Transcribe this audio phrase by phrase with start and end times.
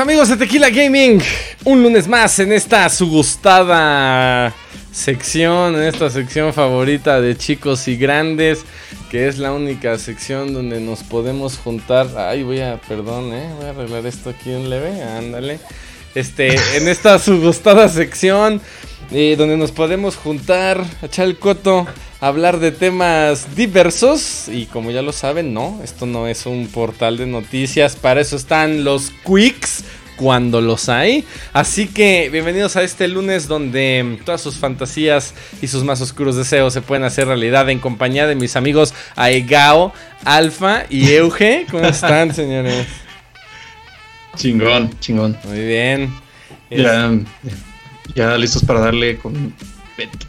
[0.00, 1.20] amigos de Tequila Gaming,
[1.64, 3.22] un lunes más en esta su
[4.90, 8.64] sección, en esta sección favorita de chicos y grandes,
[9.10, 12.08] que es la única sección donde nos podemos juntar.
[12.16, 15.60] Ay, voy a, perdón, eh, voy a arreglar esto aquí en leve, ándale.
[16.14, 18.62] Este, en esta su gustada sección,
[19.12, 21.86] eh, donde nos podemos juntar, echar el coto,
[22.20, 24.48] hablar de temas diversos.
[24.48, 28.36] Y como ya lo saben, no, esto no es un portal de noticias, para eso
[28.36, 29.84] están los quicks
[30.20, 31.24] cuando los hay.
[31.54, 36.74] Así que bienvenidos a este lunes donde todas sus fantasías y sus más oscuros deseos
[36.74, 39.94] se pueden hacer realidad en compañía de mis amigos Aegao,
[40.26, 41.64] Alfa y Euge.
[41.70, 42.86] ¿Cómo están, señores?
[44.36, 45.38] Chingón, chingón.
[45.44, 46.12] Muy bien.
[46.68, 47.10] Ya,
[48.14, 49.54] ya listos para darle con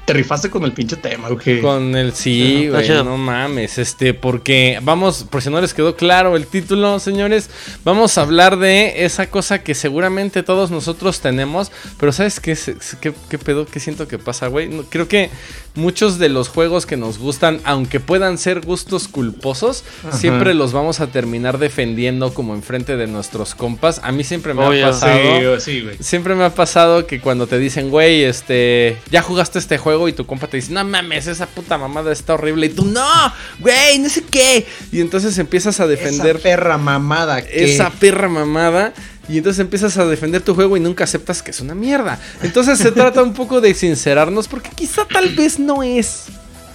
[0.06, 1.62] te rifaste con el pinche tema, güey.
[1.62, 2.90] Con el sí, güey.
[2.90, 3.78] No mames.
[3.78, 7.50] Este, porque vamos, por si no les quedó claro el título, señores,
[7.84, 11.72] vamos a hablar de esa cosa que seguramente todos nosotros tenemos.
[12.00, 12.58] Pero ¿sabes qué,
[13.00, 13.66] qué, qué pedo?
[13.66, 14.70] ¿Qué siento que pasa, güey?
[14.90, 15.30] creo que
[15.76, 21.00] muchos de los juegos que nos gustan, aunque puedan ser gustos culposos, siempre los vamos
[21.00, 24.02] a terminar defendiendo como enfrente de nuestros compas.
[24.04, 25.60] A mí siempre me ha pasado.
[25.60, 29.78] Sí, sí, siempre me ha pasado que cuando te dicen, güey, este, ya jugaste este
[29.78, 32.68] juego y tu compa te dice, no mames, esa puta mamada está horrible.
[32.68, 34.66] Y tú, no, güey, no sé qué.
[34.92, 36.36] Y entonces empiezas a defender.
[36.38, 37.40] Esa perra mamada.
[37.40, 38.94] Esa perra mamada.
[39.32, 42.20] Y entonces empiezas a defender tu juego y nunca aceptas que es una mierda.
[42.44, 46.26] Entonces se trata un poco de sincerarnos porque quizá tal vez no es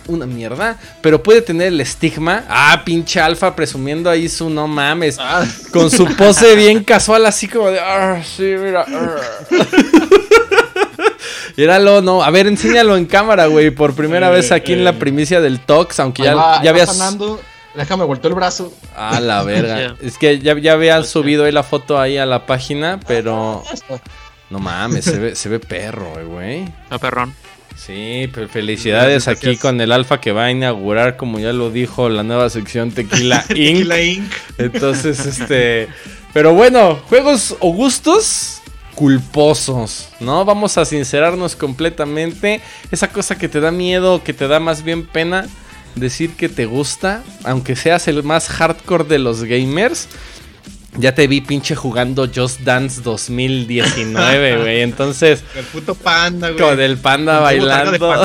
[0.08, 2.44] una mierda, pero puede tener el estigma.
[2.48, 5.18] Ah, pinche alfa presumiendo ahí su no mames.
[5.20, 5.44] Ah.
[5.70, 7.78] Con su pose bien casual, así como de.
[7.78, 8.86] Ah, sí, mira.
[11.56, 12.22] Míralo, no.
[12.22, 13.70] A ver, enséñalo en cámara, güey.
[13.70, 16.98] Por primera vez aquí en la primicia del Tox, aunque ya, ya habías.
[17.76, 18.72] Déjame vuelto el brazo.
[18.96, 19.96] Ah, la verga.
[20.00, 23.62] es que ya, ya habían subido ahí la foto ahí a la página, pero.
[24.48, 26.72] No mames, se ve, se ve perro, güey.
[26.88, 27.34] A perrón.
[27.74, 32.22] Sí, felicidades aquí con el Alfa que va a inaugurar, como ya lo dijo, la
[32.22, 33.78] nueva sección Tequila Inc.
[33.78, 34.32] Tequila Inc.
[34.58, 35.88] Entonces, este.
[36.32, 38.62] Pero bueno, juegos o gustos
[38.94, 40.44] culposos, ¿no?
[40.44, 42.60] Vamos a sincerarnos completamente.
[42.90, 45.46] Esa cosa que te da miedo, que te da más bien pena
[45.96, 50.08] decir que te gusta, aunque seas el más hardcore de los gamers.
[50.98, 54.80] Ya te vi pinche jugando Just Dance 2019, güey.
[54.80, 55.44] Entonces.
[55.54, 56.60] El puto panda, güey.
[56.60, 58.24] Con el panda bailando.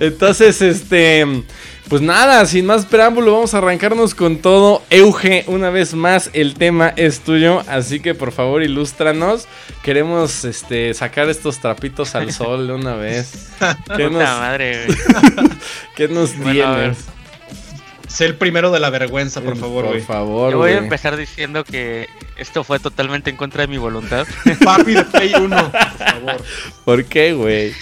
[0.00, 1.24] Entonces, este.
[1.88, 4.82] Pues nada, sin más preámbulo, vamos a arrancarnos con todo.
[4.90, 9.48] Euge, una vez más, el tema es tuyo, así que por favor ilústranos.
[9.82, 13.48] Queremos este, sacar estos trapitos al sol de una vez.
[13.96, 14.86] ¿Qué nos, madre,
[15.96, 17.06] ¿Qué nos tienes?
[18.06, 21.64] Sé el primero de la vergüenza, por favor, Por favor, Yo voy a empezar diciendo
[21.64, 22.06] que
[22.36, 24.26] esto fue totalmente en contra de mi voluntad.
[24.62, 26.44] Papi de Play 1, por favor.
[26.84, 27.72] ¿Por qué, güey?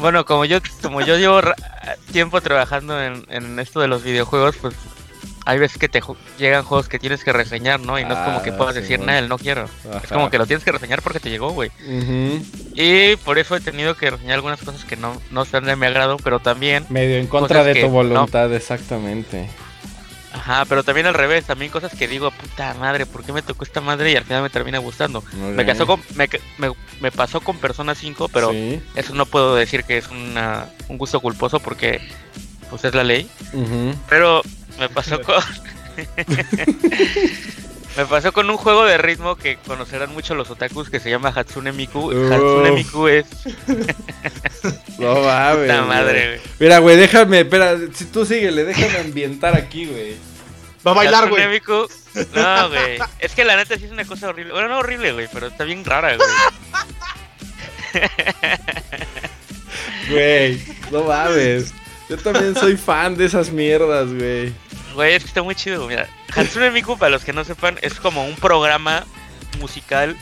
[0.00, 1.40] Bueno, como yo, como yo llevo
[2.12, 4.74] tiempo trabajando en, esto de los videojuegos, pues
[5.44, 6.02] hay veces que te
[6.38, 7.98] llegan juegos que tienes que reseñar, ¿no?
[7.98, 9.66] Y no es como que ah, puedas decir, nada, no quiero.
[10.02, 11.70] Es como que lo tienes que reseñar porque te llegó, güey.
[12.74, 15.86] Y por eso he tenido que reseñar algunas cosas que no, no sean de mi
[15.86, 16.86] agrado, pero también...
[16.88, 19.48] Medio en contra de tu voluntad, exactamente.
[20.32, 23.64] Ajá, pero también al revés, también cosas que digo, puta madre, ¿por qué me tocó
[23.64, 24.12] esta madre?
[24.12, 25.24] Y al final me termina gustando.
[25.32, 26.28] Me, casó con, me,
[27.00, 28.52] me, pasó con Persona 5, pero
[28.94, 32.00] eso no puedo decir que es una, un gusto culposo porque
[32.68, 33.28] pues es la ley.
[34.08, 34.42] Pero
[34.78, 35.42] me pasó con...
[37.96, 41.32] Me pasó con un juego de ritmo que conocerán mucho los otakus que se llama
[41.34, 42.10] Hatsune Miku.
[42.32, 43.26] Hatsune Miku es.
[44.98, 45.68] no mames.
[45.68, 46.40] La madre, güey.
[46.60, 50.14] Mira, güey, déjame, espera, si tú síguele, déjame ambientar aquí, güey.
[50.86, 51.48] Va a bailar, güey.
[51.48, 51.88] Miku.
[52.34, 52.98] No, güey.
[53.18, 54.52] Es que la neta sí es una cosa horrible.
[54.52, 56.28] Bueno, no horrible, güey, pero está bien rara, güey.
[60.08, 61.72] Güey, no mames.
[62.08, 64.52] Yo también soy fan de esas mierdas, güey.
[64.94, 66.08] Güey, es que está muy chido, mira.
[66.34, 69.04] Hatsune Miku, para los que no sepan, es como un programa
[69.60, 70.16] musical.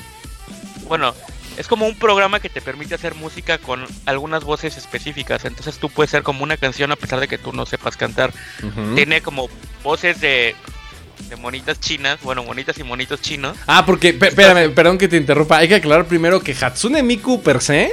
[0.87, 1.15] Bueno,
[1.59, 5.45] es como un programa que te permite hacer música con algunas voces específicas.
[5.45, 8.33] Entonces tú puedes ser como una canción a pesar de que tú no sepas cantar.
[8.95, 9.49] Tiene como
[9.83, 10.55] voces de,
[11.29, 13.57] de monitas chinas, bueno, monitas y monitos chinos.
[13.67, 15.59] Ah, porque, espérame, perdón que te interrumpa.
[15.59, 17.93] Hay que aclarar primero que Hatsune Miku per se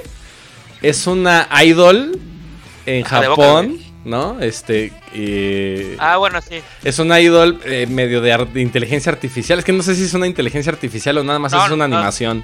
[0.84, 2.20] es una idol
[2.86, 3.80] en ah, Japón.
[4.04, 4.40] ¿no?
[4.40, 4.94] Este.
[5.98, 6.62] ah, bueno, sí.
[6.84, 9.58] Es un idol eh, medio de, inteligencia artificial.
[9.58, 12.44] Es que no sé si es una inteligencia artificial o nada más es una animación.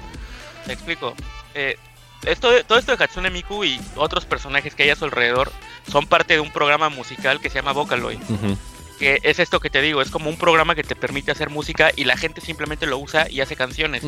[0.66, 1.14] Te explico.
[1.54, 1.76] Eh,
[2.24, 5.50] esto, todo esto de Hatsune Miku y otros personajes que hay a su alrededor
[5.90, 8.20] son parte de un programa musical que se llama Vocaloid.
[8.98, 11.90] que es esto que te digo, es como un programa que te permite hacer música
[11.96, 14.04] y la gente simplemente lo usa y hace canciones.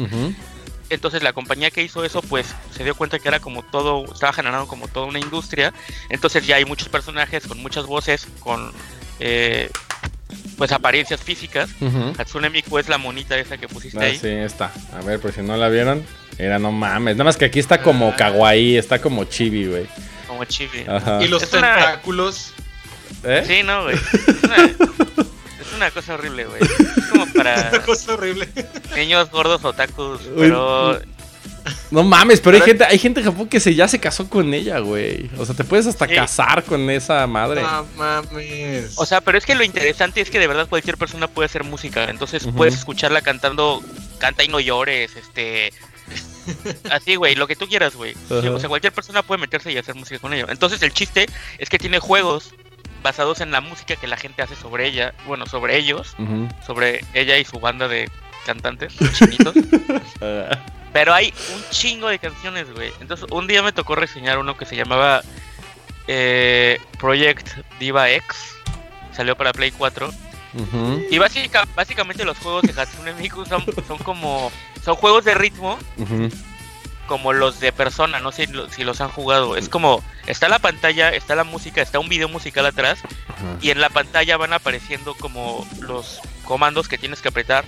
[0.90, 4.32] Entonces la compañía que hizo eso, pues se dio cuenta que era como todo, estaba
[4.32, 5.72] generando como toda una industria.
[6.08, 8.72] Entonces ya hay muchos personajes con muchas voces, con
[9.18, 9.70] eh,
[10.56, 11.70] pues apariencias físicas.
[11.80, 12.12] Ujú.
[12.18, 14.18] Hatsune Miku es la monita esa que pusiste Ah, ahí.
[14.18, 14.72] sí, está.
[14.92, 16.04] A ver, por si no la vieron.
[16.38, 17.14] Era no mames.
[17.16, 18.16] Nada más que aquí está como Ah.
[18.16, 19.86] kawaii, está como chibi, güey.
[20.26, 20.84] Como chibi.
[20.88, 21.22] Ajá.
[21.22, 22.52] Y los Es una- tentáculos.
[23.22, 23.44] ¿Eh?
[23.46, 23.96] Sí, no, güey.
[24.26, 26.60] Es una, es una cosa horrible, güey.
[26.62, 28.48] Es como para Una cosa horrible.
[28.96, 31.00] niños gordos otakus, Uy, pero
[31.90, 34.28] No mames, pero hay Pero- gente, hay gente en Japón que se ya se casó
[34.28, 35.30] con ella, güey.
[35.38, 36.14] O sea, te puedes hasta Sí.
[36.14, 37.62] casar con esa madre.
[37.62, 38.92] No mames.
[38.96, 41.64] O sea, pero es que lo interesante es que de verdad cualquier persona puede hacer
[41.64, 42.04] música.
[42.10, 43.82] Entonces puedes escucharla cantando,
[44.18, 45.72] canta y no llores, este.
[46.90, 48.14] Así, güey, lo que tú quieras, güey.
[48.28, 50.46] O sea, cualquier persona puede meterse y hacer música con ello.
[50.50, 51.26] Entonces el chiste
[51.58, 52.50] es que tiene juegos
[53.02, 56.14] basados en la música que la gente hace sobre ella, bueno, sobre ellos,
[56.66, 58.10] sobre ella y su banda de
[58.46, 59.54] cantantes, chinitos.
[60.94, 62.90] Pero hay un chingo de canciones, güey.
[63.00, 65.20] Entonces, un día me tocó reseñar uno que se llamaba
[66.06, 67.48] eh, Project
[67.78, 68.36] Diva X.
[69.12, 70.08] Salió para Play 4.
[70.54, 74.50] ujú, Y básica- básicamente los juegos de Hatsune Miku son, son como...
[74.84, 76.28] Son juegos de ritmo ujú.
[77.06, 78.20] Como los de Persona.
[78.20, 79.56] No sé lo- si los han jugado.
[79.56, 80.02] Es como...
[80.26, 83.00] Está la pantalla, está la música, está un video musical atrás.
[83.28, 83.56] Ajá.
[83.60, 87.64] Y en la pantalla van apareciendo como los comandos que tienes que apretar.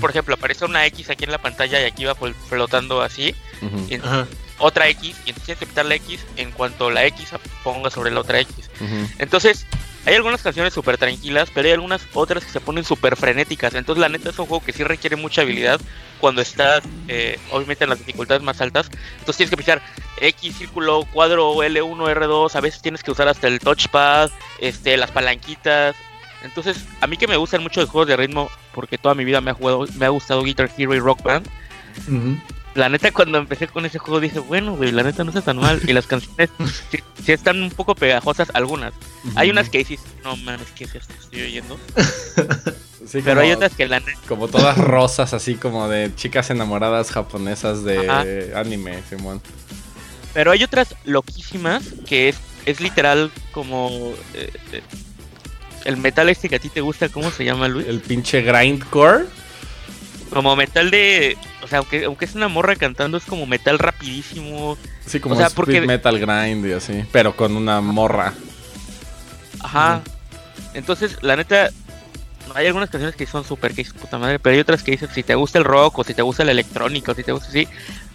[0.00, 3.34] Por ejemplo, aparece una X aquí en la pantalla y aquí va flotando así.
[3.88, 3.98] Y
[4.58, 7.28] otra X y entonces tienes que apretar la X en cuanto la X
[7.62, 8.70] ponga sobre la otra X.
[9.18, 9.66] Entonces,
[10.06, 13.74] hay algunas canciones súper tranquilas, pero hay algunas otras que se ponen súper frenéticas.
[13.74, 15.80] Entonces, la neta es un juego que sí requiere mucha habilidad
[16.20, 18.88] cuando estás, eh, obviamente, en las dificultades más altas.
[19.18, 19.82] Entonces, tienes que pisar
[20.20, 22.54] X, círculo, cuadro, L1, R2.
[22.54, 24.30] A veces tienes que usar hasta el touchpad,
[24.60, 25.96] este, las palanquitas.
[26.44, 29.40] Entonces, a mí que me gustan mucho los juegos de ritmo, porque toda mi vida
[29.40, 31.48] me ha, jugado, me ha gustado Guitar Hero y Rock Band.
[32.06, 32.38] Ujú.
[32.76, 35.56] La neta, cuando empecé con ese juego dije, bueno, güey, la neta no está tan
[35.56, 35.80] mal.
[35.86, 36.50] Y las canciones
[36.90, 38.92] sí, sí están un poco pegajosas, algunas.
[39.34, 41.12] Hay unas que dices, no mames, ¿qué es esto?
[41.20, 41.78] Estoy oyendo.
[43.06, 44.18] Sí, Pero como- hay otras que la neta.
[44.26, 48.24] Como todas rosas, así como de chicas enamoradas japonesas de Ajá.
[48.60, 49.40] anime, Simón.
[50.34, 54.12] Pero hay otras loquísimas que es, es literal como.
[54.34, 54.82] eh, eh,
[55.84, 57.86] el metal este que a ti te gusta, ¿cómo se llama, Luis?
[57.86, 59.26] El pinche grindcore.
[60.30, 61.36] Como metal de.
[61.62, 64.76] O sea, aunque, aunque es una morra cantando, es como metal rapidísimo.
[65.06, 67.04] Sí, como O sea, porque- metal grind y así.
[67.12, 68.32] Pero con una morra.
[69.60, 70.02] Ajá.
[70.74, 71.70] Entonces, la neta,
[72.54, 75.22] hay algunas canciones que son súper que puta madre, pero hay otras que dices, si
[75.22, 77.66] te gusta el rock o si te gusta la electrónica o si te gusta así,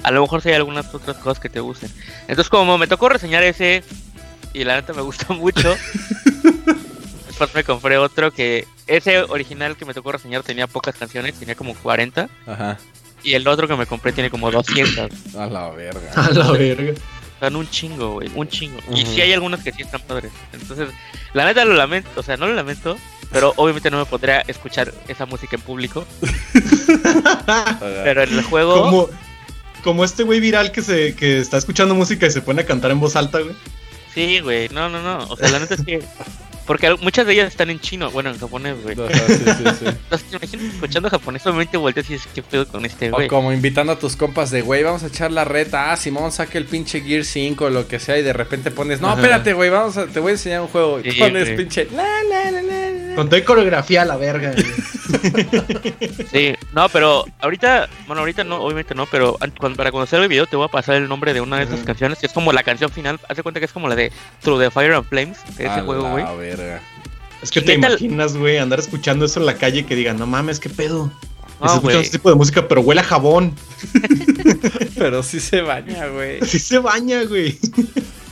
[0.03, 1.89] a lo mejor sí hay algunas otras cosas que te gusten.
[2.27, 3.83] Entonces, como me tocó reseñar ese
[4.53, 5.75] y la neta me gustó mucho,
[7.45, 11.55] después me compré otro que ese original que me tocó reseñar tenía pocas canciones, tenía
[11.55, 12.77] como 40, Ajá.
[13.23, 15.35] y el otro que me compré tiene como 200.
[15.35, 16.11] A la verga.
[16.15, 16.93] A la verga.
[17.33, 18.79] Están un chingo, güey, un chingo.
[18.93, 20.31] Y sí hay algunos que sí están padres.
[20.53, 20.89] Entonces,
[21.33, 22.97] la neta lo lamento, o sea, no lo lamento,
[23.31, 26.05] pero obviamente no me podría escuchar esa música en público.
[27.79, 29.09] Pero en el juego, Como,
[29.83, 32.91] como este güey viral que se que está escuchando música y se pone a cantar
[32.91, 33.55] en voz alta, güey.
[34.13, 35.25] sí, güey, no, no, no.
[35.29, 36.03] O sea, la neta es que.
[36.71, 38.95] Porque muchas de ellas están en chino, bueno, en japonés, güey.
[38.97, 39.43] Ajá, sí, sí,
[39.79, 39.85] sí.
[39.87, 43.27] Entonces, te imaginas escuchando japonés, obviamente volteas y dices, ¿qué pedo con este O güey?
[43.27, 45.91] como invitando a tus compas de, güey, vamos a echar la reta.
[45.91, 48.17] Ah, Simón, saque el pinche Gear 5 o lo que sea.
[48.17, 49.17] Y de repente pones, no, Ajá.
[49.17, 51.01] espérate, güey, vamos a, te voy a enseñar un juego.
[51.03, 53.15] Y Sí, pones pinche, la, la, la, la, la.
[53.15, 54.53] Con toda coreografía a la verga.
[54.53, 54.65] güey.
[56.31, 59.37] Sí, no, pero ahorita, bueno, ahorita no, obviamente no, pero
[59.75, 62.19] para conocer el video te voy a pasar el nombre de una de esas canciones,
[62.19, 64.71] que es como la canción final, hace cuenta que es como la de Through the
[64.71, 66.25] Fire and Flames, de ese A juego, güey.
[67.41, 70.17] Es que ¿Y te imaginas, güey, andar escuchando eso en la calle y que digan,
[70.17, 71.11] no mames, qué pedo.
[71.61, 72.01] No, se escucha güey.
[72.01, 73.53] ese tipo de música, pero huele a jabón.
[74.97, 76.41] Pero sí se baña, güey.
[76.45, 77.57] Sí se baña, güey.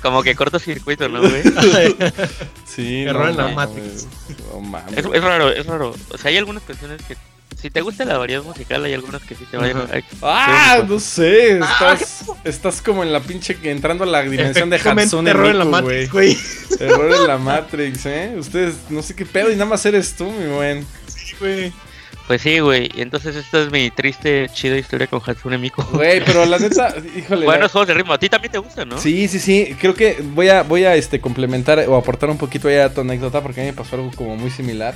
[0.01, 1.43] Como que cortocircuito, ¿no, güey?
[2.65, 3.47] Sí, Error en la.
[3.49, 4.07] Matrix.
[4.51, 4.97] No mames.
[4.97, 5.95] Es, es raro, es raro.
[6.09, 7.17] O sea, hay algunas canciones que,
[7.59, 9.85] si te gusta la variedad musical, hay algunas que sí te vayan.
[10.21, 11.59] Ah, no sé.
[11.59, 15.59] Estás, estás como en la pinche que entrando a la dimensión de Hatsune error en
[15.59, 15.65] la.
[15.65, 16.37] Matrix, güey.
[16.79, 18.35] Error en la Matrix, ¿eh?
[18.37, 20.85] Ustedes, no sé qué pedo y nada más eres tú, mi buen.
[21.07, 21.73] Sí, güey.
[22.29, 22.91] Pues sí, güey.
[22.93, 25.81] Y entonces esta es mi triste, chida historia con Hatsune Miku.
[25.93, 27.41] Güey, pero la neta, híjole.
[27.41, 28.13] la- Buenos juegos de ritmo.
[28.13, 28.99] A ti también te gustan, ¿no?
[28.99, 29.75] Sí, sí, sí.
[29.81, 33.01] Creo que voy a, voy a este, complementar o aportar un poquito ahí a tu
[33.01, 34.93] anécdota porque a mí me pasó algo como muy similar.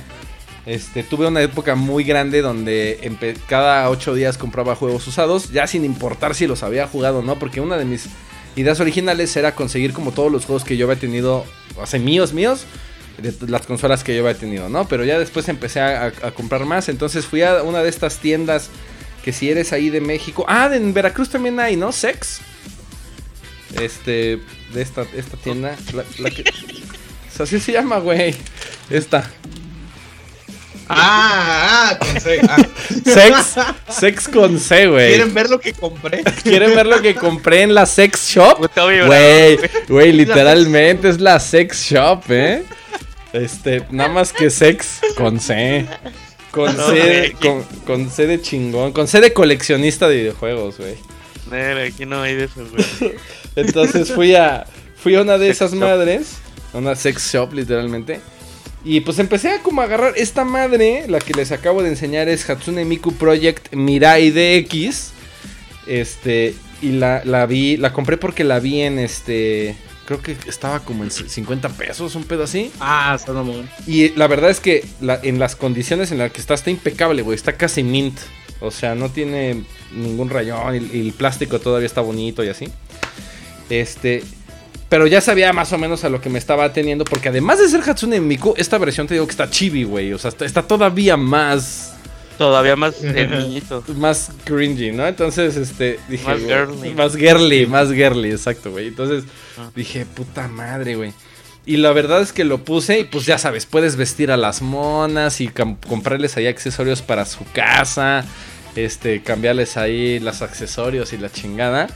[0.64, 3.00] Este, tuve una época muy grande donde
[3.48, 7.36] cada ocho días compraba juegos usados, ya sin importar si los había jugado o no,
[7.36, 8.06] porque una de mis
[8.54, 11.44] ideas originales era conseguir como todos los juegos que yo había tenido,
[11.76, 12.64] o sea, míos, míos,
[13.18, 14.86] de las consolas que yo había tenido, ¿no?
[14.88, 16.88] Pero ya después empecé a, comprar más.
[16.88, 18.70] Entonces fui a una de estas tiendas
[19.24, 20.44] que si eres ahí de México.
[20.48, 21.92] Ah, en Veracruz también hay, ¿no?
[21.92, 22.40] Sex.
[23.80, 24.40] Este,
[24.72, 25.76] de esta, esta tienda.
[26.18, 26.44] La, que,
[27.38, 28.34] así se llama, güey.
[28.90, 29.30] Esta.
[30.88, 32.40] Ah, ah, con C.
[32.48, 32.56] Ah.
[33.04, 33.54] Sex.
[33.88, 35.08] Sex con C, güey.
[35.08, 36.22] ¿Quieren ver lo que compré?
[36.42, 38.70] ¿Quieren ver lo que compré en la sex shop?
[39.06, 40.12] Güey, güey.
[40.12, 42.64] literalmente es la sex shop, ¿eh?
[43.32, 45.86] Este, nada más que sex con C.
[46.50, 47.32] Con No, C, güey.
[47.32, 50.94] con, con C de chingón, con C de coleccionista de videojuegos, güey.
[51.88, 53.14] Aquí no hay de eso, güey.
[53.56, 54.64] Entonces fui a,
[54.96, 55.80] fui a una de Sex esas shop.
[55.80, 56.36] madres,
[56.72, 58.20] a una sex shop literalmente.
[58.84, 62.48] Y pues empecé a como agarrar esta madre, la que les acabo de enseñar es
[62.48, 65.12] Hatsune Miku Project Mirai DX.
[65.86, 69.74] Este, y la, la vi, la compré porque la vi en este,
[70.06, 72.70] creo que estaba como en 50 pesos, un pedo así.
[72.78, 73.68] Ah, está mamón.
[73.86, 77.22] Y la verdad es que la- en las condiciones en las que está, está impecable,
[77.22, 77.36] güey.
[77.36, 78.18] Está casi mint.
[78.60, 79.62] O sea, no tiene
[79.94, 80.74] ningún rayón.
[80.76, 82.66] Y, y el plástico todavía está bonito y así.
[83.70, 84.22] Este.
[84.94, 87.04] Pero ya sabía más o menos a lo que me estaba teniendo.
[87.04, 90.12] Porque además de ser Hatsune Miku, esta versión te digo que está chibi, güey.
[90.12, 91.94] O sea, está, está todavía más.
[92.38, 93.82] Todavía más el niñito.
[93.96, 95.04] Más cringy, ¿no?
[95.04, 95.98] Entonces, este.
[96.08, 96.24] Dije.
[96.24, 96.94] Más girly.
[96.94, 98.86] Más girly, más girly, exacto, güey.
[98.86, 99.24] Entonces,
[99.58, 99.68] Ah.
[99.74, 101.12] dije, puta madre, güey.
[101.66, 104.62] Y la verdad es que lo puse y pues ya sabes, puedes vestir a las
[104.62, 108.24] monas y comprarles ahí accesorios para su casa,
[108.76, 111.88] este, cambiarles ahí los accesorios y la chingada.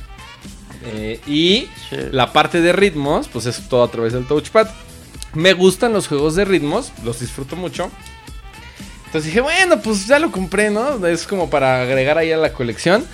[0.85, 2.13] Eh, y Shit.
[2.13, 4.69] la parte de ritmos, pues es todo a través del touchpad.
[5.35, 7.91] Me gustan los juegos de ritmos, los disfruto mucho.
[9.07, 11.05] Entonces dije, bueno, pues ya lo compré, ¿no?
[11.07, 13.07] Es como para agregar ahí a la colección.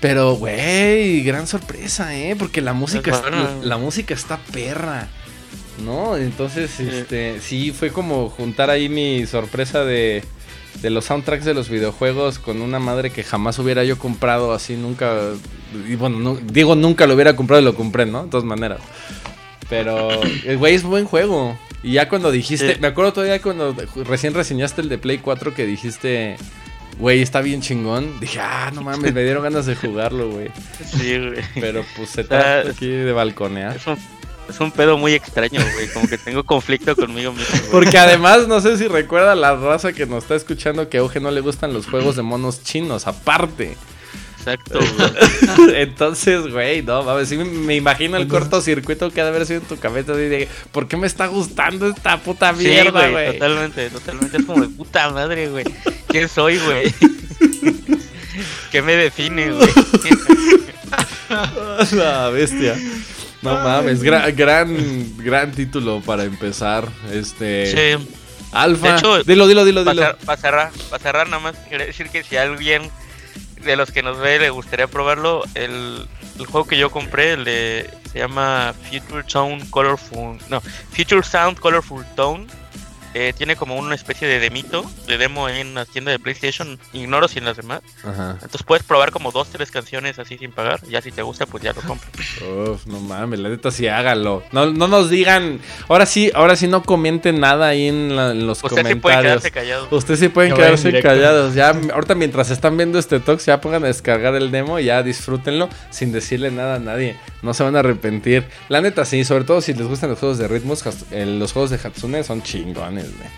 [0.00, 2.36] Pero, güey, gran sorpresa, ¿eh?
[2.36, 5.08] Porque la música, Es la, música está perra,
[5.84, 6.16] ¿no?
[6.16, 10.22] Entonces, este, sí, fue como juntar ahí mi sorpresa de,
[10.82, 14.76] de los soundtracks de los videojuegos con una madre que jamás hubiera yo comprado así,
[14.76, 15.14] nunca.
[15.88, 18.24] Y bueno, no- digo, nunca lo hubiera comprado y lo compré, ¿no?
[18.24, 18.80] De todas maneras.
[19.68, 21.58] Pero, el güey es buen juego.
[21.82, 22.80] Y ya cuando dijiste, Sí.
[22.80, 23.74] me acuerdo todavía cuando
[24.06, 26.36] recién reseñaste el de Play 4 que dijiste,
[26.98, 28.18] güey, está bien chingón.
[28.18, 30.48] Dije, ah, no mames, me dieron ganas de jugarlo, güey.
[30.84, 31.40] Sí, güey.
[31.54, 33.76] Pero pues se trata aquí de balconear.
[33.76, 33.96] Es un,
[34.48, 35.88] es un pedo muy extraño, güey.
[35.92, 37.58] Como que tengo conflicto conmigo mismo.
[37.70, 41.30] Porque además, no sé si recuerda la raza que nos está escuchando que a no
[41.30, 43.76] le gustan los juegos de monos chinos, aparte.
[44.38, 44.78] Exacto,
[45.58, 45.82] güey.
[45.82, 49.66] Entonces, güey, no, mames, sí me, imagino el cortocircuito que ha de haber sido en
[49.66, 53.32] tu cabeza así de, ¿por qué me está gustando esta puta Sí, mierda, güey, güey?
[53.38, 54.36] totalmente, totalmente.
[54.38, 55.64] Es como de puta madre, güey.
[56.06, 56.94] ¿Quién soy, güey?
[58.70, 59.68] ¿Qué me define, güey?
[61.92, 62.76] La bestia.
[63.42, 66.88] No mames, gra- gran, gran título para empezar.
[67.12, 67.96] Este.
[67.98, 68.06] Sí,
[68.52, 68.92] Alfa.
[68.92, 70.16] De hecho, dilo, dilo, dilo, dilo.
[70.24, 72.82] para cerrar, para cerrar, nada más quería decir que si alguien
[73.72, 76.06] de los que nos ve le gustaría probarlo, el,
[76.38, 77.44] el juego que yo compré el
[78.10, 82.46] se llama Future Tone Colorful, no, Future Sound Colorful Tone.
[83.14, 87.28] Eh, tiene como una especie de demito, de demo en la tienda de PlayStation, ignoro
[87.28, 87.80] si en las demás.
[88.04, 88.32] Ajá.
[88.34, 90.80] Entonces puedes probar como dos, tres canciones así sin pagar.
[90.88, 92.12] Ya si te gusta, pues ya lo compras.
[92.42, 94.42] Uf, no mames, la neta sí hágalo.
[94.52, 95.60] No, no nos digan.
[95.88, 99.16] Ahora sí, ahora sí no comenten nada ahí en, la- en los Usted sí puede
[99.16, 99.22] comentarios.
[99.42, 99.88] quedarse callado.
[99.90, 101.54] Ustedes sí pueden quedarse callados.
[101.54, 105.02] Ya, ahorita mientras están viendo este talk, ya pongan a descargar el demo y ya
[105.02, 107.16] disfrútenlo sin decirle nada a nadie.
[107.42, 108.44] No se van a arrepentir.
[108.68, 111.70] La neta sí, sobre todo si les gustan los juegos de ritmos, eh, los juegos
[111.70, 113.28] de Hatsune son chingones, güey.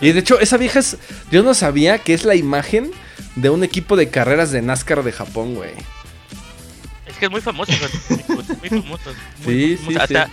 [0.00, 0.96] Y de hecho, esa vieja es.
[1.30, 2.90] Yo no sabía que es la imagen
[3.36, 5.70] de un equipo de carreras de NASCAR de Japón, güey.
[7.06, 7.72] Es que es muy famoso,
[8.08, 8.24] güey.
[8.60, 9.10] muy famoso.
[9.44, 10.00] Sí, muy sí, famoso.
[10.02, 10.30] hasta,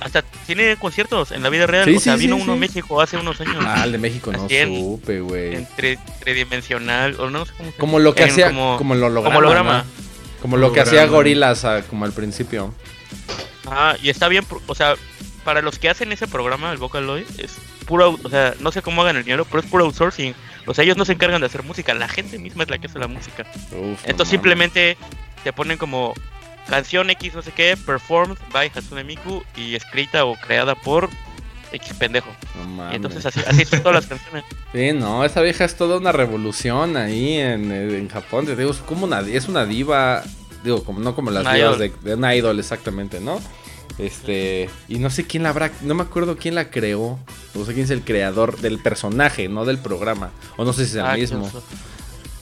[0.00, 1.84] hasta tiene conciertos en la vida real.
[1.84, 2.56] Sí, o sea, sí, vino sí, uno a.
[2.56, 3.56] México hace unos años.
[3.60, 5.66] Ah, el de México no en- supe, güey.
[6.20, 8.46] tridimensional, o no sé cómo se Como lo que en hacía.
[8.48, 9.24] como- Como, el holograma.
[9.24, 9.78] como holograma.
[9.78, 9.84] ¿no?
[10.40, 11.06] Como lo que hacía.
[11.06, 12.74] Gorilas ah, como al principio.
[13.66, 14.94] Ah, y está bien, o sea,
[15.44, 17.52] para los que hacen ese programa, el Vocaloid, es
[17.84, 20.34] puro, o sea, no sé cómo hagan el dinero, pero es puro outsourcing.
[20.66, 22.86] O sea, ellos no se encargan de hacer música, la gente misma es la que
[22.86, 23.44] hace la música.
[23.72, 24.96] Uf, Entonces simplemente
[25.42, 26.14] te ponen como
[26.68, 31.10] canción X no sé qué, performed by Hatsune Miku y escrita o creada por
[31.72, 32.30] X pendejo.
[32.56, 32.92] No mames.
[32.92, 34.44] Y entonces así, así son todas las canciones.
[34.74, 38.44] Sí, no, esa vieja es toda una revolución ahí en, en Japón.
[38.44, 40.24] Te digo, es como una, es una diva.
[40.64, 41.92] Digo, como, no como las Una divas idol.
[42.02, 43.40] de, de una idol, exactamente, ¿no?
[43.98, 44.68] Este.
[44.88, 45.70] Y no sé quién la habrá.
[45.82, 47.18] No me acuerdo quién la creó.
[47.54, 50.30] No sé quién es el creador del personaje, no del programa.
[50.56, 51.50] O no sé si es el Ah, mismo.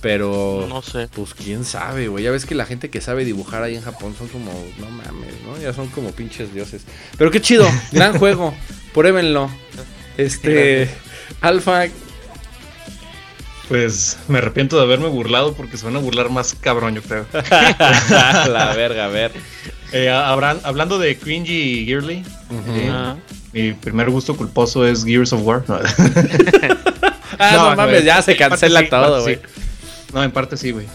[0.00, 0.66] Pero.
[0.68, 1.08] No sé.
[1.14, 2.24] Pues quién sabe, güey.
[2.24, 4.52] Ya ves que la gente que sabe dibujar ahí en Japón son como.
[4.78, 5.60] No mames, ¿no?
[5.60, 6.82] Ya son como pinches dioses.
[7.18, 7.68] Pero qué chido.
[7.92, 8.54] Gran juego.
[8.94, 9.48] Pruébenlo.
[10.16, 10.90] Este,
[11.40, 11.84] Alfa,
[13.72, 17.24] Pues me arrepiento de haberme burlado porque se van a burlar más cabrón, yo creo.
[17.32, 19.32] la verga, a ver.
[19.92, 22.22] Eh, habrán- hablando de cringy y Gearly,
[22.66, 23.14] eh,
[23.54, 25.64] mi primer gusto culposo es Gears of War.
[25.68, 25.78] No,
[27.38, 29.36] Ah, no, No, mames, ya se cancela sí, todo, güey.
[29.36, 29.40] sí.
[30.12, 30.86] No, en parte sí, güey.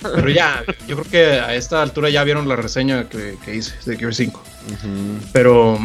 [0.00, 3.74] Pero ya, yo creo que a esta altura ya vieron la reseña que, que hice
[3.84, 4.42] de Gear 5.
[4.66, 4.88] Ujú.
[5.34, 5.78] Pero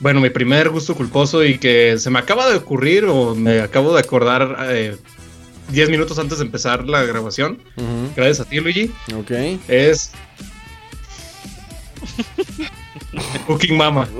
[0.00, 3.92] bueno, mi primer gusto culposo y que se me acaba de ocurrir o me acabo
[3.92, 4.96] de acordar eh,
[5.70, 7.58] 10 minutos antes de empezar la grabación,
[8.14, 9.30] gracias a ti, Luigi, Ok.
[9.68, 10.12] es.
[13.46, 14.08] Cooking Mama.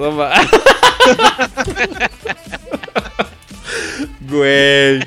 [4.29, 5.00] Güey,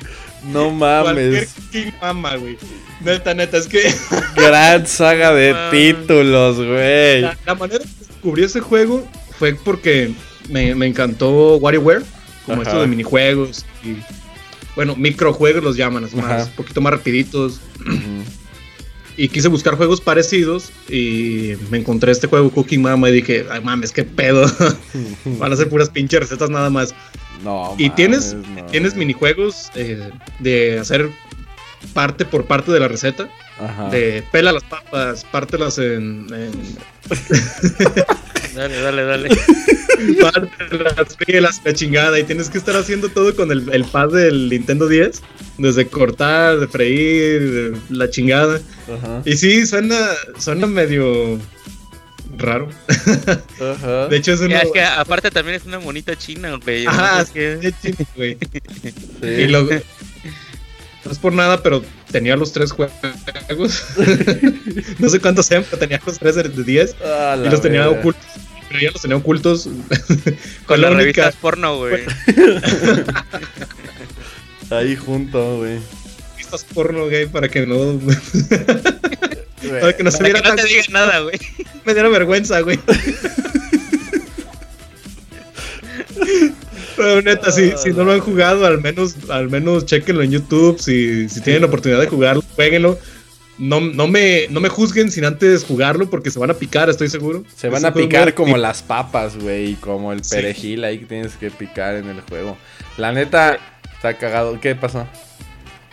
[0.44, 1.52] no mames.
[1.54, 2.56] Cooking Mama, güey.
[3.00, 3.94] Neta, neta, es que
[4.36, 5.68] Gran saga de Ah.
[5.70, 7.22] títulos, güey.
[7.22, 9.06] la, la manera que descubrí ese juego
[9.38, 10.12] fue porque
[10.48, 12.02] me, me encantó WarioWare,
[12.46, 12.70] como Ajá.
[12.70, 13.96] esto de minijuegos y.
[14.76, 17.60] Bueno, microjuegos los llaman, es más, un poquito más rapiditos.
[19.16, 23.60] Y quise buscar juegos parecidos y me encontré este juego Cooking Mama y dije, ay
[23.62, 24.46] mames, qué pedo.
[25.38, 26.94] Van a ser puras pinches recetas nada más.
[27.44, 28.66] No, y mames, tienes, no.
[28.66, 31.10] tienes minijuegos eh, de hacer
[31.94, 33.28] parte por parte de la receta.
[33.58, 33.88] Ajá.
[33.90, 36.50] De pela las papas, pártelas en, en
[38.54, 39.28] Dale, dale, dale.
[40.20, 42.18] pártelas, fríelas, la chingada.
[42.18, 45.22] Y tienes que estar haciendo todo con el, el pad del Nintendo 10.
[45.58, 48.60] Desde cortar, de freír, de la chingada.
[48.92, 49.22] Ajá.
[49.24, 49.96] Y sí, suena,
[50.38, 51.38] suena medio
[52.38, 52.68] raro.
[53.60, 54.08] Ajá.
[54.08, 54.50] De hecho, es uno...
[54.50, 56.86] Ya, es que aparte también es una monita china, güey.
[56.86, 58.36] Ajá, Es que- es chino, güey.
[59.20, 59.26] Sí.
[59.26, 59.68] Y lo-
[61.04, 62.94] No es por nada, pero tenía los tres juegos.
[64.98, 67.88] no sé cuántos sean, pero tenía los tres de de 10 Ah, y los tenía
[67.88, 68.24] ocultos.
[68.68, 69.84] Pero ya los tenía ocultos Con
[70.66, 72.00] con las la única revistas porno, güey.
[74.70, 75.78] Ahí junto, güey.
[76.36, 78.16] pistas porno gay para que no Güey.
[79.80, 81.38] para que no se viera que no tan te diga nada, güey.
[81.84, 82.78] me diera vergüenza, güey.
[87.00, 90.78] Pero neta, si, si no lo han jugado, al menos, al menos chequenlo en YouTube.
[90.80, 92.98] Si, si tienen la oportunidad de jugarlo, jueguenlo.
[93.58, 97.10] No, no, me, no me juzguen sin antes jugarlo porque se van a picar, estoy
[97.10, 97.44] seguro.
[97.54, 100.36] Se van a picar muy- como las papas, güey, como el Sí.
[100.36, 102.56] perejil ahí que tienes que picar en el juego.
[102.96, 103.58] La neta,
[103.96, 104.58] está cagado.
[104.60, 105.06] ¿Qué pasó?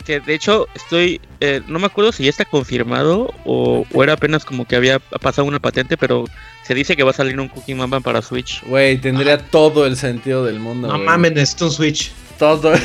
[0.06, 4.14] Que de hecho estoy, eh, no me acuerdo si ya está confirmado o, o era
[4.14, 6.24] apenas como que había pasado una patente, pero
[6.68, 8.62] se dice que va a salir un Cooking Mama para Switch.
[8.66, 10.90] Güey, tendría todo el sentido del mundo.
[10.90, 12.12] No mames, necesito un Switch.
[12.38, 12.74] Todo.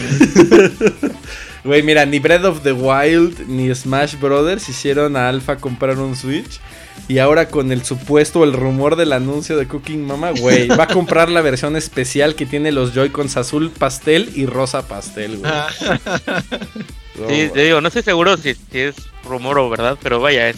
[1.65, 6.17] Güey, mira, ni Breath of the Wild ni Smash Brothers hicieron a Alpha comprar un
[6.17, 6.61] Switch.
[7.09, 10.89] Y ahora con el supuesto, el rumor del anuncio de Cooking Mama, güey, va a
[10.89, 15.53] comprar la versión especial que tiene los Joy-Cons azul pastel y rosa pastel, güey.
[15.53, 15.69] Ah,
[17.19, 20.49] No, Sí, te digo, no estoy seguro si, si es rumor o verdad, pero vaya,
[20.49, 20.57] es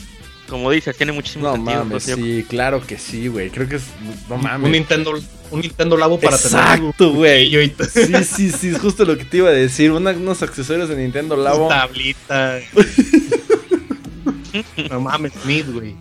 [0.49, 1.85] como dices, tiene muchísimo no sentido.
[1.85, 3.51] mames, sí, claro que sí, güey.
[3.51, 3.85] Creo que es.
[4.29, 4.71] No un mames.
[4.71, 5.13] Nintendo,
[5.51, 7.51] un Nintendo Labo para tener Exacto, güey.
[7.91, 9.91] Sí, sí, sí, es justo lo que te iba a decir.
[9.93, 11.69] Una- unos accesorios de Nintendo Labo.
[11.69, 12.61] tablita.
[14.91, 15.95] no mames, Mid, güey.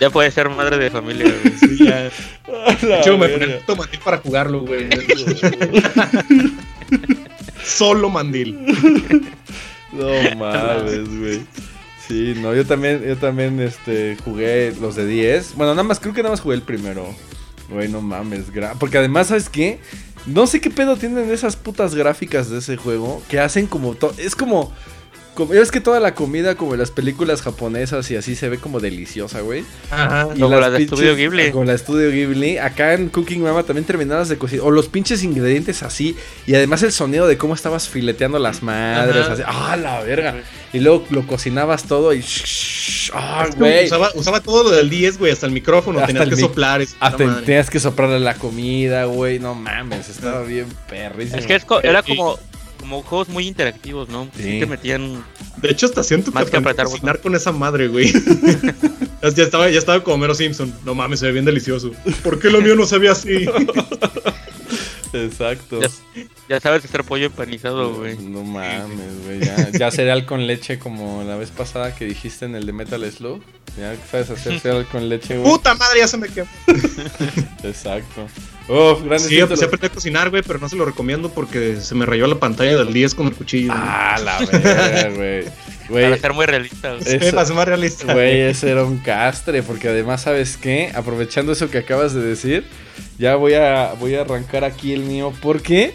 [0.00, 1.54] Ya puede ser madre de familia, güey.
[1.58, 2.10] Sí, ya.
[2.80, 4.88] De La hecho, me ponen un mandil para jugarlo, güey.
[7.64, 8.58] Solo mandil.
[9.92, 11.40] No mames, güey.
[12.06, 15.54] Sí, no, yo también, yo también, este, jugué los de 10.
[15.56, 17.06] Bueno, nada más, creo que nada más jugué el primero.
[17.70, 18.44] Güey, no mames,
[18.78, 19.78] porque además, ¿sabes qué?
[20.26, 24.36] No sé qué pedo tienen esas putas gráficas de ese juego que hacen como, es
[24.36, 24.72] como,
[25.52, 28.80] es que toda la comida como en las películas japonesas y así se ve como
[28.80, 29.64] deliciosa, güey.
[29.90, 30.28] Ajá.
[30.34, 31.50] Y Como la de pinches- Estudio Ghibli.
[31.50, 32.58] Como la de Estudio Ghibli.
[32.58, 34.66] Acá en Cooking Mama también terminadas de cocinar.
[34.66, 36.16] O los pinches ingredientes así.
[36.46, 39.24] Y además el sonido de cómo estabas fileteando las madres.
[39.24, 39.32] Ajá.
[39.32, 39.42] Así.
[39.46, 40.34] ¡Ah, la verga!
[40.72, 42.24] Y luego lo cocinabas todo y.
[43.12, 43.86] ¡Ah, güey!
[43.86, 45.98] Usaba, usaba todo lo del 10, güey, hasta el micrófono.
[45.98, 46.82] Hasta tenías el que soplar.
[46.82, 47.44] y- Hasta madre.
[47.46, 49.38] tenías que soplarle la comida, güey.
[49.38, 51.38] No mames, estaba bien perrísimo.
[51.38, 52.38] Es que es co- era como,
[52.84, 54.28] como juegos muy interactivos, ¿no?
[54.36, 54.60] Sí, Sí.
[54.60, 55.24] te metían.
[55.56, 58.12] De hecho, hasta siento que Más que apretar cocinar con esa madre, güey.
[59.22, 60.72] ya, estaba, ya estaba como Mero Simpson.
[60.84, 61.92] No mames, se ve bien delicioso.
[62.22, 63.46] ¿Por qué lo mío no se ve así?
[65.14, 65.80] Exacto.
[65.80, 65.88] Ya,
[66.48, 68.16] ya sabes hacer pollo empanizado, güey.
[68.18, 69.40] No mames, güey.
[69.40, 73.10] Ya, ya cereal con leche como la vez pasada que dijiste en el de Metal
[73.10, 73.40] Slug.
[73.78, 75.50] Ya sabes hacer cereal con leche, güey.
[75.50, 76.48] Puta madre, ya se me quemó.
[77.62, 78.26] Exacto.
[78.68, 79.50] Uf, grandes Sí, títulos.
[79.50, 82.26] empecé a aprender a cocinar, güey, pero no se lo recomiendo porque se me rayó
[82.26, 83.68] la pantalla del 10 con el cuchillo.
[83.72, 83.80] güey.
[83.82, 85.44] Ah, la verga, güey.
[85.88, 87.16] Para Güey, ser muy realista, güey.
[87.16, 88.12] Eso- para ser más realista.
[88.14, 90.90] güey, ese era un castre, porque además, ¿sabes qué?
[90.94, 92.64] Aprovechando eso que acabas de decir,
[93.18, 95.92] Ya voy a, voy a arrancar aquí el mío porque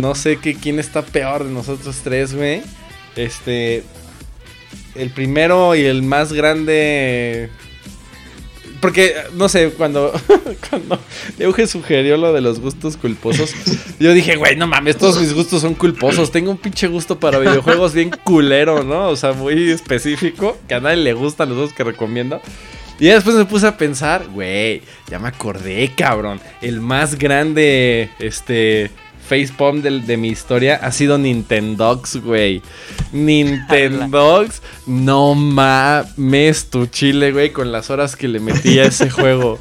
[0.00, 2.62] no sé que quién está peor de nosotros tres, güey.
[3.16, 3.82] Este.
[4.94, 7.48] El primero y el más grande.
[8.84, 10.12] Porque, no sé, cuando,
[10.68, 11.00] cuando
[11.38, 13.54] Euge sugirió lo de los gustos culposos,
[13.98, 16.30] yo dije, güey, no mames, todos mis gustos son culposos.
[16.30, 19.08] Tengo un pinche gusto para videojuegos bien culero, ¿no?
[19.08, 22.42] O sea, muy específico, que a nadie le gustan los dos que recomiendo.
[23.00, 26.38] Y después me puse a pensar, güey, ya me acordé, cabrón.
[26.60, 28.90] El más grande, este,
[29.28, 32.62] facepalm del- de mi historia ha sido Nintendogs, güey.
[33.12, 39.58] Nintendogs, no mames tu chile, güey, con las horas que le metí a ese juego.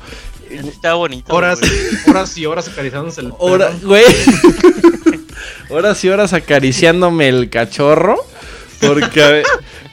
[0.49, 1.33] Está bonito.
[1.33, 1.71] Horas, güey.
[2.07, 4.03] horas y horas acariciándose el Hora, güey.
[5.69, 8.17] horas y horas acariciándome el cachorro.
[8.81, 9.43] Porque,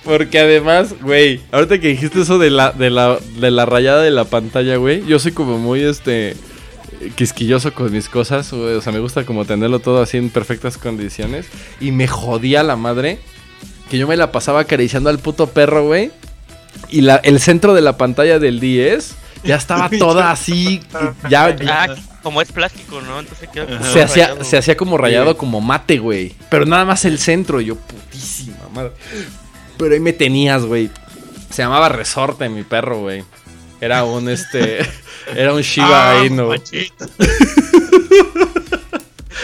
[0.05, 4.11] porque además, güey, ahorita que dijiste eso de la, de la, de la rayada de
[4.11, 6.35] la pantalla, güey, yo soy como muy, este,
[7.17, 10.77] quisquilloso con mis cosas, güey, o sea, me gusta como tenerlo todo así en perfectas
[10.77, 11.47] condiciones.
[11.81, 13.19] Y me jodía la madre
[13.91, 16.11] que yo me la pasaba acariciando al puto perro, güey.
[16.89, 20.81] Y la, el centro de la pantalla del 10 ya estaba toda así,
[21.29, 21.89] ya, Ah,
[22.23, 23.19] como es plástico, ¿no?
[23.21, 24.45] Entonces queda como se hacía, rayado.
[24.45, 26.35] se hacía como rayado, como mate, güey.
[26.51, 27.61] Pero nada más el centro.
[27.61, 28.93] Y yo, putísima madre.
[29.79, 30.91] Pero ahí me tenías, güey.
[31.51, 33.25] Se llamaba Resorte, mi perro, güey.
[33.81, 34.81] Era un, este...
[35.35, 36.53] Era un Shiba Ah, Inu.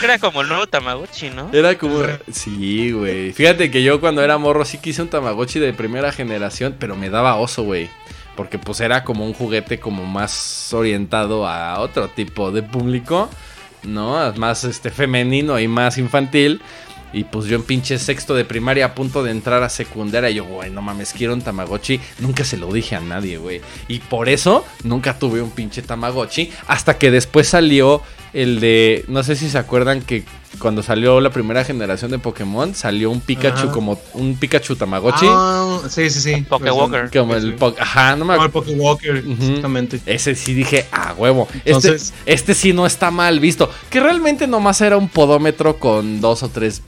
[0.03, 1.51] Era como el nuevo Tamagotchi, ¿no?
[1.53, 2.01] Era como...
[2.31, 3.33] Sí, güey.
[3.33, 7.09] Fíjate que yo cuando era morro sí quise un Tamagotchi de primera generación, pero me
[7.09, 7.88] daba oso, güey.
[8.37, 13.31] Porque pues era como un juguete como más orientado a otro tipo de público,
[13.85, 14.33] ¿no?
[14.35, 16.61] Más este femenino y más infantil.
[17.12, 20.45] Y pues yo en pinche sexto de primaria a punto de entrar a secundaria, yo,
[20.45, 22.01] güey, no mames, quiero un Tamagotchi.
[22.19, 23.61] Nunca se lo dije a nadie, güey.
[23.88, 26.51] Y por eso nunca tuve un pinche Tamagotchi.
[26.66, 28.03] Hasta que después salió
[28.42, 30.25] el de, no sé si se acuerdan que
[30.59, 33.72] cuando salió la primera generación de Pokémon, salió un Pikachu Ajá.
[33.72, 35.27] como un Pikachu Tamagotchi.
[35.29, 36.42] Ah, sí, sí, sí.
[36.49, 37.11] Pokewalker.
[37.18, 37.57] como el Sí.
[37.59, 38.53] po- Ajá, no me Como el acuerdo.
[38.70, 39.42] Pokewalker, Ujú.
[39.42, 40.01] exactamente.
[40.07, 41.46] Ese sí dije, a huevo.
[41.64, 43.70] Entonces- este, este sí no está mal visto.
[43.90, 46.83] Que realmente nomás era un podómetro con dos o tres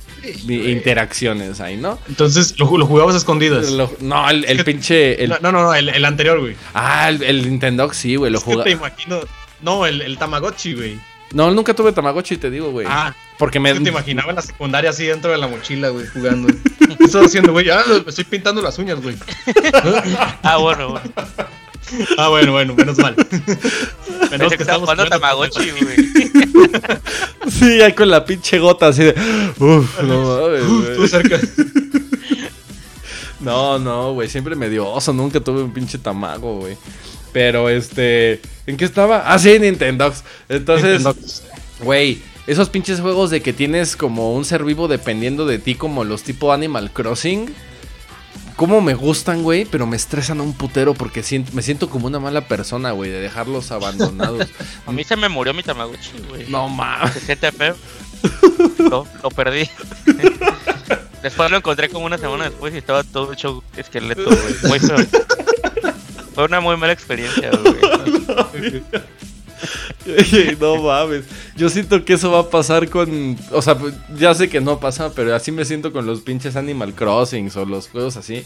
[0.46, 1.98] interacciones ahí, ¿no?
[2.08, 3.70] Entonces lo, lo jugabas a escondidas.
[3.70, 5.22] Lo- no, el, el pinche.
[5.22, 6.56] el- No, no, no, el, el anterior, güey.
[6.74, 8.70] ah, el, el Nintendo sí, güey, lo te jugaba.
[8.70, 9.20] imagino.
[9.62, 10.98] No, el, el Tamagotchi, güey.
[11.32, 12.86] No, nunca tuve Tamagotchi, te digo, güey.
[12.88, 13.74] Ah, porque me.
[13.74, 16.48] te imaginaba en la secundaria así dentro de la mochila, güey, jugando.
[16.98, 17.68] ¿Qué estás haciendo, güey?
[17.70, 19.16] Ah, me estoy pintando las uñas, güey.
[20.42, 21.12] Ah, bueno, bueno.
[22.18, 23.14] Ah, bueno, bueno, menos mal.
[24.30, 25.96] Menos que estaba jugando Tamagotchi, güey.
[27.50, 29.10] Sí, ya con la pinche gota así de.
[29.58, 30.90] Uf, no mames, güey.
[30.90, 31.40] estuve cerca.
[33.40, 36.76] No, no, güey, siempre me dio oso, nunca tuve un pinche tamago, güey.
[37.32, 39.24] Pero este, ¿en qué estaba?
[39.32, 40.24] Ah, sí, Nintendogs.
[40.48, 41.02] Entonces,
[41.80, 46.04] güey, esos pinches juegos de que tienes como un ser vivo dependiendo de ti, como
[46.04, 47.52] los tipo Animal Crossing.
[48.56, 52.18] Cómo me gustan, güey, pero me estresan un putero porque siento- me siento como una
[52.18, 54.48] mala persona, güey, de dejarlos abandonados.
[54.86, 56.46] A mí se me murió mi Tamagotchi, güey.
[56.48, 57.12] no mames.
[57.12, 57.76] Se siente feo.
[58.78, 59.68] Lo, lo perdí.
[61.22, 64.54] Después lo encontré como una semana después y estaba todo hecho esqueleto, güey.
[64.64, 64.96] Muy feo.
[66.38, 67.50] Fue una muy mala experiencia,
[68.54, 68.84] güey.
[70.60, 71.24] no mames.
[71.56, 73.36] Yo siento que eso va a pasar con.
[73.50, 73.76] O sea,
[74.16, 77.64] ya sé que no pasa, pero así me siento con los pinches Animal Crossings o
[77.64, 78.44] los juegos así.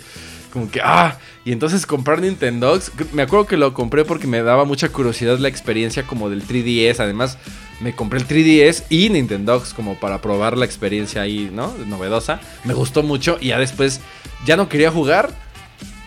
[0.54, 2.92] Como que, ah, y entonces comprar Nintendogs.
[3.12, 6.98] Me acuerdo que lo compré porque me daba mucha curiosidad la experiencia como del 3DS.
[6.98, 7.36] Además,
[7.80, 11.74] me compré el 3DS y Nintendogs como para probar la experiencia ahí, ¿no?
[11.86, 12.40] Novedosa.
[12.64, 14.00] Me gustó mucho y ya después
[14.46, 15.28] ya no quería jugar,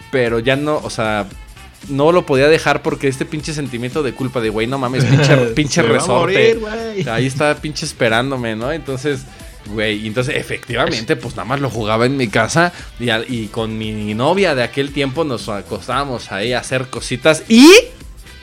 [0.10, 1.28] pero ya no, o sea,
[1.90, 5.36] no lo podía dejar porque este pinche sentimiento de culpa de, güey, no mames, pinche,
[5.56, 6.56] pinche resorte.
[6.56, 7.10] morir.
[7.10, 8.72] Ahí está pinche esperándome, ¿no?
[8.72, 9.22] Entonces,
[9.68, 14.14] güey, entonces efectivamente, pues nada más lo jugaba en mi casa y, y con mi
[14.14, 17.70] novia de aquel tiempo nos acostábamos ahí a hacer cositas y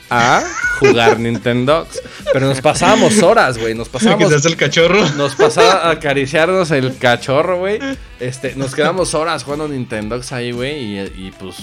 [0.09, 0.43] a
[0.79, 1.87] jugar Nintendo.
[2.31, 5.07] Pero nos pasábamos horas, güey, nos pasábamos el cachorro.
[5.11, 7.79] nos pasaba a acariciarnos el cachorro, güey.
[8.19, 10.81] Este, nos quedamos horas jugando Nintendo ahí, güey.
[10.81, 11.57] Y, y, pues,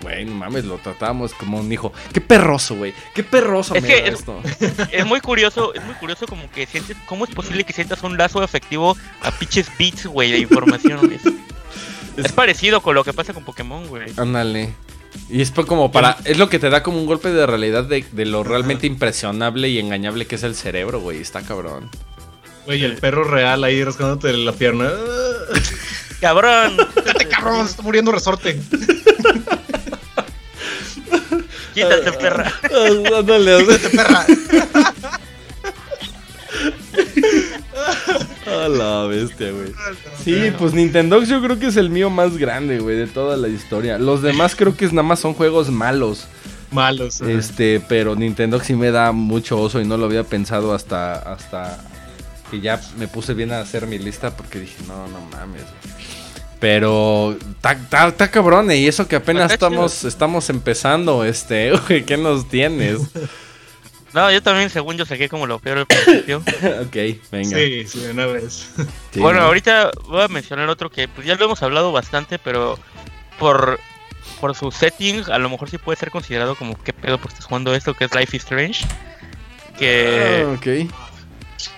[0.00, 1.92] güey, no mames, lo tratábamos como un hijo.
[2.12, 2.94] Qué perroso, güey.
[3.14, 4.40] Qué perroso Es que es- esto.
[4.92, 8.16] Es muy curioso, es muy curioso como que sientes, ¿cómo es posible que sientas un
[8.16, 11.12] lazo afectivo a pinches bits, güey, de información?
[12.16, 14.12] Es, Es- parecido con lo que pasa con Pokémon, güey.
[14.16, 14.72] Ándale.
[15.30, 16.16] Y es como para.
[16.24, 19.68] Es lo que te da como un golpe de realidad de, de lo realmente impresionable
[19.68, 21.20] y engañable que es el cerebro, güey.
[21.20, 21.88] Está cabrón.
[22.66, 24.90] Güey, el perro real ahí rascándote la pierna.
[26.20, 26.76] Cabrón.
[27.04, 27.64] ¡Este cabrón!
[27.66, 28.58] Se está muriendo resorte.
[31.74, 32.52] Quítate, ah, perra.
[32.62, 34.26] Ah, ándale, Quítate, perra.
[38.46, 39.72] A la bestia, güey.
[40.22, 43.48] Sí, pues Nintendo yo creo que es el mío más grande, güey, de toda la
[43.48, 43.98] historia.
[43.98, 46.26] Los demás creo que es nada más son juegos malos.
[46.70, 47.20] Malos.
[47.22, 47.30] Ajá.
[47.30, 51.78] Este, pero Nintendo sí me da mucho oso y no lo había pensado hasta hasta
[52.50, 55.93] que ya me puse bien a hacer mi lista porque dije, "No, no mames." Güey.
[56.64, 61.72] Pero está cabrón, y eso que apenas estamos, estamos empezando, este,
[62.06, 63.02] ¿qué nos tienes?
[64.14, 66.38] No, yo también, según yo, saqué como lo peor al principio.
[66.86, 67.58] ok, venga.
[67.58, 68.70] Sí, sí, una vez.
[69.12, 69.46] Sí, bueno, ¿no?
[69.48, 72.78] ahorita voy a mencionar otro que pues ya lo hemos hablado bastante, pero
[73.38, 73.78] por,
[74.40, 77.44] por su setting, a lo mejor sí puede ser considerado como qué pedo porque estás
[77.44, 78.86] jugando esto, que es Life is Strange.
[79.78, 80.90] Que Ah, ok.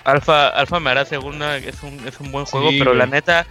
[0.05, 3.45] Alpha, Alpha me hará segunda, es un, es un buen juego, Sí, pero la neta,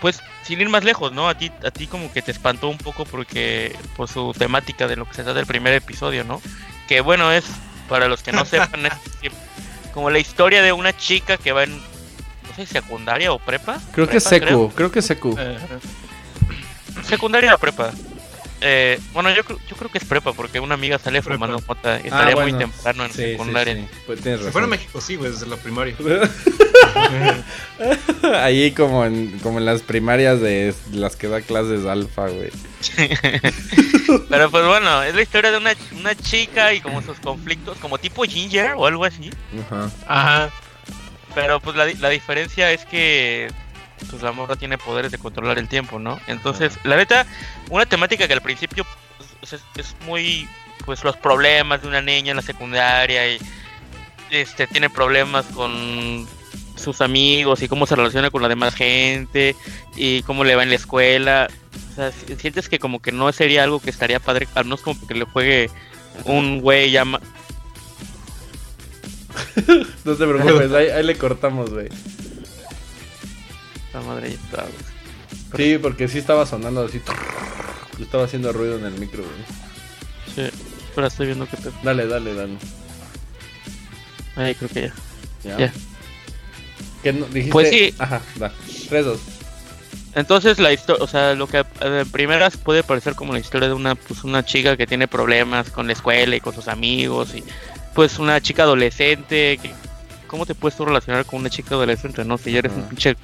[0.00, 1.28] pues sin ir más lejos, ¿no?
[1.30, 4.96] A ti, a ti como que te espantó un poco porque por su temática de
[4.96, 6.42] lo que se trata del primer episodio, ¿no?
[6.88, 7.44] Que bueno, es,
[7.88, 9.30] para los que no sepan, es que-
[9.94, 13.80] como la historia de una chica que va en, no sé, secundaria o prepa.
[13.92, 14.58] Creo que es Prepa, creo.
[14.66, 15.34] Secu, creo que es Secu.
[15.38, 15.58] Eh,
[17.08, 17.90] Secundaria o prepa.
[18.60, 21.34] Eh, bueno, yo, creo- yo creo que es prepa porque una amiga sale Prepa.
[21.46, 22.58] fumando mota y estaría muy Ah, bueno.
[22.58, 23.74] temprano en Sí, secundaria.
[23.74, 23.86] sí.
[24.06, 24.76] Pues Se fueron a.
[24.76, 25.94] México, sí, güey, desde la primaria.
[28.36, 32.50] Ahí como en, como en las primarias de las que da clases alfa, güey.
[34.28, 37.98] Pero pues bueno, es la historia de una, una chica y como sus conflictos, como
[37.98, 39.30] tipo Ginger o algo así.
[39.66, 39.90] Ajá.
[40.06, 40.50] Ajá.
[41.34, 43.48] Pero pues la, la diferencia es que
[44.10, 46.20] pues la morra tiene poderes de controlar el tiempo, ¿no?
[46.26, 47.26] Entonces, la neta,
[47.70, 48.84] una temática que al principio
[49.40, 50.48] pues, es, es muy
[50.84, 53.38] pues los problemas de una niña en la secundaria y
[54.30, 56.26] este tiene problemas con
[56.82, 59.56] sus amigos y cómo se relaciona con la demás gente
[59.96, 61.48] y cómo le va en la escuela.
[61.92, 64.80] O sea, si- sientes que como que no sería algo que estaría padre, al menos
[64.82, 65.70] como que le juegue
[66.24, 67.20] un güey llama
[70.04, 71.88] No te preocupes, ahí, ahí le cortamos, güey.
[73.94, 74.92] la madre ya está, güey.
[75.56, 77.00] Sí, porque sí estaba sonando así.
[78.00, 80.50] Estaba haciendo ruido en el micro, güey.
[80.50, 80.56] Sí,
[80.94, 81.70] pero estoy viendo que te...
[81.82, 82.56] Dale, dale, dale.
[84.36, 84.94] Ahí creo que ya.
[85.44, 85.58] Ya.
[85.58, 85.72] Ya.
[87.02, 87.52] ¿Qué no- dijiste?
[87.52, 87.94] Pues sí.
[87.98, 88.52] Ajá, da.
[88.88, 89.20] 3, 2.
[90.14, 93.68] Entonces la historia, o sea, lo que eh, de primeras puede parecer como la historia
[93.68, 97.34] de una pues una chica que tiene problemas con la escuela y con sus amigos
[97.34, 97.42] y
[97.94, 99.70] pues una chica adolescente que
[100.26, 102.36] ¿cómo te puedes tú relacionar con una chica adolescente, no?
[102.36, 103.16] Si ya eres un pinche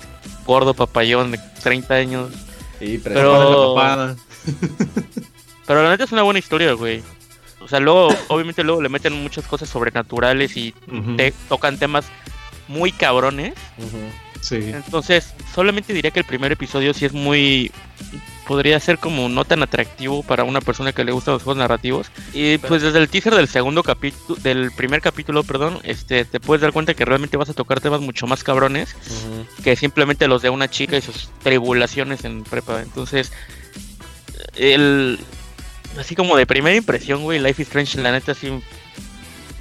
[0.47, 2.31] gordo papayón de 30 años.
[2.79, 3.77] Sí, Pero- pero...
[3.77, 4.17] La.
[5.67, 7.03] Pero la neta es una buena historia, güey.
[7.61, 10.73] O sea, luego obviamente luego le meten muchas cosas sobrenaturales y
[11.19, 12.07] te tocan temas
[12.69, 13.55] muy cabrones.
[14.41, 14.57] Sí.
[14.57, 17.73] Entonces, solamente diría que el primer episodio sí es muy.
[18.47, 22.11] Podría ser como no tan atractivo para una persona que le gustan los juegos narrativos.
[22.33, 26.63] Y pues desde el teaser del segundo capítulo, del primer capítulo, perdón, este, te puedes
[26.63, 28.97] dar cuenta que realmente vas a tocar temas mucho más cabrones
[29.63, 32.81] que simplemente los de una chica y sus tribulaciones en prepa.
[32.81, 33.33] Entonces,
[34.57, 35.19] el.
[35.99, 38.51] Así como de primera impresión, güey, Life is Strange, la neta sí.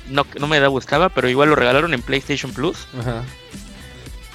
[0.09, 3.23] No, no me da gustaba, pero igual lo regalaron en PlayStation Plus Ajá.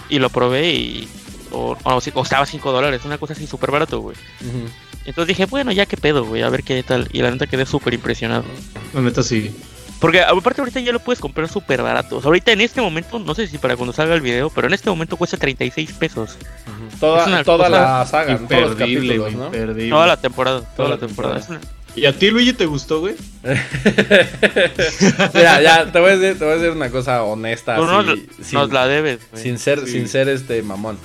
[0.08, 1.08] y lo probé y
[1.50, 4.16] o, o si- costaba 5 dólares, una cosa así súper barato, güey.
[5.04, 7.08] Entonces dije, bueno, ya qué pedo, güey, a ver qué tal.
[7.12, 8.44] Y la neta quedé súper impresionado.
[8.94, 9.54] La neta sí.
[10.00, 12.16] Porque aparte ahorita ya lo puedes comprar súper barato.
[12.16, 14.66] O sea, ahorita en este momento, no sé si para cuando salga el video, pero
[14.66, 16.36] en este momento cuesta 36 pesos.
[16.98, 19.34] Toda, Es una toda cosa la saga, todos los capítulos, güey.
[19.34, 19.46] ¿no?
[19.46, 19.90] Imperdible.
[19.90, 21.38] Toda la temporada, toda, Toda la la temporada.
[21.40, 21.66] temporada.
[21.94, 23.14] ¿Y a ti, Luigi, te gustó, güey?
[25.34, 27.76] Mira, ya te voy a decir, te voy a decir una cosa honesta.
[27.76, 27.86] Tú
[28.42, 29.42] sin, nos la debes, güey.
[29.42, 29.92] sin ser, Sí.
[29.92, 30.98] sin ser este mamón.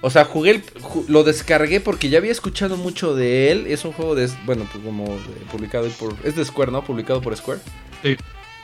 [0.00, 3.66] O sea, jugué, el- ju- lo descargué porque ya había escuchado mucho de él.
[3.68, 6.84] Es un juego de, bueno, pues como de- publicado por, es de Square, ¿no?
[6.84, 7.60] Publicado por Square.
[8.02, 8.16] Sí.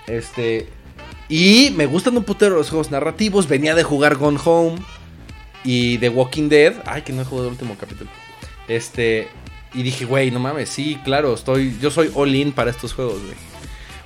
[0.06, 0.68] Este,
[1.28, 3.46] y me gustan un putero los juegos narrativos.
[3.48, 4.78] Venía de jugar Gone Home
[5.64, 6.74] y The Walking Dead.
[6.86, 8.10] Ay, que no he jugado el último capítulo.
[8.66, 9.28] Este,
[9.74, 13.20] y dije, güey, no mames, sí, claro, estoy, yo soy all in para estos juegos,
[13.22, 13.35] güey.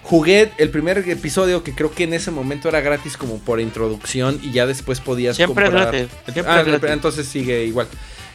[0.05, 4.41] Jugué el primer episodio que creo que en ese momento era gratis como por introducción
[4.43, 5.93] y ya después podías Siempre es comprar.
[5.95, 6.11] gratis.
[6.33, 6.91] Siempre Ah, es gratis.
[6.91, 7.87] entonces sigue igual.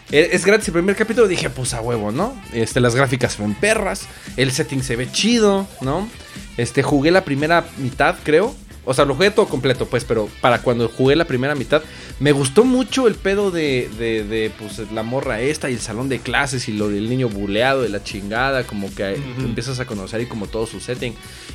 [0.10, 2.34] Eh, Es gratis el primer capítulo, dije, pues a huevo, ¿no?
[2.54, 6.08] Este, las gráficas ven perras, el setting se ve chido, ¿no?
[6.56, 8.56] Este, jugué la primera mitad, creo.
[8.88, 11.84] O sea, lo jugué todo completo, pues, pero para cuando jugué la primera mitad,
[12.19, 16.10] me gustó mucho el pedo de, de, de, pues, la morra esta y el salón
[16.10, 20.21] de clases y lo del niño buleado de la chingada, como que empiezas a conocer
[20.21, 21.13] y como todo su setting.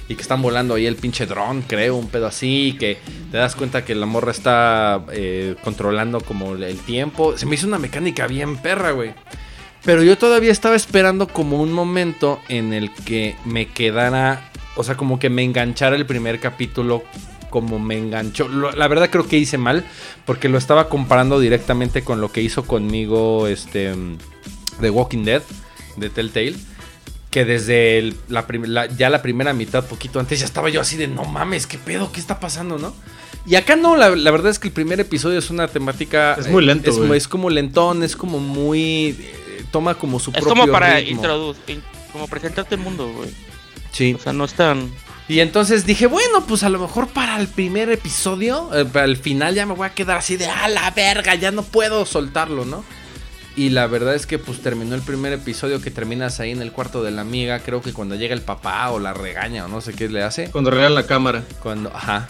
[0.09, 2.99] Y que están volando ahí el pinche dron, creo, un pedo así, que
[3.31, 7.39] te das cuenta que la morra está eh, controlando como el tiempo.
[7.39, 9.15] Se me hizo una mecánica bien perra, güey.
[9.85, 14.97] Pero yo todavía estaba esperando como un momento en el que me quedara, o sea,
[14.97, 17.03] como que me enganchara el primer capítulo
[17.51, 18.49] como me enganchó.
[18.49, 19.85] Lo- la verdad creo que hice mal
[20.25, 23.95] porque lo estaba comparando directamente con lo que hizo conmigo este
[24.81, 25.43] The Walking Dead
[25.97, 26.57] de Telltale.
[27.31, 31.09] Que desde el- la, ya la primera mitad, poquito antes, ya estaba yo así de
[31.09, 32.95] no mames, qué pedo, qué está pasando, ¿no?
[33.47, 36.35] Y acá no, la, la verdad es que el primer episodio es una temática.
[36.39, 39.17] Es muy lento, Es, es como lentón, es como muy.
[39.19, 41.81] eh, toma como su Es propio como para introducir,
[42.13, 43.31] como presentarte el mundo, güey.
[43.93, 44.15] Sí.
[44.15, 44.93] O sea, no es tan...
[45.29, 49.17] Y entonces dije, bueno, pues a lo mejor para el primer episodio, eh, para el
[49.17, 52.65] final ya me voy a quedar así de, a la verga, ya no puedo soltarlo,
[52.65, 52.85] ¿no?
[53.55, 56.73] Y la verdad es que pues terminó el primer episodio que terminas ahí en el
[56.73, 59.81] cuarto de la amiga, creo que cuando llega el papá o la regaña o no
[59.81, 60.51] sé qué le hace.
[60.51, 61.45] Cuando regalan la cámara.
[61.63, 62.29] Cuando, ajá.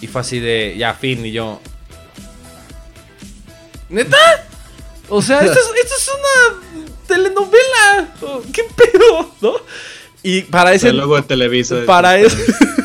[0.00, 1.60] Y fue así de, ya, fin, y yo...
[3.88, 4.16] ¿Neta?
[5.08, 8.14] O sea, esto es, esto es una telenovela.
[8.52, 9.34] ¿Qué pedo?
[9.40, 9.54] ¿No?
[10.24, 10.88] Y para ese...
[10.88, 11.76] El logo de Televisa.
[11.86, 12.36] Para ese...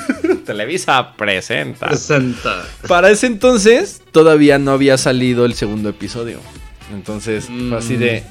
[0.46, 1.88] Televisa presenta.
[1.88, 2.66] Presenta.
[2.88, 6.40] Para ese entonces todavía no había salido el segundo episodio.
[6.94, 8.24] Entonces fue así de...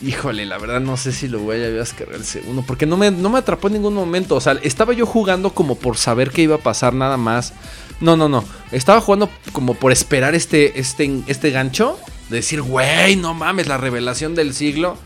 [0.00, 2.62] Híjole, la verdad no sé si lo voy a descargar el segundo.
[2.64, 4.36] Porque no me, no me atrapó en ningún momento.
[4.36, 7.52] O sea, estaba yo jugando como por saber qué iba a pasar nada más.
[8.00, 8.44] No, no, no.
[8.70, 11.98] Estaba jugando como por esperar este, este, este gancho.
[12.28, 14.96] De decir, güey, no mames, la revelación del siglo.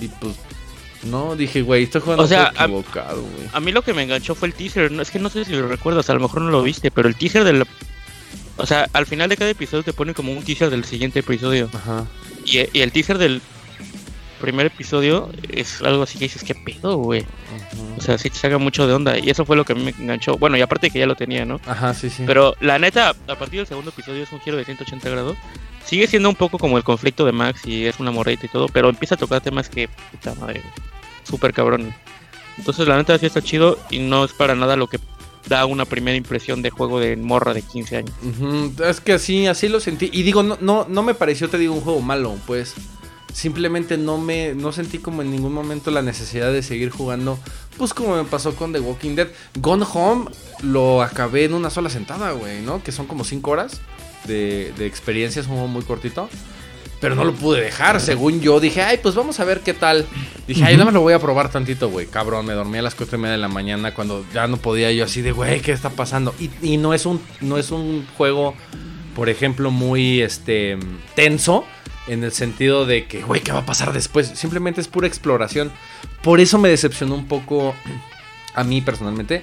[0.00, 0.36] Y pues,
[1.10, 3.48] no, dije, güey, estoy jugando O sea, a- equivocado, güey.
[3.52, 4.90] A mí lo que me enganchó fue el teaser.
[4.92, 7.08] No, es que no sé si lo recuerdas, a lo mejor no lo viste, pero
[7.08, 7.64] el teaser del...
[8.58, 11.68] O sea, al final de cada episodio te pone como un teaser del siguiente episodio.
[11.74, 12.06] Ajá.
[12.44, 13.42] Y, y el teaser del
[14.40, 17.24] primer episodio es algo así que dices, ¿qué pedo, güey?
[17.96, 19.18] O sea, sí te saca mucho de onda.
[19.18, 20.36] Y eso fue lo que a mí me enganchó.
[20.38, 21.60] Bueno, y aparte que ya lo tenía, ¿no?
[21.66, 22.24] Ajá, sí, sí.
[22.26, 25.36] Pero la neta, a partir del segundo episodio es un giro de 180 grados.
[25.86, 28.66] Sigue siendo un poco como el conflicto de Max y es una morrita y todo,
[28.68, 30.62] pero empieza a tocar temas que, puta madre,
[31.22, 31.94] súper cabrón.
[32.58, 34.98] Entonces la neta sí está chido y no es para nada lo que
[35.48, 38.12] da una primera impresión de juego de morra de 15 años.
[38.84, 40.10] Es que así, así lo sentí.
[40.12, 42.74] Y digo, no, no, no me pareció, te digo, un juego malo, pues.
[43.32, 47.38] Simplemente no me, no sentí como en ningún momento la necesidad de seguir jugando.
[47.76, 49.28] Pues como me pasó con The Walking Dead.
[49.60, 50.30] Gone Home
[50.62, 52.82] lo acabé en una sola sentada, güey, ¿no?
[52.82, 53.80] Que son como 5 horas
[54.26, 56.28] de, de experiencia, es un juego muy cortito.
[57.00, 58.58] Pero no lo pude dejar, según yo.
[58.58, 60.06] Dije, ay, pues vamos a ver qué tal.
[60.48, 62.06] Dije, ay, nada más lo voy a probar tantito, güey.
[62.06, 64.90] Cabrón, me dormí a las cuatro y media de la mañana cuando ya no podía
[64.92, 66.34] yo así de, güey, ¿qué está pasando?
[66.40, 68.54] Y, y no, es un, no es un juego,
[69.14, 70.78] por ejemplo, muy este
[71.14, 71.66] tenso.
[72.08, 74.28] En el sentido de que, güey, ¿qué va a pasar después?
[74.34, 75.72] Simplemente es pura exploración.
[76.22, 77.74] Por eso me decepcionó un poco
[78.54, 79.42] a mí personalmente.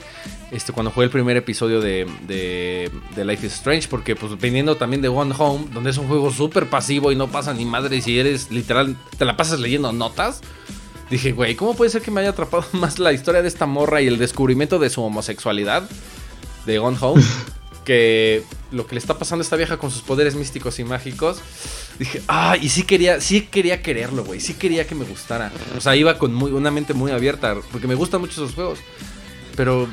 [0.53, 4.77] Este, cuando jugué el primer episodio de, de, de Life is Strange, porque pues viniendo
[4.77, 7.99] también de One Home, donde es un juego súper pasivo y no pasa ni madre
[8.03, 10.41] si eres literal, te la pasas leyendo notas.
[11.09, 14.03] Dije, güey, ¿cómo puede ser que me haya atrapado más la historia de esta morra
[14.03, 15.89] y el descubrimiento de su homosexualidad
[16.67, 17.23] de Gone Home?
[17.83, 21.41] que lo que le está pasando a esta vieja con sus poderes místicos y mágicos.
[21.97, 24.39] Dije, ah, y sí quería, sí quería quererlo, güey.
[24.39, 25.51] Sí quería que me gustara.
[25.75, 28.77] O sea, iba con muy, una mente muy abierta, porque me gustan mucho esos juegos.
[29.55, 29.87] Pero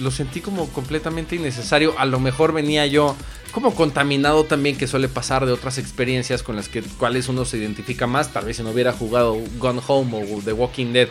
[0.00, 1.94] lo sentí como completamente innecesario.
[1.98, 3.16] A lo mejor venía yo
[3.52, 7.58] como contaminado también, que suele pasar de otras experiencias con las que cuales uno se
[7.58, 8.32] identifica más.
[8.32, 11.08] Tal vez si no hubiera jugado Gone Home o The Walking Dead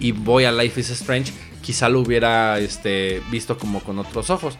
[0.00, 4.58] y voy a Life is Strange, quizá lo hubiera este, visto como con otros ojos.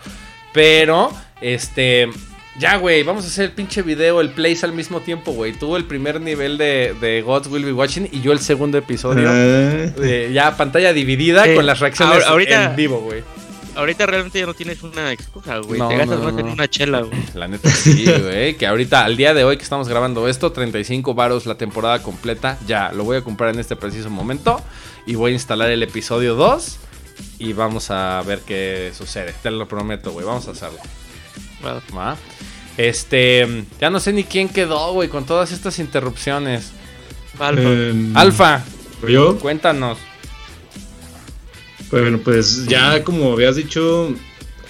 [0.53, 2.09] Pero, este.
[2.57, 5.53] Ya, güey, vamos a hacer el pinche video, el plays al mismo tiempo, güey.
[5.55, 9.29] Tuvo el primer nivel de, de Gods Will Be Watching y yo el segundo episodio.
[9.29, 11.55] Eh, Eh, ya pantalla dividida Sí.
[11.57, 13.25] con las reacciones Ahor- ahorita- en vivo, güey.
[13.77, 15.79] Ahorita realmente ya no tienes una excusa, güey.
[15.79, 17.19] No, Te gastas no, más en una chela, güey.
[17.35, 18.57] La neta sí, güey.
[18.57, 22.59] Que ahorita, al día de hoy que estamos grabando esto, 35 varos la temporada completa.
[22.67, 24.61] Ya, lo voy a comprar en este preciso momento.
[25.07, 26.79] Y voy a instalar el episodio 2.
[27.39, 29.35] Y vamos a ver qué sucede.
[29.43, 30.25] Te lo prometo, güey.
[30.25, 30.79] Vamos a hacerlo.
[31.61, 32.17] Bueno, ¿va?
[32.77, 36.73] Este, ya no sé ni quién quedó, güey, con todas estas interrupciones.
[37.39, 38.21] Alfa.
[38.21, 38.65] Alfa,
[39.09, 39.99] Yo, cuéntanos.
[42.03, 44.15] Bueno, pues ya como habías dicho,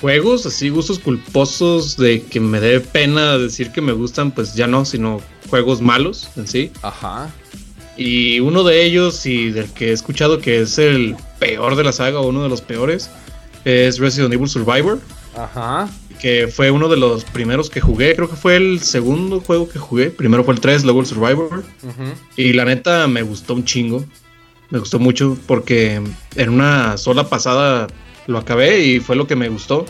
[0.00, 4.66] juegos así, gustos culposos de que me dé pena decir que me gustan, pues ya
[4.66, 6.70] no, sino juegos malos en sí.
[6.82, 7.30] Ajá.
[7.96, 11.92] Y uno de ellos, y del que he escuchado que es el peor de la
[11.92, 13.08] saga, o uno de los peores,
[13.64, 15.00] es Resident Evil Survivor,
[15.36, 15.88] Ajá.
[16.20, 19.78] que fue uno de los primeros que jugué, creo que fue el segundo juego que
[19.78, 22.04] jugué, primero fue el 3, luego el Survivor, ujú.
[22.36, 24.04] y la neta me gustó un chingo,
[24.74, 26.02] me gustó mucho porque
[26.34, 27.86] en una sola pasada
[28.26, 29.86] lo acabé y fue lo que me gustó,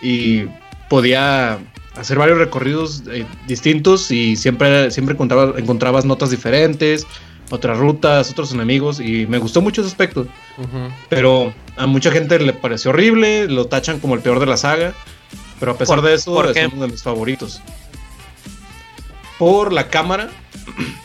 [0.00, 0.44] y
[0.88, 1.58] podía
[1.94, 7.06] hacer varios recorridos eh, distintos y siempre, siempre encontraba- encontrabas notas diferentes,
[7.50, 10.22] otras rutas, otros enemigos, y me gustó mucho ese aspecto.
[10.56, 10.88] Ujú.
[11.10, 14.94] Pero a mucha gente le pareció horrible, lo tachan como el peor de la saga.
[15.60, 17.60] Pero a pesar ¿Por- de eso, es uno de mis favoritos.
[19.38, 20.30] Por la cámara.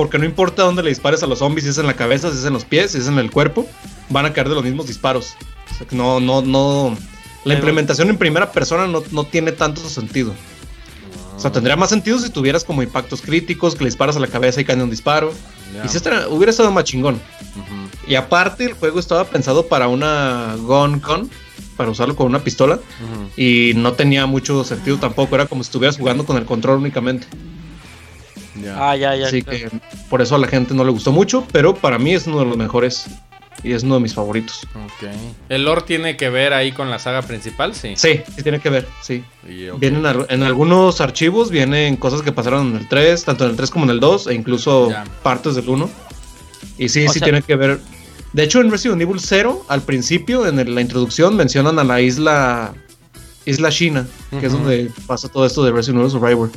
[0.00, 2.38] Porque no importa dónde le dispares a los zombies, si es en la cabeza, si
[2.38, 3.68] es en los pies, si es en el cuerpo,
[4.08, 5.34] van a caer de los mismos disparos.
[5.70, 6.96] O sea no, no, no.
[7.44, 10.32] La implementación en primera persona no, no tiene tanto sentido.
[11.36, 14.26] O sea, tendría más sentido si tuvieras como impactos críticos, que le disparas a la
[14.28, 15.34] cabeza y cae un disparo.
[15.84, 17.20] Y si estaría- hubiera estado más chingón.
[18.08, 21.28] Y aparte, el juego estaba pensado para una gun gun,
[21.76, 22.78] para usarlo con una pistola,
[23.36, 25.34] y no tenía mucho sentido tampoco.
[25.34, 27.26] Era como si estuvieras jugando con el control únicamente.
[28.62, 28.90] Ya.
[28.90, 29.26] Ah, ya, ya.
[29.26, 29.58] Así claro.
[29.70, 32.40] que por eso a la gente no le gustó mucho, pero para mí es uno
[32.40, 33.06] de los mejores
[33.62, 34.66] y es uno de mis favoritos.
[34.74, 35.08] Ok.
[35.48, 37.74] ¿El lore tiene que ver ahí con la saga principal?
[37.74, 37.92] Sí.
[37.96, 39.22] Sí, sí tiene que ver, sí.
[39.48, 39.68] Y.
[39.78, 43.70] Vienen en algunos archivos, vienen cosas que pasaron en el 3, tanto en el 3
[43.70, 45.04] como en el 2, e incluso Ya.
[45.22, 45.90] partes del 1.
[46.78, 47.80] Y sí, O sí sea- tiene que ver.
[48.32, 52.00] De hecho, en Resident Evil 0, al principio, en el- la introducción, mencionan a la
[52.00, 52.72] isla
[53.46, 54.06] Isla China,
[54.38, 56.50] que es donde pasa todo esto de Resident Evil Survivor.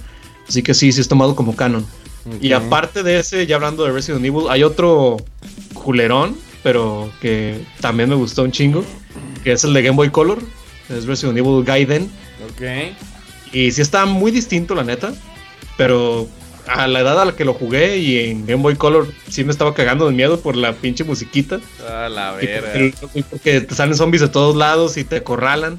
[0.48, 1.86] Así que sí, sí es tomado como canon.
[2.42, 5.18] Y aparte de ese, ya hablando de Resident Evil, hay otro
[5.74, 8.86] culerón, pero que también me gustó un chingo,
[9.44, 10.40] que es el de Game Boy Color,
[10.90, 12.10] es Resident Evil Gaiden.
[12.50, 12.94] Ok.
[13.52, 15.14] Y sí está muy distinto, la neta,
[15.76, 16.28] pero
[16.68, 19.52] a la edad a la que lo jugué y en Game Boy Color sí me
[19.52, 21.60] estaba cagando de miedo por la pinche musiquita.
[21.90, 22.98] A la verga.
[23.30, 25.78] porque, te salen zombies de todos lados y te acorralan.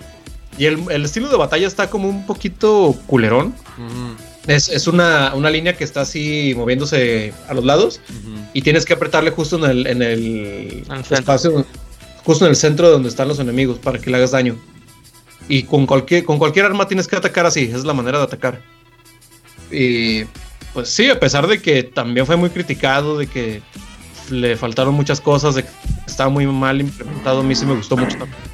[0.59, 3.55] Y el, el estilo de batalla está como un poquito culerón.
[4.47, 8.01] Es, es una, una línea que está así moviéndose a los lados
[8.53, 11.65] y tienes que apretarle justo en el, en el espacio,
[12.25, 14.57] justo en el centro donde están los enemigos para que le hagas daño.
[15.49, 18.25] Y con cualquier, con cualquier arma tienes que atacar así, esa es la manera de
[18.25, 18.61] atacar.
[19.71, 20.25] Y
[20.73, 23.63] pues sí, a pesar de que también fue muy criticado, de que
[24.31, 25.71] le faltaron muchas cosas, de que
[26.07, 28.54] estaba muy mal implementado, a mí sí me gustó mucho también.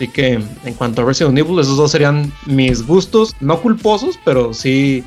[0.00, 4.54] Así que en cuanto a Resident Evil, esos dos serían mis gustos, no culposos, pero
[4.54, 5.04] sí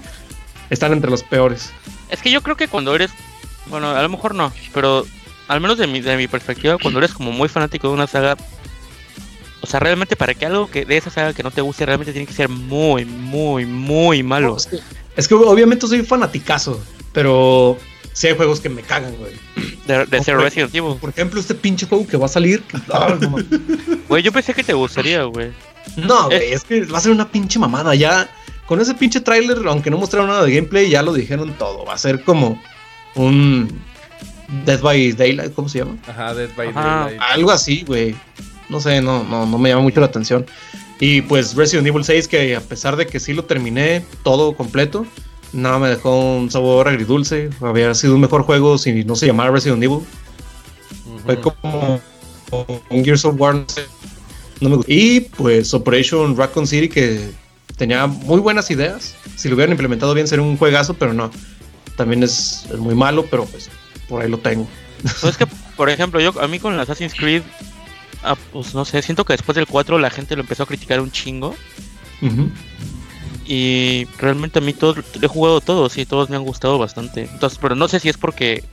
[0.69, 1.71] están entre los peores.
[2.09, 3.09] Es que yo creo que cuando eres.
[3.65, 5.03] Bueno, a lo mejor no, pero
[5.47, 8.37] al menos de mi, de mi perspectiva, cuando eres como muy fanático de una saga.
[9.61, 12.13] O sea, realmente para que algo que de esa saga que no te guste, realmente
[12.13, 14.57] tiene que ser muy, muy, muy malo.
[14.57, 14.77] Es que,
[15.15, 16.79] es que obviamente soy fanaticazo,
[17.13, 17.79] pero
[18.11, 19.33] sí hay juegos que me cagan, güey.
[19.87, 20.37] De, de ser.
[20.37, 20.95] Resident Evil.
[20.99, 22.63] Por ejemplo, este pinche juego que va a salir.
[22.87, 23.37] no.
[24.07, 25.51] Güey, yo pensé que te gustaría, güey.
[25.97, 27.95] No, güey, es que va a ser una pinche mamada.
[27.95, 28.29] Ya
[28.65, 31.85] con ese pinche tráiler, aunque no mostraron nada de gameplay, ya lo dijeron todo.
[31.85, 32.61] Va a ser como
[33.15, 33.81] un
[34.65, 35.97] Dead by Daylight, ¿cómo se llama?
[36.07, 36.99] Ajá, Dead by Ajá.
[37.05, 37.21] Daylight.
[37.21, 38.15] Algo así, güey.
[38.69, 40.45] No sé, no, no, no me llama mucho la atención.
[40.99, 45.05] Y pues Resident Evil 6, que a pesar de que sí lo terminé todo completo,
[45.53, 47.49] no me dejó un sabor agridulce.
[47.61, 49.99] Había sido un mejor juego si no se llamara Resident Evil.
[51.25, 51.53] Fue Ujú.
[51.61, 52.01] como
[52.89, 53.55] un Gears of War.
[53.55, 53.85] no sé,
[54.59, 54.91] no me gustó.
[54.91, 57.31] Y pues Operation Raccoon City, que
[57.77, 59.15] tenía muy buenas ideas.
[59.35, 61.31] Si lo hubieran implementado bien, sería un juegazo, pero no.
[61.95, 63.69] También es, es muy malo, pero pues
[64.09, 64.67] por ahí lo tengo.
[65.01, 65.45] Pues es que,
[65.75, 67.43] por ejemplo, yo a mí con Assassin's Creed,
[68.23, 70.99] ah, pues no sé, siento que después del 4 la gente lo empezó a criticar
[71.01, 71.55] un chingo.
[73.45, 77.23] Y realmente a mí todos, he jugado todos y todos me han gustado bastante.
[77.31, 78.63] Entonces, pero no sé si es porque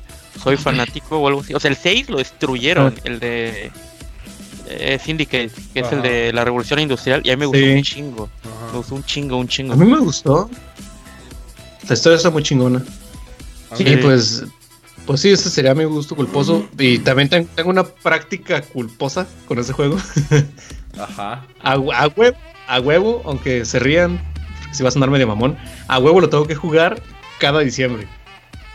[0.42, 1.54] soy fanático o algo así.
[1.54, 3.72] O sea, el 6 lo destruyeron, el de
[4.68, 7.70] eh, Syndicate, que es el de la revolución industrial, y a mí me gustó Sí.
[7.72, 8.28] un chingo.
[8.44, 8.66] Ajá.
[8.72, 9.72] Me gustó un chingo, un chingo.
[9.72, 10.48] A mí me gustó.
[11.88, 12.84] La historia está muy chingona.
[13.72, 14.44] A Y pues,
[15.06, 16.68] pues sí, ese sería mi gusto culposo.
[16.78, 19.96] Y también ten- tengo una práctica culposa con ese juego.
[20.96, 21.44] Ajá.
[21.62, 22.36] A huevo,
[22.68, 24.20] a huevo, aunque se rían,
[24.72, 25.56] si va a sonar medio mamón,
[25.88, 27.02] a huevo lo tengo que jugar
[27.38, 28.06] cada diciembre.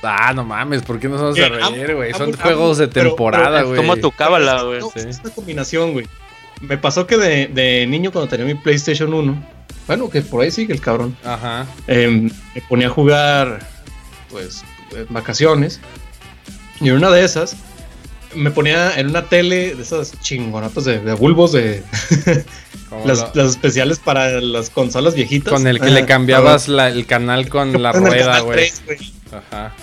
[0.04, 2.12] Ah, no mames, ¿por qué nos vamos a Eh, reír, amo- güey?
[2.14, 3.78] Son amo, juegos de temporada, pero güey.
[3.82, 4.80] Como tu cábala, güey.
[4.82, 5.00] No, sí.
[5.08, 6.06] es una combinación, güey.
[6.62, 9.44] Me pasó que de, de niño cuando tenía mi PlayStation 1,
[9.88, 11.66] bueno, que por ahí sigue el cabrón, Ajá.
[11.88, 13.60] em, me ponía a jugar,
[14.30, 14.64] pues,
[14.96, 15.80] en vacaciones.
[16.82, 17.56] Y en una de esas,
[18.36, 21.84] me ponía en una tele de esas chingonatas de, de bulbos, de
[22.90, 25.52] Como las, lo- las especiales para las consolas viejitas.
[25.54, 28.58] con el que le cambiabas la- el canal con la rueda, güey.
[28.58, 29.14] 3, güey.
[29.32, 29.74] Ajá.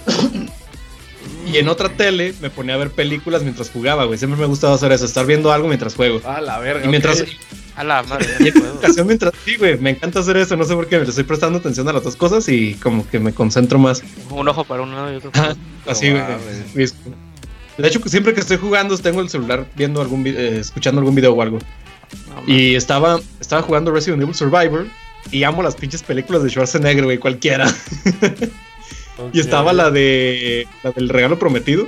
[1.53, 4.19] Y en otra tele me ponía a ver películas mientras jugaba, güey.
[4.19, 6.21] Siempre me ha gustado hacer eso, estar viendo algo mientras juego.
[6.25, 6.85] Ah, la verga.
[6.85, 7.25] Y mientras.
[7.75, 10.75] A la madre, y en ocasión mientras, sí, güey, me encanta hacer eso, no sé
[10.75, 13.79] por qué, le estoy prestando atención a las dos cosas y como que me concentro
[13.79, 14.03] más.
[14.29, 15.91] Un ojo para un lado y otro para Ajá, otro.
[15.93, 16.23] así, güey.
[17.83, 21.33] De hecho, siempre que estoy jugando, tengo el celular viendo algún eh, escuchando algún video
[21.33, 21.59] o algo.
[22.47, 24.87] Y estaba, estaba jugando Resident Evil Survivor
[25.33, 27.67] y amo las pinches películas de Schwarzenegger, güey, cualquiera.
[29.33, 31.87] Y estaba la de la del regalo prometido.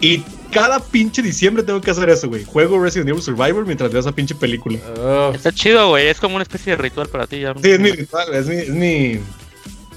[0.00, 2.44] Y cada pinche diciembre tengo que hacer eso, güey.
[2.44, 4.78] Juego Resident Evil Survivor mientras veo esa pinche película.
[4.98, 6.08] Oh, Está chido, güey.
[6.08, 7.40] Es como una especie de ritual para ti.
[7.40, 7.54] Ya.
[7.62, 9.20] Sí, es mi ritual, es mi, es mi.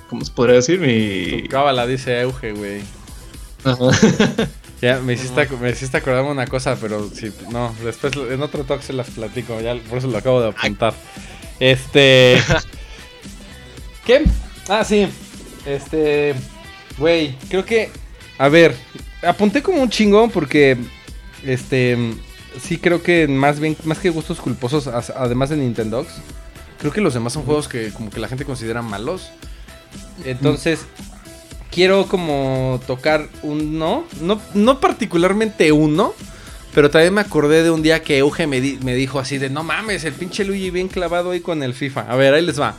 [0.09, 0.79] ¿Cómo se podría decir?
[0.79, 1.41] Mi.
[1.41, 2.81] tu cábala dice Euge, güey.
[4.81, 8.81] Ya, me hiciste, me hiciste acordarme una cosa, pero sí, no, después en otro talk
[8.81, 10.95] se las platico, ya por eso lo acabo de apuntar.
[11.59, 12.41] Este...
[14.05, 14.23] ¿Qué?
[14.67, 15.07] Ah, sí.
[15.67, 16.33] Este...
[16.97, 17.91] Güey, creo que...
[18.39, 18.75] A ver,
[19.21, 20.77] apunté como un chingón porque...
[21.45, 22.15] Este...
[22.59, 26.09] Sí creo que más bien, más que gustos culposos, además de Nintendox,
[26.79, 29.29] creo que los demás son juegos que como que la gente considera malos.
[30.25, 30.85] Entonces,
[31.71, 36.13] quiero como tocar uno, no, no particularmente uno,
[36.73, 39.49] pero también me acordé de un día que Euge me, di- me dijo así de,
[39.49, 42.01] no mames, el pinche Luigi bien clavado ahí con el FIFA.
[42.09, 42.75] A ver, ahí les va.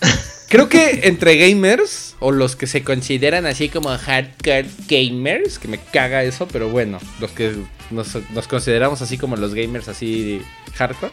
[0.48, 5.78] Creo que entre gamers, o los que se consideran así como hardcore gamers, que me
[5.78, 7.54] caga eso, pero bueno, los que
[7.92, 10.42] nos, nos consideramos así como los gamers así
[10.74, 11.12] hardcore,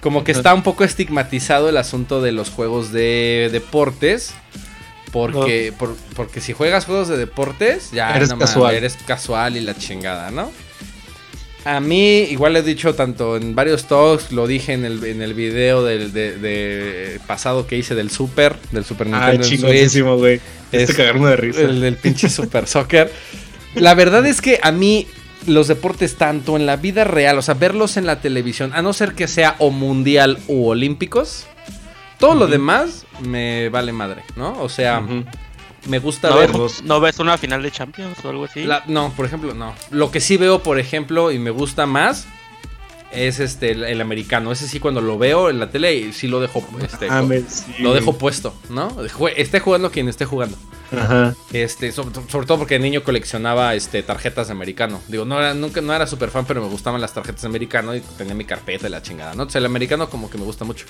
[0.00, 4.32] como que está un poco estigmatizado el asunto de los juegos de deportes.
[5.14, 8.74] Porque, por- porque si juegas juegos de deportes, ya Eres no casual.
[8.74, 10.50] eres casual y la chingada, ¿no?
[11.64, 15.32] A mí, igual he dicho tanto en varios talks, lo dije en el, en el
[15.32, 20.40] video del de, de pasado que hice del Super, del Super Ah, Nintendo chingoncísimo, güey.
[20.72, 21.60] Es- Este cagarme de risa.
[21.62, 23.10] el del pinche Super Soccer.
[23.76, 25.06] La verdad es que a mí
[25.46, 28.92] los deportes tanto en la vida real, o sea, verlos en la televisión, a no
[28.92, 31.46] ser que sea o mundial u olímpicos,
[32.26, 34.60] todo lo demás me vale madre, ¿no?
[34.62, 35.02] O sea,
[35.86, 36.52] me gusta ¿No, ver...
[36.52, 38.64] ves, ¿No ves una final de Champions o algo así?
[38.64, 39.74] La- no, por ejemplo, no.
[39.90, 42.26] Lo que sí veo, por ejemplo, y me gusta más
[43.12, 44.50] es este el, el americano.
[44.50, 47.26] Ese sí cuando lo veo en la tele y sí lo dejo este, Ah, co-
[47.26, 48.90] me- sí, lo dejo puesto, ¿no?
[49.08, 50.56] Jue- esté jugando quien esté jugando.
[50.90, 51.34] Ajá.
[51.52, 55.00] Este, sobre, sobre todo porque de niño coleccionaba este tarjetas de americano.
[55.08, 57.94] Digo, no era nunca no era super fan, pero me gustaban las tarjetas de americano
[57.94, 59.42] y tenía mi carpeta y la chingada, ¿no?
[59.42, 60.84] Entonces el americano como que me gusta mucho.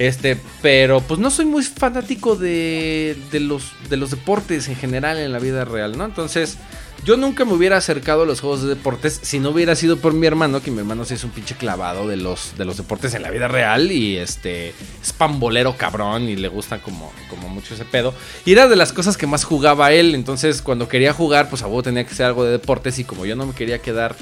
[0.00, 5.18] Este, pero pues no soy muy fanático de, de, los, de los deportes en general
[5.18, 6.06] en la vida real, ¿no?
[6.06, 6.56] Entonces,
[7.04, 10.14] yo nunca me hubiera acercado a los juegos de deportes si no hubiera sido por
[10.14, 13.12] mi hermano, que mi hermano sí es un pinche clavado de los, de los deportes
[13.12, 14.70] en la vida real y este
[15.02, 18.14] es pambolero cabrón y le gusta como, como mucho ese pedo.
[18.46, 21.66] Y era de las cosas que más jugaba él, entonces cuando quería jugar, pues a
[21.66, 24.16] huevo tenía que ser algo de deportes y como yo no me quería quedar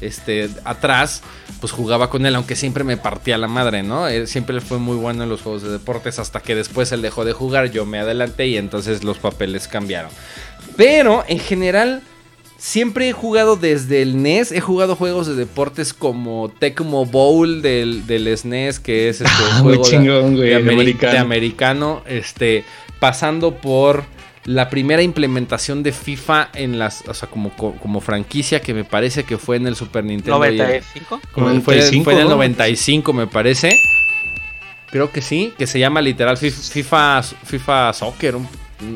[0.00, 1.22] este, atrás,
[1.60, 4.08] pues jugaba con él, aunque siempre me partía la madre, ¿no?
[4.08, 7.24] Él siempre fue muy bueno en los juegos de deportes, hasta que después él dejó
[7.24, 10.10] de jugar, yo me adelanté y entonces los papeles cambiaron.
[10.76, 12.02] Pero en general,
[12.56, 18.06] siempre he jugado desde el NES, he jugado juegos de deportes como Tecmo Bowl del,
[18.06, 21.12] del SNES, que es este Ah, muy juego de- chingón, de, americano.
[21.12, 22.64] de americano, este,
[22.98, 24.04] pasando por
[24.44, 28.84] la primera implementación de FIFA en las, o sea, como, co- como franquicia que me
[28.84, 30.42] parece que fue en el Super Nintendo.
[30.44, 31.20] y el- 95.
[31.32, 32.30] como fue, 95, fue en el ¿no?
[32.30, 33.78] 95 me parece.
[34.90, 38.36] Creo que sí, que se llama literal Fif- FIFA, FIFA Soccer.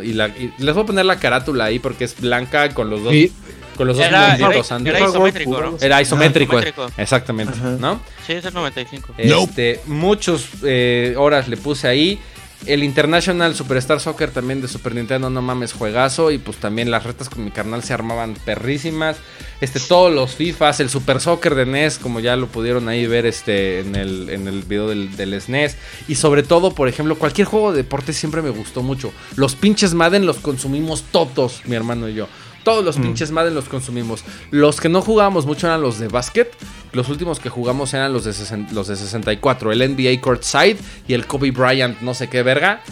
[0.03, 3.03] Y, la- y les voy a poner la carátula ahí porque es blanca con los
[3.05, 3.31] dos, Sí.
[3.77, 5.77] con los dos Era, isométrico, ¿no?
[5.79, 7.77] Era isométrico, Ah, exactamente, Ajá.
[7.79, 8.01] ¿no?
[8.27, 9.13] Sí, es el 95.
[9.19, 12.19] Este, muchos eh, horas le puse ahí.
[12.67, 16.31] El International Superstar Soccer también de Super Nintendo, no mames, juegazo.
[16.31, 19.19] Y pues también las retas con mi carnal se armaban perrísimas.
[19.61, 23.27] Este, todos los FIFAs, el Super Soccer de NES, como ya lo pudieron ahí ver
[23.27, 25.77] este, en, el, en el video del, del SNES.
[26.09, 29.13] Y sobre todo, por ejemplo, cualquier juego de deporte siempre me gustó mucho.
[29.37, 32.29] Los pinches Madden los consumimos todos, mi hermano y yo.
[32.65, 34.25] Todos los pinches Madden los consumimos.
[34.51, 36.51] Los que no jugábamos mucho eran los de básquet.
[36.93, 38.33] Los últimos que jugamos eran los de,
[38.73, 39.73] los de 64.
[39.73, 42.83] El NBA Courtside y el Kobe Bryant, no sé qué verga.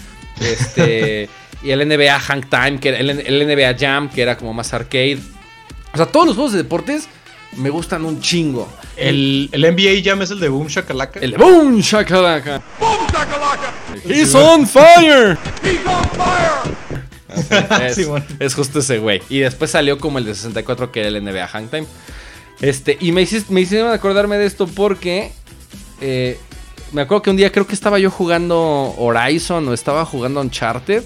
[0.40, 1.28] Este,
[1.62, 4.74] y el NBA Hang Time, que era el, el NBA Jam, que era como más
[4.74, 5.18] arcade.
[5.94, 7.08] O sea, todos los juegos de deportes
[7.56, 8.68] me gustan un chingo.
[8.96, 11.20] El, el NBA Jam es el de Boom Shakalaka.
[11.20, 12.62] El de Boom Shakalaka.
[14.04, 15.38] He's on fire.
[18.38, 19.22] Es, justo ese güey.
[19.28, 21.86] Y después salió como el de 64 que era el NBA Hangtime.
[22.60, 25.32] Este, y me, hiciste, me hicieron acordarme de esto porque
[26.00, 26.38] eh,
[26.92, 31.02] me acuerdo que un día creo que estaba yo jugando Horizon o estaba jugando Uncharted.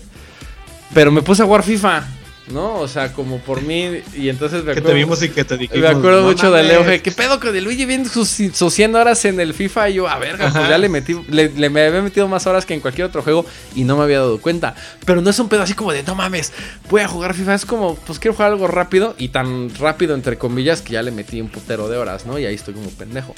[0.95, 2.07] Pero me puse a jugar FIFA,
[2.49, 2.76] ¿no?
[2.80, 4.01] O sea, como por mí.
[4.14, 4.88] Y entonces me que acuerdo.
[4.90, 5.82] te vimos y que te dijimos.
[5.82, 6.86] Me acuerdo "No mucho de mames".
[6.86, 9.90] Leo, ¿qué pedo con el Luigi viendo sus, sus 100 horas en el FIFA?
[9.90, 12.64] Y yo, a verga, pues ya le metí, le, le me había metido más horas
[12.66, 13.44] que en cualquier otro juego
[13.74, 14.74] y no me había dado cuenta.
[15.05, 16.53] Pero no es un pedo así como de, no mames,
[16.90, 17.55] voy a jugar FIFA.
[17.55, 21.11] Es como, pues quiero jugar algo rápido y tan rápido, entre comillas, que ya le
[21.11, 22.38] metí un putero de horas, ¿no?
[22.38, 23.34] Y ahí estoy como pendejo.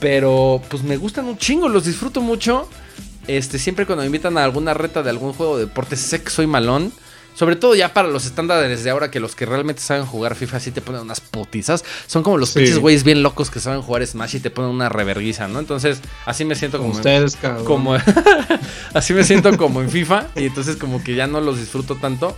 [0.00, 2.68] Pero, pues me gustan un chingo, los disfruto mucho.
[3.28, 6.30] este, siempre cuando me invitan a alguna reta de algún juego de deporte, sé que
[6.30, 6.92] soy malón.
[7.34, 10.60] Sobre todo ya para los estándares de ahora que los que realmente saben jugar FIFA
[10.60, 11.82] sí te ponen unas putizas.
[12.06, 12.58] Son como los Sí.
[12.58, 15.58] pinches güeyes bien locos que saben jugar Smash y te ponen una reverguiza, ¿no?
[15.58, 17.64] Entonces, así me siento Como ustedes, cabrón.
[17.64, 17.96] como
[18.94, 22.36] así me siento como en FIFA y entonces como que ya no los disfruto tanto.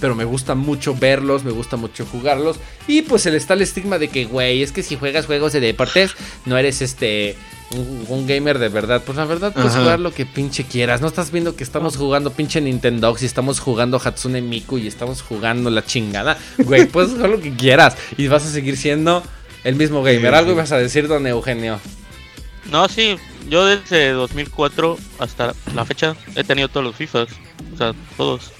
[0.00, 2.58] Pero me gusta mucho verlos, me gusta mucho jugarlos.
[2.86, 5.60] Y pues el está el estigma de que, güey, es que si juegas juegos de
[5.60, 6.12] deportes,
[6.46, 7.36] no eres este
[7.72, 9.02] un, un gamer de verdad.
[9.04, 9.80] Pues la verdad, puedes Ajá.
[9.80, 11.00] jugar lo que pinche quieras.
[11.00, 15.22] No estás viendo que estamos jugando pinche Nintendo y estamos jugando Hatsune Miku y estamos
[15.22, 16.38] jugando la chingada.
[16.58, 19.22] Güey, puedes jugar lo que quieras y vas a seguir siendo
[19.64, 20.34] el mismo gamer.
[20.34, 21.80] Algo ibas a decir, don Eugenio.
[22.70, 23.16] No, sí,
[23.50, 27.28] yo desde 2004 hasta la fecha he tenido todos los FIFAs.
[27.74, 28.52] O sea, todos.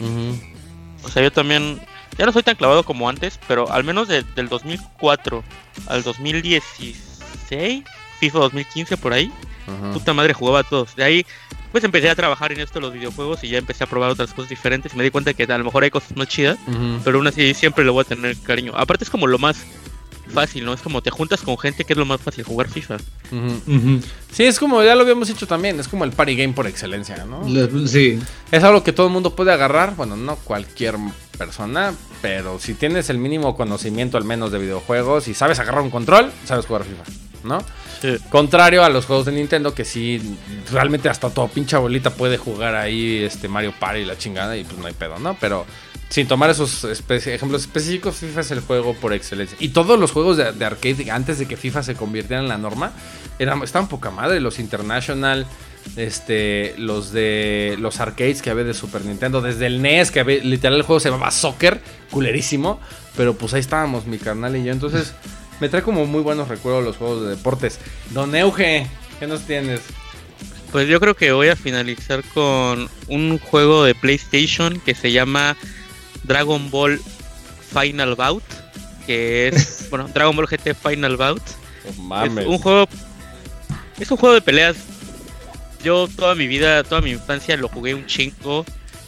[1.05, 1.81] O sea, yo también.
[2.17, 5.43] Ya no soy tan clavado como antes, pero al menos de- del 2004
[5.89, 7.85] al 2016,
[8.21, 9.33] FIFA 2015 por ahí,
[9.67, 9.93] Ajá.
[9.93, 10.95] puta madre jugaba a todos.
[10.95, 11.27] De ahí,
[11.73, 14.33] pues empecé a trabajar en esto de los videojuegos y ya empecé a probar otras
[14.33, 14.95] cosas diferentes.
[14.95, 16.57] Y me di cuenta que a lo mejor hay cosas más chidas,
[17.03, 18.73] pero aún así siempre le voy a tener cariño.
[18.77, 19.57] Aparte, es como lo más
[20.35, 20.73] fácil, ¿no?
[20.75, 22.97] Es como te juntas con gente que es lo más fácil jugar FIFA.
[24.33, 27.25] Sí, es como ya lo habíamos dicho también, es como el party game por excelencia,
[27.25, 27.49] ¿no?
[27.49, 28.19] Le- Sí.
[28.51, 30.97] Es algo que todo el mundo puede agarrar, bueno, no cualquier
[31.39, 35.91] persona, pero si tienes el mínimo conocimiento al menos de videojuegos y sabes agarrar un
[35.91, 37.05] control, sabes jugar FIFA,
[37.45, 37.59] ¿no?
[38.01, 38.17] Sí.
[38.31, 40.37] Contrario a los juegos de Nintendo que sí,
[40.73, 44.65] realmente hasta tu pinche abuelita puede jugar ahí este Mario Party y la chingada y
[44.65, 45.37] pues no hay pedo, ¿no?
[45.41, 45.65] Pero
[46.09, 49.57] sin tomar esos espe- ejemplos específicos, FIFA es el juego por excelencia.
[49.61, 52.59] Y todos los juegos de, de arcade antes de que FIFA se convirtiera en la
[52.59, 52.93] norma,
[53.39, 54.39] eran, estaban poca madre.
[54.41, 55.47] Los International,
[55.97, 60.39] este, los de los arcades que había de Super Nintendo, desde el NES, que había,
[60.45, 61.81] literal el juego se llamaba Soccer,
[62.11, 62.81] culerísimo.
[63.17, 64.73] Pero pues ahí estábamos, mi carnal y yo.
[64.73, 65.15] Entonces,
[65.61, 67.79] me trae como muy buenos recuerdos los juegos de deportes.
[68.11, 68.87] Don Euge,
[69.19, 69.81] ¿qué nos tienes?
[70.73, 75.57] Pues yo creo que voy a finalizar con un juego de PlayStation que se llama
[76.25, 77.01] Dragon Ball
[77.73, 78.43] Final Bout,
[79.07, 81.43] que es, bueno, Dragon Ball GT Final Bout.
[81.85, 82.89] Es un juego
[83.99, 84.77] es un juego de peleas.
[85.83, 88.65] Yo toda mi vida, toda mi infancia lo jugué un chingo.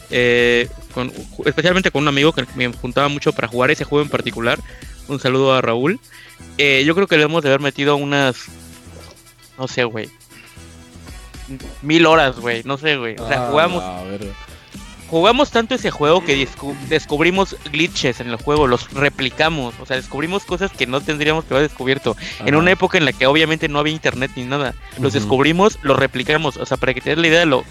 [0.09, 1.11] eh, con,
[1.45, 4.59] especialmente con un amigo que me juntaba mucho para jugar ese juego en particular.
[5.07, 5.99] Un saludo a Raúl.
[6.57, 8.45] Eh, yo creo que le hemos de haber metido unas.
[9.57, 10.09] No sé, güey.
[11.81, 12.61] Mil horas, güey.
[12.65, 13.15] No sé, güey.
[13.19, 14.33] O sea, Ah, jugamos, verga.
[15.09, 18.67] jugamos tanto ese juego que descu- descubrimos glitches en el juego.
[18.67, 19.73] Los replicamos.
[19.81, 22.17] O sea, descubrimos cosas que no tendríamos que haber descubierto.
[22.45, 24.73] En una época en la que obviamente no había internet ni nada.
[24.99, 26.57] Los descubrimos, los replicamos.
[26.57, 27.63] O sea, para que te des la idea de lo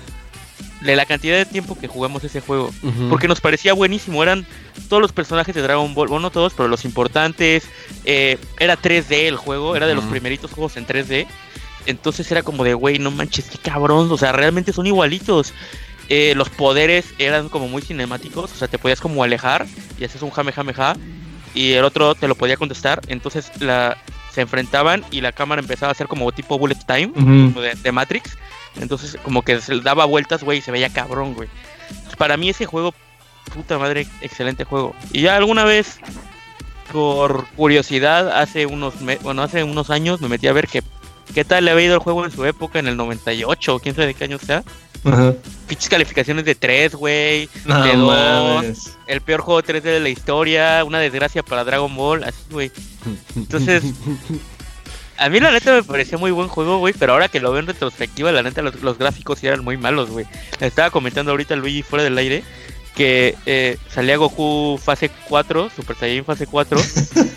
[0.81, 2.71] de la cantidad de tiempo que jugamos ese juego.
[3.09, 4.23] Porque nos parecía buenísimo.
[4.23, 4.47] Eran
[4.89, 6.09] todos los personajes de Dragon Ball.
[6.09, 7.65] Bueno, no todos, pero los importantes.
[8.05, 9.77] eh, era 3D el juego.
[9.77, 11.27] Era de los primeritos juegos en 3D.
[11.87, 14.11] Entonces era como de, güey, no manches, qué cabrón.
[14.11, 15.55] O sea, realmente son igualitos.
[16.09, 18.53] Eh, los poderes eran como muy cinemáticos.
[18.53, 19.67] O sea, te podías como alejar
[19.99, 20.97] y haces un jame jame ja.
[21.55, 23.01] Y el otro te lo podía contestar.
[23.09, 23.97] Entonces la,
[24.33, 27.93] se enfrentaban y la cámara empezaba a hacer como tipo bullet time como de, de
[27.93, 28.37] Matrix.
[28.81, 31.49] Entonces, como que se daba vueltas, güey, y se veía cabrón, güey.
[32.19, 32.95] Para mí ese juego,
[33.55, 34.95] puta madre, excelente juego.
[35.13, 35.99] Y ya alguna vez,
[36.93, 40.83] por curiosidad, hace unos, me- bueno, hace unos años me metí a ver que,
[41.35, 43.95] qué tal le había ido el juego en su época, en el 98, o quién
[43.95, 44.63] sabe de qué año sea.
[45.05, 45.35] Ajá.
[45.69, 47.49] Pinches calificaciones de 3, güey.
[47.65, 48.07] No de dos,
[48.57, 48.97] mames.
[49.07, 52.73] el peor juego 3D de la historia, una desgracia para Dragon Ball, así, güey.
[53.37, 53.85] Entonces,
[55.19, 57.61] a mí la neta me parecía muy buen juego, güey, pero ahora que lo veo
[57.61, 60.27] en retrospectiva, la neta los, los gráficos eran muy malos, güey.
[60.61, 62.43] Estaba comentando ahorita Luigi fuera del aire
[62.95, 66.81] que eh, salía Goku fase 4, Super Saiyan fase 4,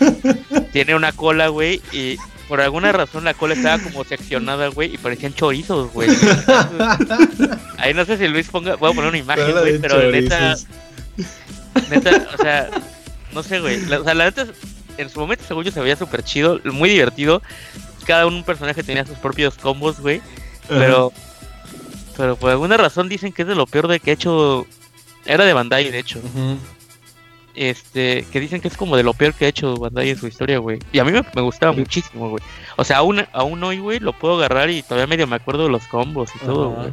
[0.72, 2.16] tiene una cola, güey, y
[2.48, 6.08] por alguna razón la cola estaba como seccionada, güey, y parecían chorizos, güey.
[7.78, 10.66] Ahí no sé si Luis ponga, voy a poner una imagen, güey, pero neta, chorizos.
[11.90, 12.70] neta, o sea,
[13.32, 13.84] no sé, güey.
[13.86, 14.46] La- o sea, la neta,
[14.98, 17.42] en su momento, según yo, se veía súper chido, muy divertido.
[18.06, 20.20] Cada un personaje tenía sus propios combos, güey.
[20.68, 21.12] Pero,
[22.16, 24.66] pero por alguna razón dicen que es de lo peor de que ha hecho.
[25.26, 26.20] Era de Bandai, de hecho.
[27.54, 30.26] Este, que dicen que es como de lo peor que ha hecho Bandai en su
[30.26, 30.78] historia, güey.
[30.92, 32.42] Y a mí me, me gustaba muchísimo, güey.
[32.76, 35.70] O sea, aún, aún hoy, güey, lo puedo agarrar y todavía medio me acuerdo de
[35.70, 36.90] los combos y todo, güey.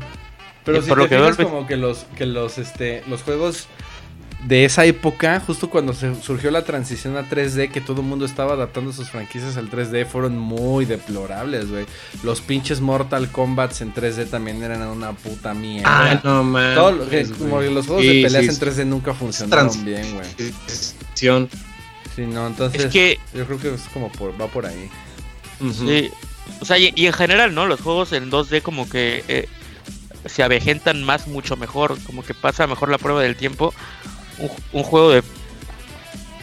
[0.68, 3.24] Pero Y si por te lo que fijas como que los que los este los
[3.24, 3.68] juegos
[4.46, 8.24] de esa época, justo cuando se surgió la transición a 3D, que todo el mundo
[8.26, 11.86] estaba adaptando sus franquicias al 3D, fueron muy deplorables, güey.
[12.24, 15.90] Los pinches Mortal Kombats en 3D también eran una puta mierda.
[16.12, 16.76] Ah, no mames.
[16.76, 18.60] Todo lo que- como que los juegos de peleas sí, en sí.
[18.62, 20.28] 3D nunca funcionaron Trans- bien, güey.
[20.34, 21.50] Transición.
[22.16, 24.90] Sí, no, entonces Es que yo creo que es como por, va por ahí.
[25.74, 26.12] Sí,
[26.62, 27.66] o sea, y, y en general, ¿no?
[27.66, 29.24] Los juegos en 2D como que...
[29.28, 29.50] eh,
[30.26, 33.74] se avejentan más mucho mejor, como que pasa mejor la prueba del tiempo.
[34.40, 35.24] Un, un juego de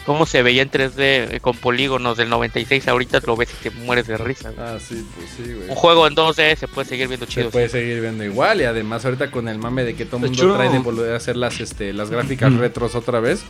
[0.07, 3.71] cómo se veía en 3D eh, con polígonos del 96, ahorita lo ves y te
[3.71, 4.51] mueres de risa.
[4.51, 4.67] güey.
[4.69, 5.69] Ah, sí, pues sí, güey.
[5.71, 7.51] Un juego en 2D se puede seguir viendo Se chido.
[7.51, 10.43] puede seguir viendo igual y además ahorita con el mame de que todo el De
[10.43, 13.41] mundo trae de volver a hacer las, este, las gráficas retros otra vez,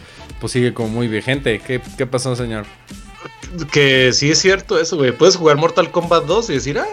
[0.41, 1.59] pues sigue como muy vigente.
[1.59, 2.67] ¿Qué, qué pasó, señor?
[3.73, 5.11] Que sí es cierto eso, güey.
[5.13, 6.87] Puedes jugar Mortal Kombat 2 y decir, ah,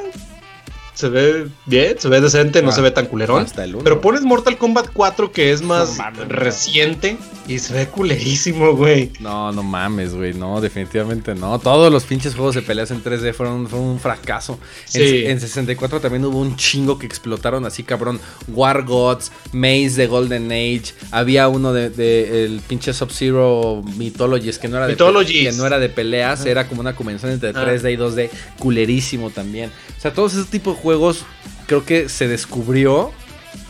[0.93, 3.43] se ve bien, se ve decente, no Ah, se ve tan culerón.
[3.43, 3.83] Hasta el uno.
[3.83, 7.17] Pero pones Mortal Kombat 4 que es más No reciente
[7.53, 9.11] y se ve culerísimo, güey.
[9.19, 10.33] No, no mames, güey.
[10.33, 11.59] No, definitivamente no.
[11.59, 14.59] Todos los pinches juegos de peleas en 3D fueron, fueron un fracaso.
[14.85, 15.25] Sí.
[15.25, 18.19] en 64 también hubo un chingo que explotaron así, cabrón.
[18.47, 20.93] War Gods, Maze de Golden Age.
[21.11, 25.79] Había uno de, de el pinche Sub-Zero Mythologies que no era de que no era
[25.79, 27.65] de peleas, era como una convención entre Ah.
[27.65, 28.29] 3D y 2D,
[28.59, 29.71] culerísimo también.
[29.97, 31.25] O sea, todos esos tipos de juegos
[31.67, 33.11] creo que se descubrió.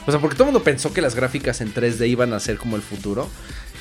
[0.05, 2.57] O sea, porque todo el mundo pensó que las gráficas en 3D iban a ser
[2.57, 3.29] como el futuro.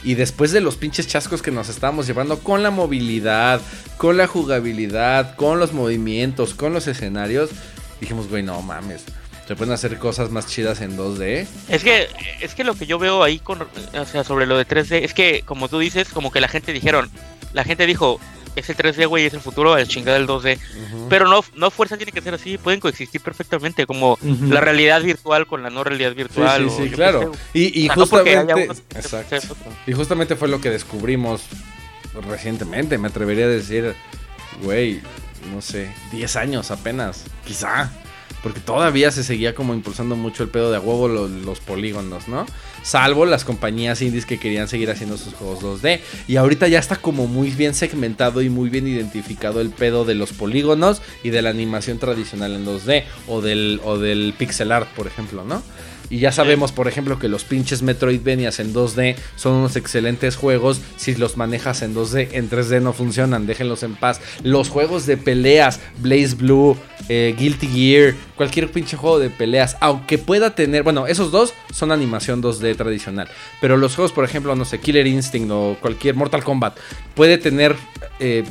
[0.03, 3.61] Y después de los pinches chascos que nos estábamos llevando con la movilidad,
[3.96, 7.51] con la jugabilidad, con los movimientos, con los escenarios,
[8.01, 9.05] dijimos, güey, no mames.
[9.51, 11.44] Se pueden hacer cosas más chidas en 2D.
[11.68, 12.07] Es que,
[12.40, 15.12] es que lo que yo veo ahí con, o sea, sobre lo de 3D, es
[15.12, 17.11] que como tú dices, como que la gente dijeron,
[17.53, 18.20] la gente dijo,
[18.55, 20.57] es el 3D, güey, es el futuro, el chingada del 2D.
[21.09, 25.48] Pero no, no fuerza tiene que ser así, pueden coexistir perfectamente, como la realidad virtual
[25.48, 26.70] con la no realidad virtual.
[26.70, 27.32] sí, sí, claro.
[27.53, 28.68] Y, y O sea, justamente...
[28.94, 29.57] Exacto.
[29.84, 31.42] Y justamente fue lo que descubrimos
[32.28, 33.96] recientemente, me atrevería a decir,
[34.62, 35.01] güey,
[35.53, 37.90] no sé, 10 años apenas, quizá.
[38.43, 42.26] Porque todavía se seguía como impulsando mucho el pedo de a huevo lo- los, polígonos,
[42.28, 42.47] ¿no?
[42.82, 46.01] Salvo las compañías indies que querían seguir haciendo sus juegos 2D.
[46.26, 50.14] Y ahorita ya está como muy bien segmentado y muy bien identificado el pedo de
[50.14, 53.05] los polígonos y de la animación tradicional en 2D.
[53.28, 55.62] O del, o del pixel art, por ejemplo, ¿no?
[56.11, 60.81] Y ya sabemos, por ejemplo, que los pinches Metroidvanias en 2D son unos excelentes juegos.
[60.97, 64.21] Si los manejas en 2D, en 3D no funcionan, déjenlos en paz.
[64.43, 66.77] Los juegos de peleas, Blaze Blue,
[67.09, 71.93] eh, Guilty Gear, cualquier pinche juego de peleas, aunque pueda tener, bueno, esos dos son
[71.93, 73.29] animación 2D tradicional.
[73.61, 76.77] Pero los juegos, por ejemplo, no sé, Killer Instinct o cualquier Mortal Kombat,
[77.15, 77.77] puede tener
[78.19, 78.43] eh,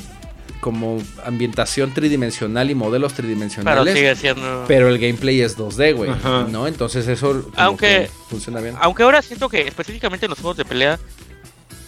[0.59, 3.93] como ambientación tridimensional y modelos Pero tridimensionales.
[3.93, 4.65] sigue siendo...
[4.67, 6.11] Pero el gameplay es 2D, güey.
[6.51, 6.67] ¿No?
[6.67, 8.75] Entonces eso Aunque- que funciona bien.
[8.79, 10.99] Aunque ahora siento que específicamente en los juegos de pelea,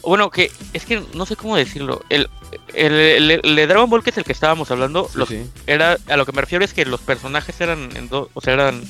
[0.04, 2.02] bueno, que es que no sé cómo decirlo.
[2.10, 2.28] El,
[2.74, 5.44] el, el- Dragon Ball, que es el que estábamos hablando, Sí, los- sí.
[5.68, 8.54] era a lo que me refiero es que los personajes eran en dos, o sea,
[8.54, 8.82] eran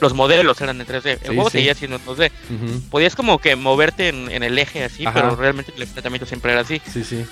[0.00, 1.10] los modelos eran en 3D.
[1.12, 1.58] El Sí, juego sí.
[1.58, 2.30] seguía siendo en 2D.
[2.50, 2.80] Ujú.
[2.90, 5.14] Podías como que moverte en, en el eje así, Ajá.
[5.14, 6.80] pero realmente el enfrentamiento siempre era así.
[6.92, 7.24] Sí, sí.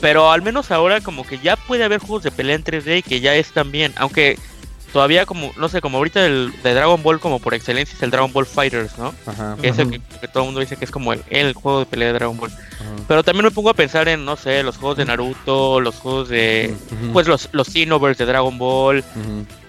[0.00, 3.02] Pero al menos ahora como que ya puede haber juegos de pelea en 3D y
[3.02, 3.92] que ya están bien.
[3.96, 4.38] Aunque
[4.92, 8.10] todavía como, no sé, como ahorita el de Dragon Ball como por excelencia es el
[8.10, 9.12] Dragon Ball Fighters, ¿no?
[9.26, 9.56] Ajá.
[9.60, 11.80] Que es el que, que todo el mundo dice que es como el, el juego
[11.80, 12.50] de pelea de Dragon Ball.
[12.50, 13.04] ajá.
[13.08, 16.28] Pero también me pongo a pensar en, no sé, los juegos de Naruto, los juegos
[16.28, 16.74] de...
[17.12, 19.04] Pues los, los Xenoverse de Dragon Ball.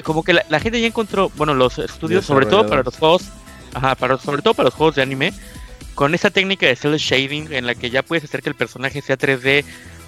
[0.04, 3.24] Como que la, la gente ya encontró, bueno, los estudios, sobre todo para los juegos,
[3.74, 5.34] ajá, para, sobre todo para los juegos de anime,
[5.96, 9.02] con esa técnica de cel shading en la que ya puedes hacer que el personaje
[9.02, 9.66] sea 3D,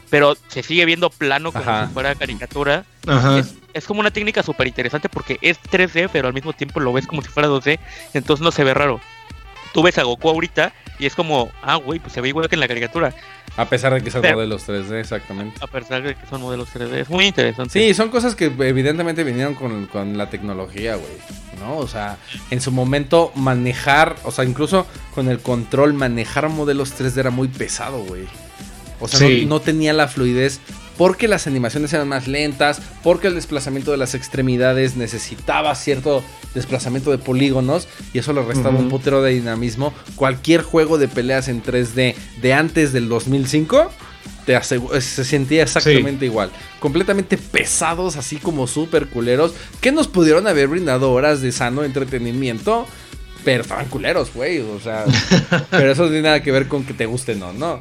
[0.10, 1.88] pero se sigue viendo plano como Ajá.
[1.88, 2.86] si fuera caricatura.
[3.08, 3.40] Ajá.
[3.40, 6.94] Es, es como una técnica súper interesante porque es 3D, pero al mismo tiempo lo
[6.94, 7.80] ves como si fuera 2D,
[8.14, 9.00] entonces no se ve raro.
[9.74, 12.56] Tú ves a Goku ahorita y es como, ah, güey, pues se ve igual que
[12.56, 13.14] en la caricatura,
[13.58, 15.58] A pesar de que Pero- modelos 3D, exactamente.
[15.62, 16.94] a pesar de que son modelos 3D.
[17.02, 17.72] Es muy interesante.
[17.72, 21.12] Sí, son cosas que evidentemente vinieron con, con la tecnología, güey.
[21.60, 21.78] ¿No?
[21.78, 22.18] O sea,
[22.52, 24.86] en su momento manejar, o sea, incluso
[25.16, 28.28] con el control, manejar modelos 3D era muy pesado, güey.
[29.00, 29.44] O sea, Sí.
[29.44, 30.60] no, no tenía la fluidez
[30.98, 36.24] porque las animaciones eran más lentas, porque el desplazamiento de las extremidades necesitaba cierto
[36.56, 39.94] desplazamiento de polígonos y eso le restaba un putero de dinamismo.
[40.16, 43.92] Cualquier juego de peleas en 3D de antes del 2005
[44.48, 46.50] te asegu- se sentía exactamente igual.
[46.80, 52.88] Completamente pesados, así como súper culeros, que nos pudieron haber brindado horas de sano entretenimiento.
[53.46, 54.60] Pero estaban culeros, güey.
[54.60, 55.06] O sea,
[55.70, 57.80] pero eso no tiene nada que ver con que te gusten o no.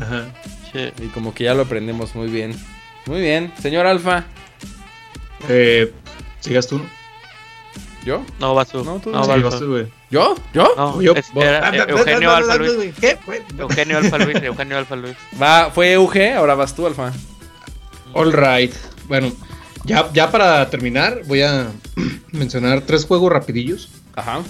[0.00, 0.24] Ajá.
[0.72, 0.92] Sí.
[1.02, 2.54] Y como que ya lo aprendemos muy bien.
[3.06, 4.24] Muy bien, señor Alfa.
[5.48, 5.92] Eh,
[6.40, 6.80] ¿Sigas tú?
[8.04, 8.22] ¿Yo?
[8.38, 8.84] No, vas tú.
[8.84, 9.68] No, tú no, Sí, vas vas tú.
[9.68, 9.86] güey.
[10.10, 10.36] ¿Yo?
[10.54, 10.72] ¿Yo?
[10.76, 12.94] No, Yo- es- vos- era, eh, Eugenio Alfa Luis.
[13.00, 13.18] ¿Qué?
[13.58, 15.16] Eugenio Alfa Luis, Eugenio Alfa Luis.
[15.42, 17.12] Va, fue Euge, ahora vas tú, Alfa.
[18.12, 18.72] All right.
[19.08, 19.32] Bueno,
[19.84, 21.66] ya, ya para terminar, voy a
[22.32, 23.88] mencionar tres juegos rapidillos.
[24.14, 24.40] Ajá.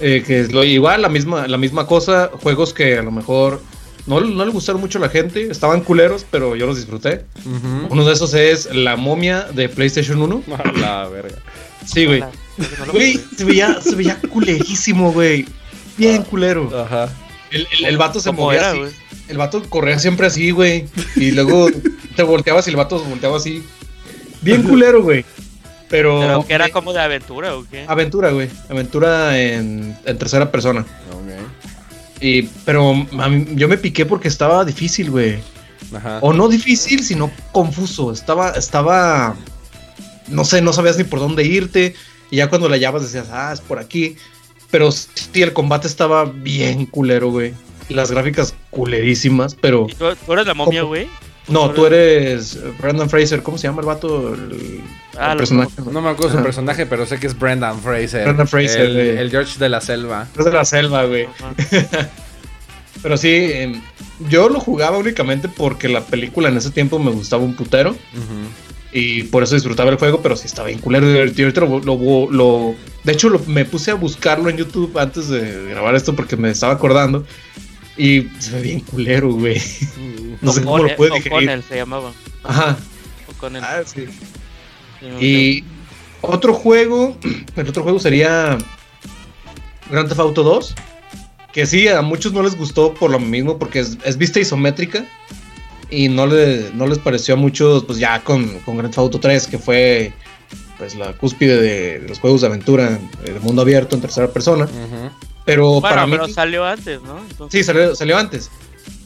[0.00, 2.30] Eh, que es lo igual, la misma, la misma cosa.
[2.42, 3.62] Juegos que a lo mejor
[4.10, 7.24] no, no le gustaron mucho a la gente, estaban culeros, pero yo los disfruté.
[7.88, 10.42] Uno de esos es La momia de PlayStation 1.
[10.58, 11.36] A la verga.
[11.86, 12.22] Sí, güey.
[12.92, 15.46] Güey, se veía, se veía culerísimo, güey.
[15.96, 16.70] Bien culero.
[16.76, 17.08] Ajá.
[17.50, 18.94] El, el, el vato se ¿Cómo movía era, así.
[19.28, 20.86] El vato corría siempre así, güey.
[21.16, 21.68] Y luego
[22.16, 23.64] te volteabas y el vato se volteaba así.
[24.42, 25.24] Bien culero, güey.
[25.88, 26.20] Pero.
[26.20, 27.84] Pero que era como de aventura o qué?
[27.88, 28.48] Aventura, güey.
[28.68, 30.80] Aventura en, en tercera persona.
[31.12, 31.30] Ok.
[32.20, 35.38] Y, pero mí- yo me piqué porque estaba difícil, güey.
[35.94, 36.18] Ajá.
[36.22, 38.12] O no difícil, sino confuso.
[38.12, 39.34] Estaba, estaba.
[40.28, 41.94] No sé, no sabías ni por dónde irte.
[42.30, 44.16] Y ya cuando la hallabas decías, ah, es por aquí.
[44.70, 45.08] Pero sí,
[45.42, 47.54] el combate estaba bien culero, güey.
[47.88, 49.86] Las gráficas culerísimas, pero.
[49.90, 51.08] ¿Y tú, tú eres la momia, güey?
[51.48, 53.42] No, tú eres Brandon Fraser.
[53.42, 54.34] ¿Cómo se llama el vato?
[54.34, 54.80] El,
[55.18, 55.72] Ah, el personaje.
[55.90, 58.24] No me acuerdo su personaje, pero sé que es Brendan Fraser.
[58.24, 60.26] Brendan Fraser, El, George de la selva.
[60.38, 61.26] Es de la selva, güey.
[63.02, 63.80] Pero sí, em,
[64.28, 67.96] yo lo jugaba únicamente porque la película en ese tiempo me gustaba un putero.
[68.92, 71.50] Y por eso disfrutaba el juego, pero sí estaba bien culero divertido.
[71.66, 72.74] Lo, lo- lo-
[73.04, 76.50] de hecho, lo- me puse a buscarlo en YouTube antes de grabar esto porque me
[76.50, 77.24] estaba acordando.
[78.00, 79.60] Y se ve bien culero, güey.
[80.40, 81.62] No sé cómo lo puede digerir.
[81.68, 82.12] Se llamaba.
[82.44, 82.78] Ajá.
[83.28, 83.62] O'Connell.
[83.62, 84.06] Ah, sí.
[85.00, 85.64] Sí, Y
[86.22, 87.18] otro juego,
[87.56, 88.56] el otro juego sería
[89.90, 90.74] Grand Theft Auto 2.
[91.52, 95.04] Que sí, a muchos no les gustó por lo mismo, porque es, es vista isométrica.
[95.90, 99.20] Y no, le, no les pareció a muchos, pues ya con, con Grand Theft Auto
[99.20, 100.14] 3, que fue
[100.78, 104.28] pues la cúspide de, de los juegos de aventura eh, de mundo abierto en tercera
[104.28, 104.64] persona.
[104.64, 105.29] Ujú.
[105.50, 106.12] Pero Bueno, para mí.
[106.12, 107.18] pero salió antes, ¿no?
[107.28, 108.50] Entonces, Sí, salió, salió antes.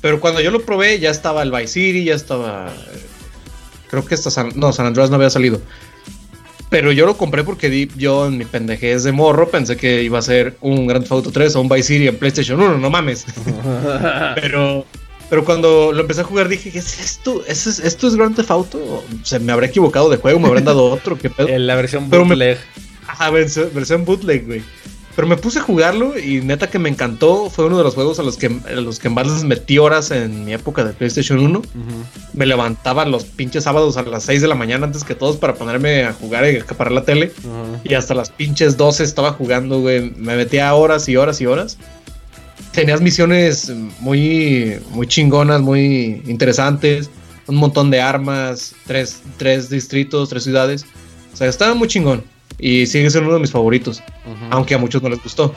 [0.00, 2.68] Pero cuando yo lo probé, ya estaba el Vice City, ya estaba.
[2.70, 3.00] eh,
[3.90, 5.60] Creo que hasta San, no, San Andreas no había salido.
[6.70, 10.18] Pero yo lo compré porque di- yo en mi pendejez de morro pensé que iba
[10.18, 12.90] a ser un Grand Theft Auto 3 o un Vice City en PlayStation 1, no
[12.90, 13.24] mames.
[14.34, 14.84] pero,
[15.30, 17.42] pero cuando lo empecé a jugar dije, ¿qué es esto?
[17.46, 19.04] ¿Es, es- ¿Esto es Grand Theft Auto?
[19.22, 20.40] ¿Se me habrá equivocado de juego?
[20.40, 21.16] ¿Me habrán dado otro?
[21.16, 21.48] ¿Qué pedo?
[21.54, 22.58] En la versión Pero me- bootleg.
[23.06, 24.62] Ajá, versión, versión bootleg, güey.
[25.14, 27.48] Pero me puse a jugarlo y neta que me encantó.
[27.48, 30.10] Fue uno de los juegos a los que, a los que más les metí horas
[30.10, 31.58] en mi época de PlayStation 1.
[31.58, 31.66] Ujú.
[32.32, 35.54] Me levantaba los pinches sábados a las 6 de la mañana antes que todos para
[35.54, 37.32] ponerme a jugar y acaparar la tele.
[37.84, 40.10] Y hasta las pinches 12 estaba jugando, güey.
[40.16, 41.78] Me metía horas y horas y horas.
[42.72, 47.08] Tenías misiones muy, muy chingonas, muy interesantes.
[47.46, 50.84] Un montón de armas, tres, tres distritos, tres ciudades.
[51.32, 52.24] O sea, estaba muy chingón.
[52.58, 54.02] Y sigue siendo uno de mis favoritos.
[54.26, 54.46] Ujú.
[54.50, 55.54] Aunque a muchos no les gustó.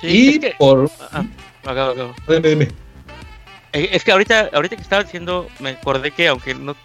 [0.00, 0.90] sí, y es que, por...
[1.12, 1.24] ah,
[1.64, 2.14] acabo, acabo.
[2.28, 2.68] Dime, dime.
[3.72, 6.76] Eh, Es que ahorita, ahorita que estaba diciendo, me acordé que aunque no.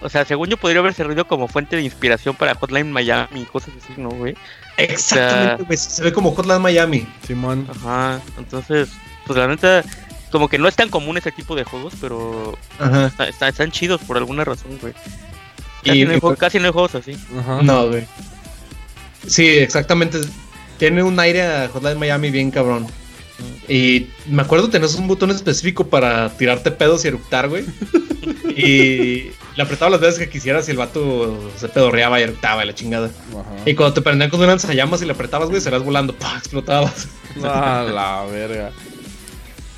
[0.00, 3.44] O sea, según yo podría haber servido como fuente de inspiración para Hotline Miami y
[3.46, 4.34] cosas así, ¿no, güey?
[4.76, 5.76] Exactamente, güey.
[5.76, 7.06] Se ve como Hotline Miami.
[7.26, 7.66] Simón.
[7.68, 8.20] Ajá.
[8.38, 8.90] Entonces,
[9.26, 9.82] pues la neta,
[10.30, 13.06] como que no es tan común ese tipo de juegos, pero Ajá.
[13.08, 14.94] está- está- están chidos por alguna razón, güey.
[15.82, 17.16] Y- Casi, no hay, y- juegos- casi no hay juegos así.
[17.38, 17.60] Ajá.
[17.62, 18.06] No, güey.
[19.26, 20.18] Sí, exactamente.
[20.78, 22.86] Tiene un aire a Hotline Miami bien cabrón.
[23.68, 27.64] Y me acuerdo tenías un botón específico para tirarte pedos y eructar, güey.
[28.56, 32.66] y le apretaba las veces que quisieras y el vato se pedorreaba y eructaba y
[32.66, 33.10] la chingada.
[33.30, 33.70] Ajá.
[33.70, 36.36] Y cuando te prendían con un lanzallamas y le apretabas, güey, serás volando, ¡pah!
[36.38, 37.08] explotabas.
[37.42, 38.72] A la verga.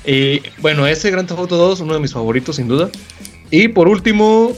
[0.05, 2.89] Y bueno, ese Grand Theft Auto 2, uno de mis favoritos, sin duda.
[3.51, 4.55] Y por último,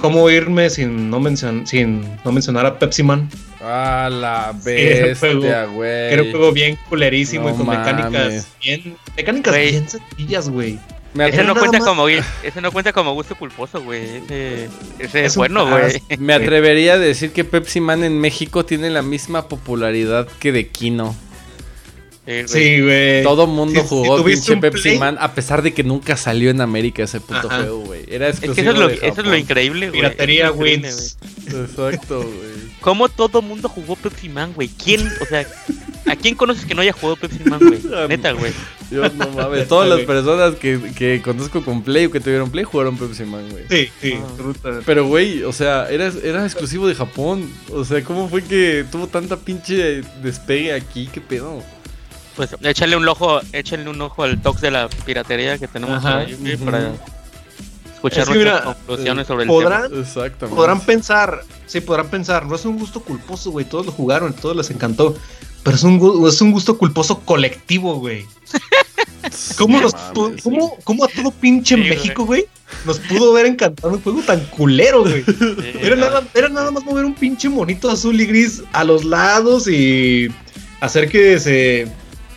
[0.00, 3.28] ¿cómo irme sin no, mencion sin no mencionar a Pepsi Man?
[3.62, 6.08] A la bestia, güey.
[6.08, 7.86] Que era un juego bien culerísimo No y con mames.
[7.96, 8.96] mecánicas bien.
[9.16, 10.78] Mecánicas bien sencillas, güey.
[11.14, 14.04] Me, Ese no, cuenta más- como, ese no cuenta como gusto culposo, güey.
[14.18, 14.68] Ese,
[14.98, 15.84] ese Es bueno, güey.
[16.10, 20.52] as- me atrevería a decir que Pepsi Man en México tiene la misma popularidad que
[20.52, 21.16] de Kino.
[22.26, 22.46] Sí, güey.
[22.48, 23.22] Sí, güey.
[23.22, 27.04] Todo mundo jugó pinche Pepsi Play- Man, a pesar de que nunca salió en América
[27.04, 27.58] ese puto Ajá.
[27.58, 28.04] juego, güey.
[28.08, 30.00] Era Es que exclusivo eso es lo, de eso es lo increíble, güey.
[30.00, 30.74] Piratería güey.
[31.46, 32.66] Exacto, güey.
[32.80, 34.68] ¿Cómo todo mundo jugó Pepsi Man, güey?
[34.68, 35.46] ¿Quién, o sea,
[36.06, 37.80] a quién conoces que no haya jugado Pepsi Man, güey?
[38.08, 38.52] Neta, güey.
[38.90, 39.66] Yo no mames.
[39.66, 43.48] Todas las personas que, que conozco con Play o que tuvieron Play jugaron Pepsi Man,
[43.50, 43.64] güey.
[43.68, 44.14] Sí, sí,
[44.64, 44.80] Ah.
[44.84, 47.50] Pero, güey, o sea, era, era exclusivo de Japón.
[47.72, 51.08] O sea, ¿cómo fue que tuvo tanta pinche despegue aquí?
[51.12, 51.62] ¿Qué pedo?
[52.36, 56.18] Pues échale un ojo, échale un ojo al tox de la piratería que tenemos Ajá,
[56.18, 56.92] ahí, para
[57.94, 60.00] escuchar Es que nuestras mira, conclusiones sobre el podrán- tema.
[60.02, 60.56] Exactamente.
[60.56, 63.64] Podrán pensar, sí, podrán pensar, no es un gusto culposo, güey.
[63.64, 65.16] Todos lo jugaron, todos les encantó.
[65.62, 68.24] Pero es un, es un gusto culposo colectivo, güey.
[69.58, 70.42] ¿Cómo, nos mames, pu- sí.
[70.42, 71.80] cómo- cómo a todo pinche Sí.
[71.82, 72.46] México, güey,
[72.84, 75.24] nos pudo haber encantado un juego tan culero, güey?
[75.26, 79.04] Sí, Era nada, era nada más mover un pinche monito azul y gris a los
[79.04, 80.28] lados y
[80.80, 81.88] hacer que se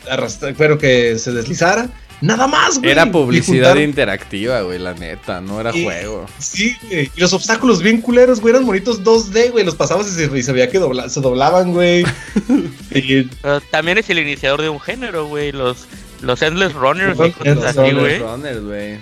[0.10, 1.90] arrastra, pero que se deslizara
[2.22, 2.92] Nada más, güey.
[2.92, 6.26] Era publicidad interactiva, güey, la neta, no era Y- juego.
[6.38, 7.10] Sí, güey.
[7.16, 8.54] Y los obstáculos bien culeros, güey.
[8.54, 9.64] Eran monitos 2D, güey.
[9.64, 12.04] Los pasabas y se, y se veía que dobla- se doblaban, güey.
[12.92, 15.54] y, Pero también es el iniciador de un género, güey.
[15.54, 15.86] Los,
[16.22, 18.00] los Endless Runners y cosas Endless así, Runners.
[18.00, 18.20] güey.
[18.20, 18.98] Runners, güey.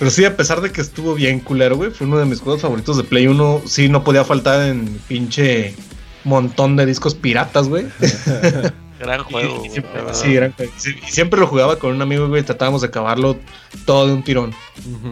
[0.00, 1.92] pero sí, a pesar de que estuvo bien culero, güey.
[1.92, 3.62] Fue uno de mis juegos favoritos de Play 1.
[3.66, 5.76] Sí, no podía faltar en pinche
[6.24, 7.86] montón de discos piratas, güey.
[8.98, 12.42] Gran juego, Y- siempre, sí, era- sí, y siempre lo jugaba con un amigo, güey.
[12.42, 13.36] Tratábamos de acabarlo
[13.84, 14.54] todo de un tirón.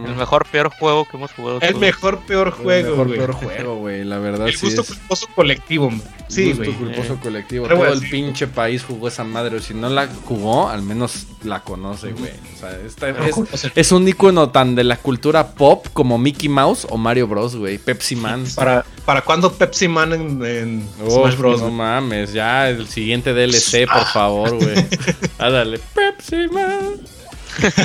[0.05, 1.59] El mejor, peor juego que hemos jugado.
[1.61, 1.81] El todos.
[1.81, 3.17] mejor, peor El juego, mejor, güey.
[3.19, 4.87] peor juego, güey, la verdad El sí gusto es.
[4.89, 6.01] culposo colectivo, man.
[6.27, 6.73] Sí, gusto güey.
[6.75, 7.17] culposo Eh.
[7.21, 7.65] colectivo.
[7.67, 8.07] Pero, Todo el sí.
[8.09, 9.57] pinche país jugó esa madre.
[9.57, 12.31] O si no la jugó, al menos la conoce, güey.
[12.55, 16.87] O sea, esta- es, es un icono tan de la cultura pop como Mickey Mouse
[16.89, 17.77] o Mario Bros, güey.
[17.77, 18.43] Pepsi Man.
[18.55, 21.59] ¿Para, ¿Para cuándo Pepsi Man en, en Smash Bros?
[21.59, 21.77] No güey?
[21.77, 24.85] mames, ya el siguiente DLC, por favor, güey.
[25.39, 26.95] Ándale, Pepsi Man.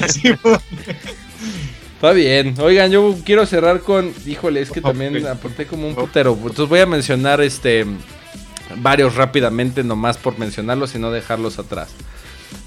[0.09, 0.59] Sí, güey.
[2.01, 2.55] Está bien.
[2.59, 4.15] Oigan, yo quiero cerrar con.
[4.25, 6.33] Híjole, es que también aporté como un putero.
[6.33, 7.85] Entonces voy a mencionar este.
[8.77, 11.91] Varios rápidamente, nomás por mencionarlos y no dejarlos atrás.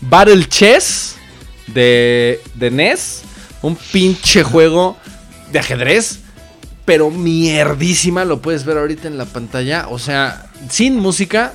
[0.01, 1.15] Battle Chess
[1.65, 3.23] de, de NES.
[3.63, 4.97] Un pinche juego
[5.51, 6.19] de ajedrez.
[6.85, 8.25] Pero mierdísima.
[8.25, 9.87] Lo puedes ver ahorita en la pantalla.
[9.89, 11.53] O sea, sin música.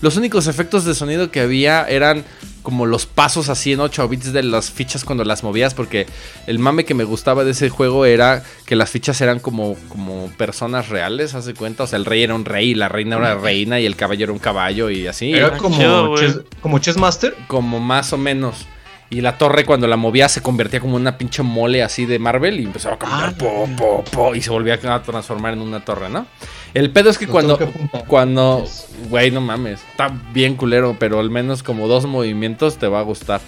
[0.00, 2.24] Los únicos efectos de sonido que había eran
[2.62, 5.74] como los pasos así en 8 bits de las fichas cuando las movías.
[5.74, 6.06] Porque
[6.46, 10.30] el mame que me gustaba de ese juego era que las fichas eran como, como
[10.38, 11.84] personas reales, hace cuenta.
[11.84, 14.24] O sea, el rey era un rey, la reina era una reina y el caballo
[14.24, 15.32] era un caballo y así.
[15.32, 17.34] Era Ah, como, chess, como Chess Master.
[17.46, 18.66] Como más o menos.
[19.12, 22.20] Y la torre cuando la movía se convertía como en una pinche mole así de
[22.20, 25.62] Marvel y empezaba a cambiar Ah, po, po, po, y se volvía a transformar en
[25.62, 26.26] una torre, ¿no?
[26.74, 27.66] El pedo es que Lo cuando, que
[28.06, 28.64] cuando,
[29.08, 33.02] güey, no mames, está bien culero, pero al menos como dos movimientos te va a
[33.02, 33.40] gustar.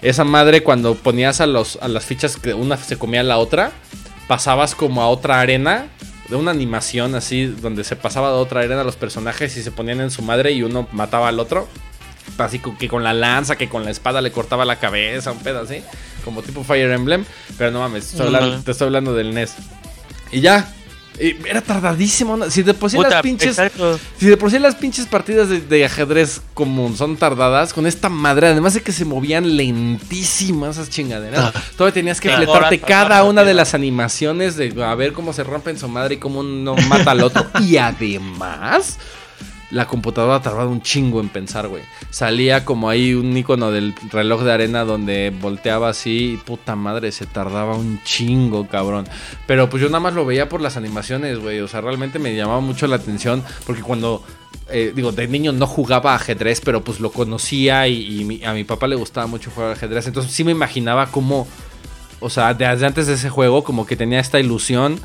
[0.00, 3.38] Esa madre cuando ponías a, los, a las fichas que una se comía a la
[3.38, 3.72] otra,
[4.26, 5.86] pasabas como a otra arena,
[6.28, 10.00] de una animación así, donde se pasaba de otra arena los personajes y se ponían
[10.00, 11.68] en su madre y uno mataba al otro.
[12.38, 15.60] Así que con la lanza, que con la espada le cortaba la cabeza, un pedo
[15.60, 15.82] así,
[16.24, 17.24] como tipo Fire Emblem.
[17.58, 18.64] Pero no mames, estoy No hablando- mames.
[18.64, 19.56] te estoy hablando del NES.
[20.30, 20.72] Y ya,
[21.22, 22.36] y era tardadísimo.
[22.36, 22.50] ¿no?
[22.50, 23.50] Si de por sí Puta, las pinches.
[23.50, 23.98] exacto.
[24.18, 28.08] Si de por sí las pinches partidas de, de ajedrez común son tardadas, con esta
[28.08, 33.44] madre, además de que se movían lentísimas esas chingaderas, todavía tenías que fletarte cada una
[33.44, 37.12] de las animaciones de a ver cómo se rompen su madre y cómo uno mata
[37.12, 37.46] al otro.
[37.60, 38.98] y además,
[39.72, 41.82] la computadora tardaba un chingo en pensar, güey.
[42.10, 47.10] Salía como ahí un icono del reloj de arena donde volteaba así y puta madre,
[47.10, 49.08] se tardaba un chingo, cabrón.
[49.46, 51.60] Pero pues yo nada más lo veía por las animaciones, güey.
[51.60, 54.22] O sea, realmente me llamaba mucho la atención porque cuando...
[54.68, 58.86] eh, digo, de niño no jugaba ajedrez, pero pues lo conocía y, a mi papá
[58.86, 60.06] le gustaba mucho jugar ajedrez.
[60.06, 61.48] Entonces sí me imaginaba cómo,
[62.20, 65.00] o sea, desde antes de ese juego, como que tenía esta ilusión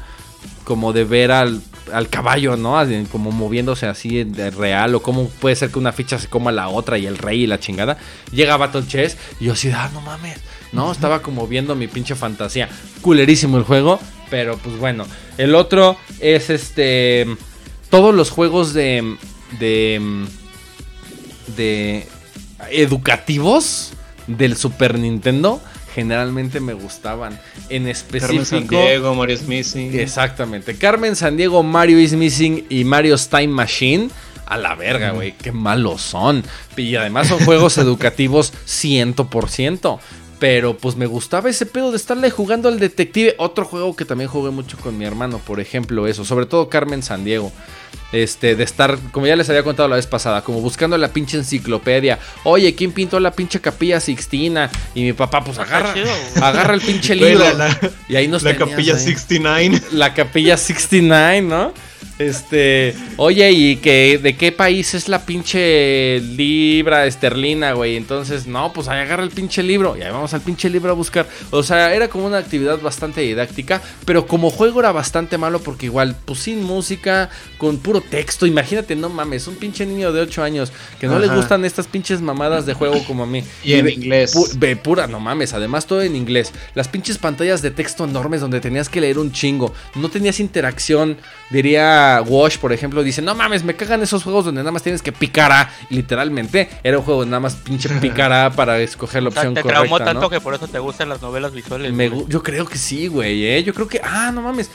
[0.65, 1.61] como de ver al,
[1.93, 2.77] al caballo, ¿no?
[3.11, 6.69] Como moviéndose así de real, o cómo puede ser que una ficha se coma la
[6.69, 7.97] otra y el rey y la chingada.
[8.31, 10.39] Llega Battle Chess y yo así, ah, no mames.
[10.71, 12.69] No, estaba como viendo mi pinche fantasía.
[13.01, 15.05] Culerísimo el juego, pero pues bueno.
[15.37, 17.25] El otro es este.
[17.89, 19.17] Todos los juegos de.
[19.59, 20.25] de.
[21.55, 22.07] de.
[22.71, 23.93] educativos
[24.27, 25.61] del Super Nintendo
[25.97, 27.39] generalmente me gustaban.
[27.69, 28.45] En Carmen específico.
[28.45, 29.99] San Diego, Mario Smithing.
[29.99, 30.75] Exactamente.
[30.75, 34.11] Carmen San Diego, Mario is Missing y Mario's Time Machine.
[34.45, 35.31] A la verga, güey.
[35.31, 36.43] Qué malos son.
[36.77, 39.99] Y además son juegos educativos 100%.
[40.39, 43.33] Pero pues me gustaba ese pedo de estarle jugando al detective.
[43.39, 46.23] Otro juego que también jugué mucho con mi hermano, por ejemplo, eso.
[46.25, 47.51] Sobre todo Carmen San Diego.
[48.11, 51.35] Este, de estar, como ya les había contado la vez pasada, como buscando la pinche
[51.37, 52.19] enciclopedia.
[52.43, 54.69] Oye, ¿quién pintó la pinche capilla Sixtina?
[54.95, 56.43] Y mi papá, pues agarra, chido, güey.
[56.43, 57.39] agarra el pinche libro.
[57.43, 58.99] la, la- y ahí nos la tenías capilla ahí.
[59.03, 59.81] 69.
[59.91, 61.73] La capilla 69, ¿no?
[62.19, 67.95] Este, oye, ¿y que, de qué país es la pinche libra esterlina, güey?
[67.95, 70.93] Entonces, no, pues ahí agarra el pinche libro y ahí vamos al pinche libro a
[70.93, 71.27] buscar.
[71.51, 75.85] O sea, era como una actividad bastante didáctica, pero como juego era bastante malo porque
[75.85, 78.47] igual, pues sin música, con puro texto.
[78.47, 81.35] Imagínate, no mames, un pinche niño de 8 años que no le Ajá.
[81.35, 83.43] gustan estas pinches mamadas de juego como a mí.
[83.63, 84.35] Y en ve- inglés.
[84.35, 86.51] pu- ve, pura, no mames, además todo en inglés.
[86.73, 89.73] Las pinches pantallas de texto enormes donde tenías que leer un chingo.
[89.95, 91.17] No tenías interacción.
[91.49, 95.01] Diría Wash, por ejemplo, dice, no mames, me cagan esos juegos donde nada más tienes
[95.01, 95.69] que picar a.
[95.89, 99.41] Literalmente, era un juego de nada más pinche picar a para escoger la O sea,
[99.41, 100.13] opción te traumó correcta.
[100.13, 100.29] tanto ¿no?
[100.29, 101.93] que por eso te gustan las novelas visuales.
[101.93, 103.63] Me yo creo que sí, güey, ¿eh?
[103.63, 104.01] Yo creo que...
[104.03, 104.69] Ah, no mames.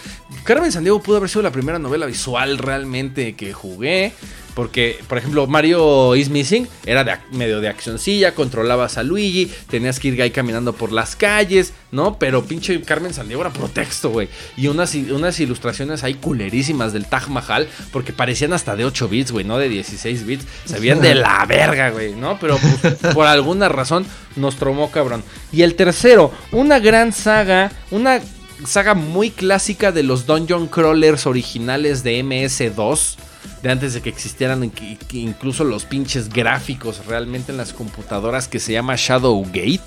[0.45, 4.13] Carmen Sandiego pudo haber sido la primera novela visual realmente que jugué.
[4.55, 9.99] Porque, por ejemplo, Mario is Missing era de medio de accioncilla, controlabas a Luigi, tenías
[9.99, 12.19] que ir ahí caminando por las calles, ¿no?
[12.19, 14.29] Pero pinche Carmen Sandiego era pro texto, güey.
[14.57, 19.33] Y unas, unas ilustraciones ahí culerísimas del Taj Mahal, porque parecían hasta de 8 bits,
[19.33, 20.47] güey, no de 16 bits.
[20.65, 22.39] Se veían de la verga, güey, ¿no?
[22.39, 24.05] Pero pues, por alguna razón
[24.37, 25.23] nos tromó cabrón.
[25.51, 28.21] Y el tercero, una gran saga, una
[28.67, 33.17] saga muy clásica de los Dungeon Crawlers originales de MS2
[33.63, 34.73] de antes de que existieran
[35.13, 39.81] incluso los pinches gráficos realmente en las computadoras que se llama Shadowgate.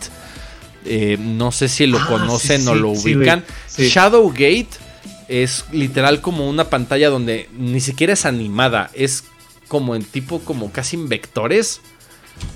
[0.86, 3.44] Eh, no sé si lo ah, conocen o lo ubican.
[3.78, 4.70] Shadowgate
[5.28, 9.26] es literal como una pantalla donde ni siquiera es animada, es
[9.68, 11.82] como en tipo como casi en vectores.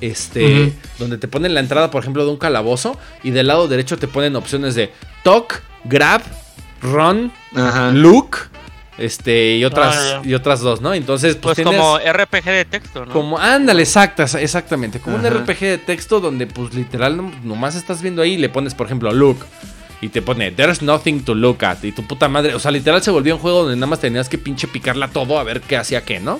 [0.01, 3.97] Este, donde te ponen la entrada, por ejemplo, de un calabozo y del lado derecho
[3.97, 4.91] te ponen opciones de
[5.23, 6.21] talk, grab,
[6.81, 7.31] run,
[7.93, 8.49] look
[8.99, 10.93] este, y otras, ah, y otras dos, ¿no?
[10.93, 13.13] Entonces, pues, pues como RPG de texto, ¿no?
[13.13, 14.99] Como, ándale, exactas, exactamente.
[14.99, 18.75] Como un RPG de texto donde, pues, literal, nomás estás viendo ahí y le pones,
[18.75, 19.45] por ejemplo, look.
[20.01, 21.83] Y te pone, there's nothing to look at.
[21.83, 24.29] Y tu puta madre, o sea, literal se volvió un juego donde nada más tenías
[24.29, 26.39] que pinche picarla todo a ver qué hacía qué, ¿no?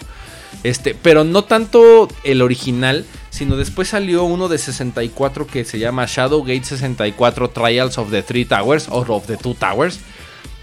[0.63, 6.05] Este, pero no tanto el original, sino después salió uno de 64 que se llama
[6.07, 9.99] Shadowgate 64 Trials of the Three Towers, o of the Two Towers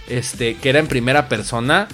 [0.08, 1.88] este, que era en primera persona,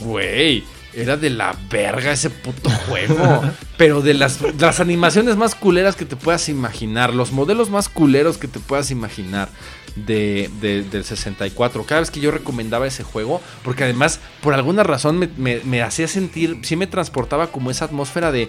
[0.00, 0.64] güey.
[0.92, 3.42] Era de la verga ese puto juego.
[3.76, 7.14] Pero de las, las, animaciones más culeras que te puedas imaginar.
[7.14, 9.48] Los modelos más culeros que te puedas imaginar.
[9.94, 11.84] De, del 64.
[11.84, 13.40] Cada vez que yo recomendaba ese juego.
[13.62, 16.58] Porque además, por alguna razón, me, me hacía sentir.
[16.62, 18.48] Sí me transportaba como esa atmósfera de.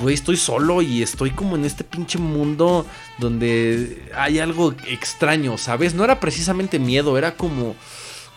[0.00, 2.86] Güey, estoy solo y estoy como en este pinche mundo.
[3.18, 5.94] Donde hay algo extraño, ¿sabes?
[5.94, 7.76] No era precisamente miedo, era como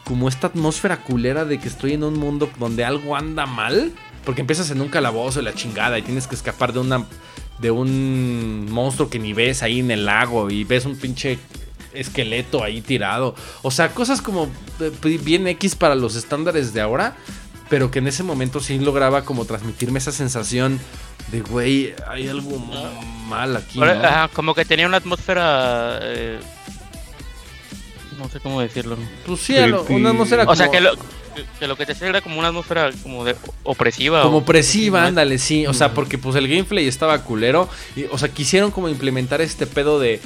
[0.05, 3.91] como esta atmósfera culera de que estoy en un mundo donde algo anda mal.
[4.23, 7.05] Porque empiezas en un calabozo y la chingada y tienes que escapar de una
[7.59, 11.39] de un monstruo que ni ves ahí en el lago y ves un pinche
[11.93, 13.35] esqueleto ahí tirado.
[13.61, 14.49] O sea, cosas como
[14.79, 17.15] eh, bien X para los estándares de ahora,
[17.69, 20.79] pero que en ese momento sí lograba como transmitirme esa sensación
[21.31, 22.59] de, güey, hay algo
[23.27, 23.79] mal aquí.
[24.33, 26.39] como que tenía una atmósfera eh,
[28.17, 28.97] no sé cómo decirlo.
[29.25, 29.55] Pues sí,
[29.89, 30.91] una atmósfera O sea, que lo,
[31.59, 34.21] que lo que te hacía era como una atmósfera como de opresiva.
[34.23, 35.65] Como opresiva, ándale, sí.
[35.67, 37.69] O sea, porque pues el gameplay estaba culero.
[37.95, 40.19] Y, o sea, quisieron como implementar este pedo de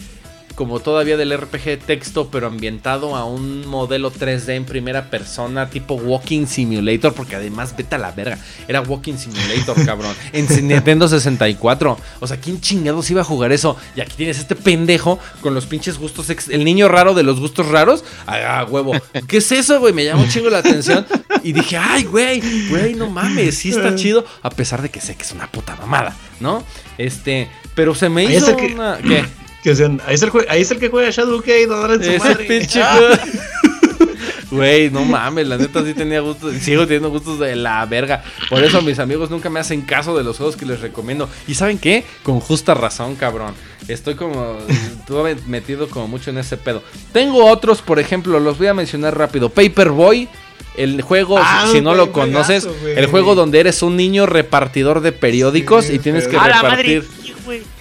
[0.59, 5.93] como todavía del RPG texto, pero ambientado a un modelo 3D en primera persona, tipo
[5.93, 8.37] Walking Simulator, porque además, vete a la verga,
[8.67, 11.97] era Walking Simulator, cabrón, en Nintendo 64.
[12.19, 13.77] O sea, ¿quién chingados iba a jugar eso?
[13.95, 17.65] Y aquí tienes este pendejo con los pinches gustos, el niño raro de los gustos
[17.69, 18.03] raros.
[18.27, 18.91] Ah, huevo,
[19.29, 19.93] ¿qué es eso, güey?
[19.93, 21.07] Me llamó un chingo la atención.
[21.41, 25.15] Y dije, ay, güey, güey, no mames, sí está chido, a pesar de que sé
[25.15, 26.65] que es una puta mamada, ¿no?
[26.97, 28.97] Este, pero se me hizo una...
[28.97, 29.38] ¿Qué?
[29.63, 32.45] Que sean, ahí, es el, ahí es el que juega Shadowgate, en su madre.
[32.45, 32.81] pinche
[34.51, 38.23] Güey, no mames, la neta sí tenía gustos, sigo teniendo gustos de la verga.
[38.49, 41.29] Por eso mis amigos nunca me hacen caso de los juegos que les recomiendo.
[41.47, 42.03] ¿Y saben qué?
[42.23, 43.53] Con justa razón, cabrón.
[43.87, 46.81] Estoy como, estuve metido como mucho en ese pedo.
[47.11, 49.49] Tengo otros, por ejemplo, los voy a mencionar rápido.
[49.49, 50.27] Paperboy.
[50.75, 55.11] El juego, ah, si no lo conoces, el juego donde eres un niño repartidor de
[55.11, 57.05] periódicos y tienes que repartir.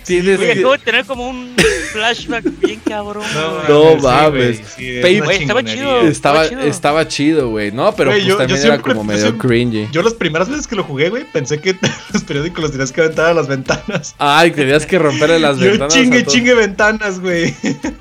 [0.04, 0.52] Tienes que...
[0.52, 1.54] acabo de tener como un
[1.92, 3.24] flashback bien cabrón.
[3.68, 4.60] No, mames.
[4.78, 6.00] estaba chido.
[6.02, 7.72] Estaba, estaba chido, güey.
[7.72, 9.88] No, pero pues también era como medio cringy.
[9.92, 11.76] Yo las primeras veces que lo jugué, güey, pensé que
[12.12, 14.14] los periódicos los tenías que aventar a las ventanas.
[14.18, 15.94] Ay, tenías que romperle las yo ventanas.
[15.94, 17.54] chingue, chingue ventanas, güey.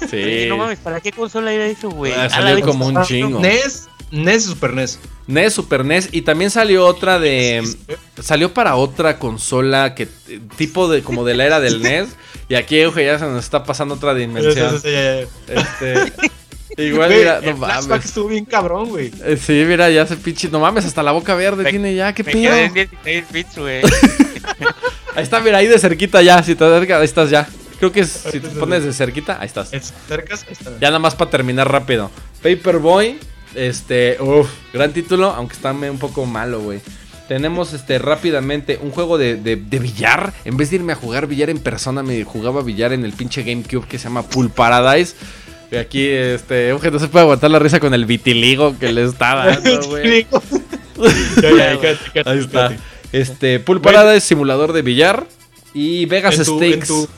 [0.10, 0.46] Sí.
[0.48, 2.14] No mames, ¿para qué consola era eso, güey?
[2.14, 3.40] Ah, salió como un chingo.
[3.40, 5.00] NES, NES y Super NES.
[5.28, 7.64] NES, Super NES y también salió otra de
[8.22, 10.08] salió para otra consola que
[10.56, 12.10] tipo de como de la era del NES
[12.50, 14.76] y aquí ojo, ya se nos está pasando otra dimensión.
[14.76, 15.28] Este
[16.78, 18.06] Igual, mira, no mames.
[18.06, 19.12] estuvo bien cabrón, güey.
[19.26, 20.48] Eh, sí, mira, ya se pinche.
[20.50, 22.54] No mames, hasta la boca verde tiene ya, qué pedo.
[23.58, 23.82] güey.
[25.16, 26.44] ahí está, mira, ahí de cerquita ya.
[26.44, 27.48] Si te acercas, ahí estás ya.
[27.80, 29.72] Creo que si te pones de cerquita, ahí estás.
[30.08, 30.46] Cercas,
[30.80, 32.12] Ya nada más para terminar rápido.
[32.44, 33.18] Paperboy
[33.56, 36.80] este, uff, gran título, aunque está un poco malo, güey.
[37.28, 40.34] Tenemos este rápidamente un juego de, de, billar.
[40.46, 43.44] En vez de irme a jugar billar en persona, me jugaba billar en el pinche
[43.44, 45.16] GameCube que se llama Pool Paradise.
[45.70, 49.04] Y aquí, este, un no se puede aguantar la risa con el vitiligo que le
[49.04, 50.26] está dando, güey.
[52.26, 52.74] Ahí está.
[53.12, 55.28] Este, Pool Paradise, simulador de billar.
[55.74, 56.74] Y Vegas Stakes.
[56.74, 57.10] En tu,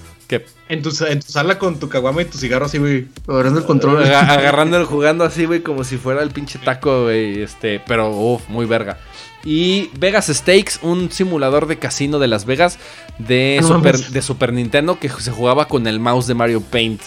[0.69, 3.07] en tu sala con tu caguama y tu cigarro así, güey.
[3.27, 4.03] Agarrando el control.
[4.03, 7.41] agarrando el jugando así, güey, como si fuera el pinche taco, güey.
[7.41, 8.97] Este, pero, uff, muy verga.
[9.43, 12.77] Y Vegas Stakes, un simulador de casino de Las Vegas
[13.17, 14.13] de, No Super, mames.
[14.13, 17.01] de Super Nintendo que se jugaba con el mouse de Mario Paint.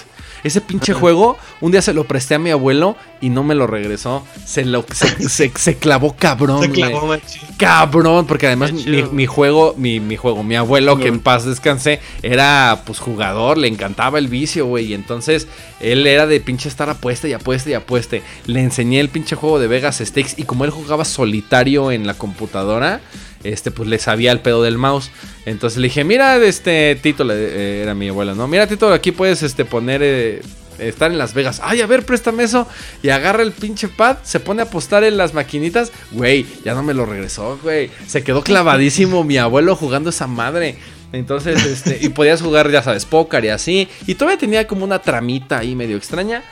[0.44, 3.66] Ese pinche juego, un día se lo presté a mi abuelo y no me lo
[3.66, 4.24] regresó.
[4.44, 6.62] Se lo se, se- se clavó cabrón.
[6.62, 7.42] Se clavó, machín.
[7.56, 12.82] Cabrón, porque además mi, juego, mi, mi juego, mi abuelo, que en paz descanse, era
[12.84, 14.86] pues jugador, le encantaba el vicio, güey.
[14.86, 15.46] Y entonces
[15.80, 18.22] él era de pinche estar apuesta y apuesta y apueste.
[18.46, 22.14] Le enseñé el pinche juego de Vegas Stakes y como él jugaba solitario en la
[22.14, 23.00] computadora,
[23.44, 25.10] este pues le sabía el pedo del mouse.
[25.46, 28.48] Entonces le dije, mira, este Tito, eh, era mi abuelo, ¿no?
[28.48, 30.00] Mira, Tito, aquí puedes este poner...
[30.02, 30.42] eh,
[30.78, 31.60] estar en Las Vegas.
[31.62, 32.66] Ay, a ver, préstame eso.
[33.02, 35.92] Y agarra el pinche pad, se pone a apostar en las maquinitas.
[36.10, 37.90] Güey, ya no me lo regresó, güey.
[38.06, 40.76] Se quedó clavadísimo mi abuelo jugando esa madre.
[41.12, 43.88] Entonces, este, y podías jugar, ya sabes, póker y así.
[44.06, 46.42] Y todavía tenía como una tramita ahí medio extraña.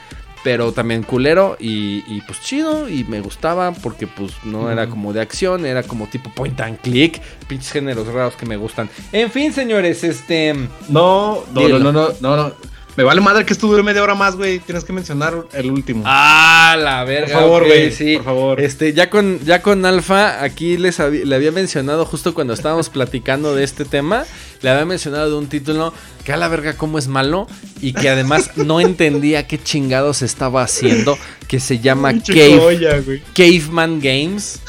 [0.43, 5.13] Pero también culero y, y, pues chido y me gustaba porque pues no era como
[5.13, 8.89] de acción, era como tipo point and click, pinches géneros raros que me gustan.
[9.11, 10.55] En fin, señores, este...
[10.89, 12.70] No, no, no, no, no, no.
[12.97, 14.59] Me vale madre que esto dure media hora más, güey.
[14.59, 16.03] Tienes que mencionar el último.
[16.05, 17.33] Ah, la verga.
[17.33, 18.15] Por favor, güey, sí.
[18.17, 18.59] por favor.
[18.61, 22.89] Este, ya con, ya con Alfa, aquí les habí- le había mencionado justo cuando estábamos
[22.91, 24.25] platicando de este tema,
[24.61, 25.93] le había mencionado de un título
[26.25, 27.47] que a la verga cómo es malo
[27.81, 33.01] y que además no entendía qué chingados estaba haciendo, que se llama Cave, joya.
[33.33, 34.59] Caveman Games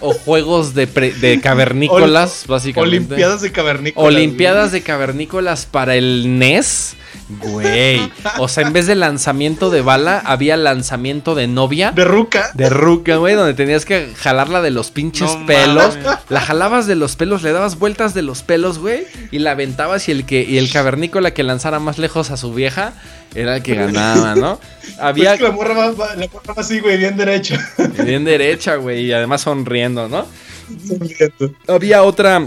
[0.00, 2.96] o juegos de, pre- de cavernícolas, básicamente.
[2.96, 4.06] Olimpiadas de cavernícolas.
[4.14, 6.94] Olimpiadas de cavernícolas para el NES.
[7.28, 8.10] Güey.
[8.38, 11.92] O sea, en vez de lanzamiento de bala, había lanzamiento de novia.
[11.92, 12.50] De ruca.
[12.54, 15.96] De ruca, güey, donde tenías que jalarla de los pinches No pelos.
[16.02, 16.18] mames.
[16.30, 19.06] La jalabas de los pelos, le dabas vueltas de los pelos, güey.
[19.30, 22.54] Y la aventabas y el que, y el cavernícola que lanzara más lejos a su
[22.54, 22.94] vieja
[23.34, 24.58] era el que ganaba, ¿no?
[24.98, 27.60] Había Pues que la morra va, la morra va así, güey, bien derecha.
[28.04, 29.04] bien derecha, güey.
[29.04, 30.26] Y además sonriendo, ¿no?
[31.66, 32.46] Había otra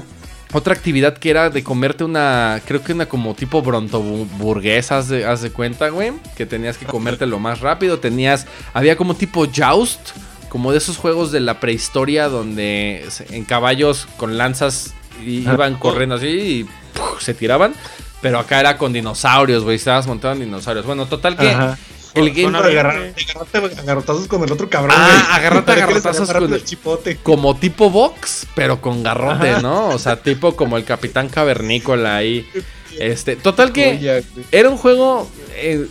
[0.53, 5.25] otra actividad que era de comerte una, creo que una como tipo brontoburguesa, haz de,
[5.25, 9.45] haz de cuenta, güey, que tenías que comerte lo más rápido, tenías, había como tipo
[9.53, 10.11] joust,
[10.49, 14.93] como de esos juegos de la prehistoria donde en caballos con lanzas
[15.25, 16.63] iban corriendo así y
[16.93, 17.21] ¡puf!
[17.21, 17.73] se tiraban,
[18.21, 20.85] pero acá era con dinosaurios, güey, estabas montado en dinosaurios.
[20.85, 21.77] Bueno, total que Ajá.
[22.15, 22.77] El game güey.
[22.77, 25.37] agarrarte a garrotazos con el otro cabrón, Ah, güey.
[25.39, 27.17] agarrarte a Para que les garrotazos agarre con el chipote.
[27.23, 29.89] como tipo box, pero con garrote, ¿no?
[29.89, 32.47] O sea, tipo como el Capitán Cavernícola ahí.
[32.99, 34.21] Este, total que
[34.51, 35.25] era un juego
[35.55, 35.87] eh,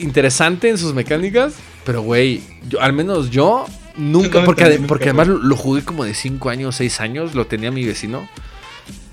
[0.00, 1.54] interesante en sus mecánicas,
[1.84, 3.66] pero güey, yo, al menos yo
[3.98, 7.46] nunca, No porque, porque además lo, lo jugué como de 5 años, 6 años, lo
[7.46, 8.28] tenía mi vecino.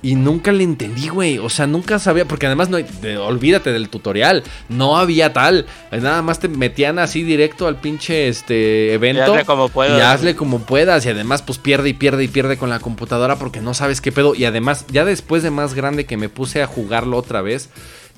[0.03, 1.39] Y nunca le entendí, güey.
[1.39, 2.25] O sea, nunca sabía.
[2.27, 4.43] Porque además, no hay- de- olvídate del tutorial.
[4.67, 5.65] No había tal.
[5.91, 9.23] Nada más te metían así directo al pinche este, Y evento.
[9.23, 9.97] hazle como puedas.
[9.97, 11.05] Y hazle como puedas.
[11.05, 14.11] Y además, pues pierde y pierde y pierde con la computadora porque no sabes qué
[14.11, 14.35] pedo.
[14.35, 17.69] Y además, ya después de más grande que me puse a jugarlo otra vez,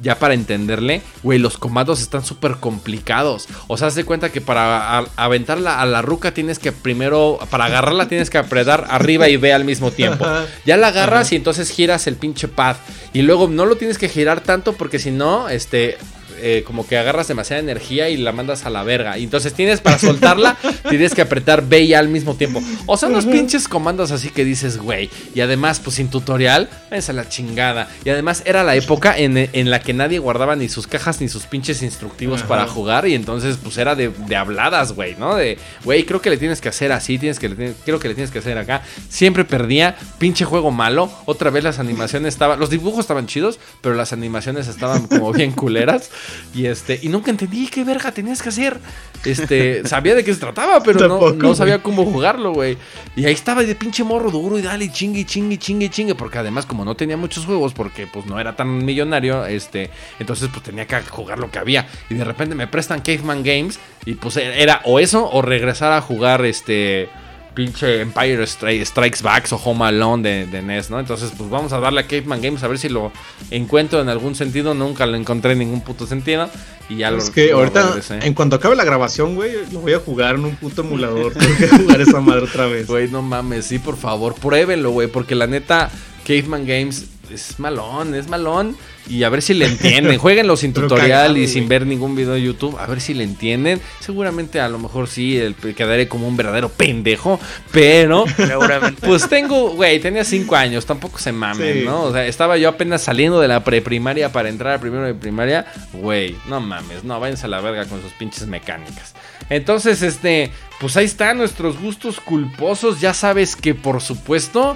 [0.02, 3.48] ya para entenderle, güey, los comandos están súper complicados.
[3.68, 7.40] O sea, haz de cuenta que para a- aventarla a la ruca tienes que primero,
[7.50, 10.26] para agarrarla tienes que apretar arriba y B al mismo tiempo.
[10.66, 12.76] Ya la agarras y entonces giras el pinche pad.
[13.14, 15.98] Y luego no lo tienes que girar tanto porque si no, este,
[16.38, 19.18] eh, como que agarras demasiada energía y la mandas a la verga.
[19.18, 20.58] Y entonces tienes para soltarla,
[20.90, 22.62] tienes que apretar B y A al mismo tiempo.
[22.86, 25.10] O sea, unos pinches comandos así que dices, güey.
[25.34, 27.88] Y además, pues sin tutorial, es a la chingada.
[28.04, 31.30] Y además era la época en, en la que nadie guardaba ni sus cajas ni
[31.30, 32.48] sus pinches instructivos Ajá.
[32.48, 33.08] para jugar.
[33.08, 35.36] Y entonces, pues era de, de habladas, güey, ¿no?
[35.36, 38.16] De, güey, creo que le tienes que hacer así, tienes que, le creo que le
[38.16, 38.82] tienes que hacer acá.
[39.10, 41.12] Siempre perdía, pinche juego malo.
[41.26, 45.52] Otra vez las animaciones estaban, los dibujos estaban chidos, pero las animaciones estaban como bien
[45.52, 46.10] culeras.
[46.54, 48.80] Y este, y nunca entendí qué verga tenías que hacer.
[49.24, 52.78] Este, sabía de qué se trataba, pero no, no sabía cómo jugarlo, güey.
[53.16, 56.16] Y ahí estaba de pinche morro duro y dale, chingue, chingue, chingue, chingue.
[56.16, 59.90] Porque además, como no tenía muchos juegos, porque pues no era tan millonario, este,
[60.20, 61.88] entonces pues tenía que jugar lo que había.
[62.10, 63.80] Y de repente me prestan Caveman Games.
[64.06, 67.10] Y pues era o eso, o regresar a jugar este
[67.56, 71.00] pinche Empire Stri- Strikes Back o Home Alone de, de NES, ¿no?
[71.00, 73.12] Entonces, pues vamos a darle a Caveman Games a ver si lo
[73.50, 74.74] encuentro en algún sentido.
[74.74, 76.50] Nunca lo encontré en ningún puto sentido.
[76.90, 78.20] Y ya lo Es que lo ahorita, regresé.
[78.22, 81.34] en cuanto acabe la grabación, güey, lo voy a jugar en un puto emulador.
[81.40, 82.86] Tengo que jugar esa madre otra vez.
[82.86, 85.90] Güey, no mames, sí, por favor, pruébenlo, güey, porque la neta,
[86.28, 88.78] Caveman Games es malón, es malón.
[89.08, 90.18] Y a ver si le entienden.
[90.20, 92.78] Jueguenlo sin tutorial y sin ver ningún video de YouTube.
[92.80, 93.80] A ver si le entienden.
[94.00, 97.40] Seguramente a lo mejor sí, el- quedaré como un verdadero pendejo.
[97.72, 99.06] Pero, Seguramente.
[99.06, 100.86] pues tengo, güey, tenía cinco años.
[100.86, 101.84] Tampoco se mamen, Sí.
[101.86, 102.04] ¿no?
[102.04, 105.66] O sea, estaba yo apenas saliendo de la preprimaria para entrar a primero de primaria.
[105.94, 109.14] Güey, no mames, no, váyanse a la verga con sus pinches mecánicas.
[109.50, 113.00] Entonces, este, pues ahí están nuestros gustos culposos.
[113.02, 114.76] Ya sabes que, por supuesto,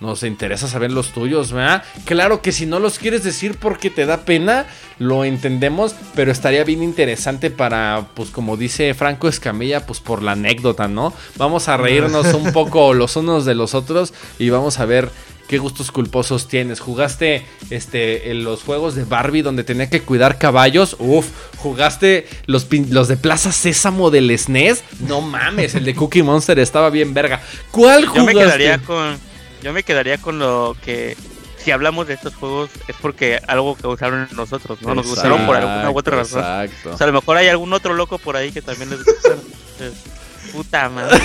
[0.00, 1.82] nos interesa saber los tuyos, ¿verdad?
[2.04, 4.66] Claro que si no los quieres decir porque te da pena,
[4.98, 10.32] lo entendemos, pero estaría bien interesante para, pues como dice Franco Escamilla, pues por la
[10.32, 11.12] anécdota, ¿no?
[11.36, 15.10] Vamos a reírnos un poco los unos de los otros y vamos a ver
[15.48, 16.78] qué gustos culposos tienes.
[16.78, 20.94] ¿Jugaste este, en los juegos de Barbie donde tenía que cuidar caballos?
[21.00, 21.26] Uf,
[21.56, 24.84] ¿jugaste los, los de Plaza Sésamo del SNES?
[25.00, 27.40] No mames, el de Cookie Monster estaba bien verga.
[27.70, 28.34] ¿Cuál Yo jugaste?
[28.34, 29.27] me quedaría con.
[29.62, 31.16] Yo me quedaría con lo que.
[31.58, 34.94] Si hablamos de estos juegos es porque algo que usaron nosotros, ¿no?
[34.94, 36.40] Nos gustaron por alguna u otra razón.
[36.40, 36.94] Exacto.
[36.94, 39.40] O sea, a lo mejor hay algún otro loco por ahí que también les gustaron.
[40.52, 41.18] Puta madre.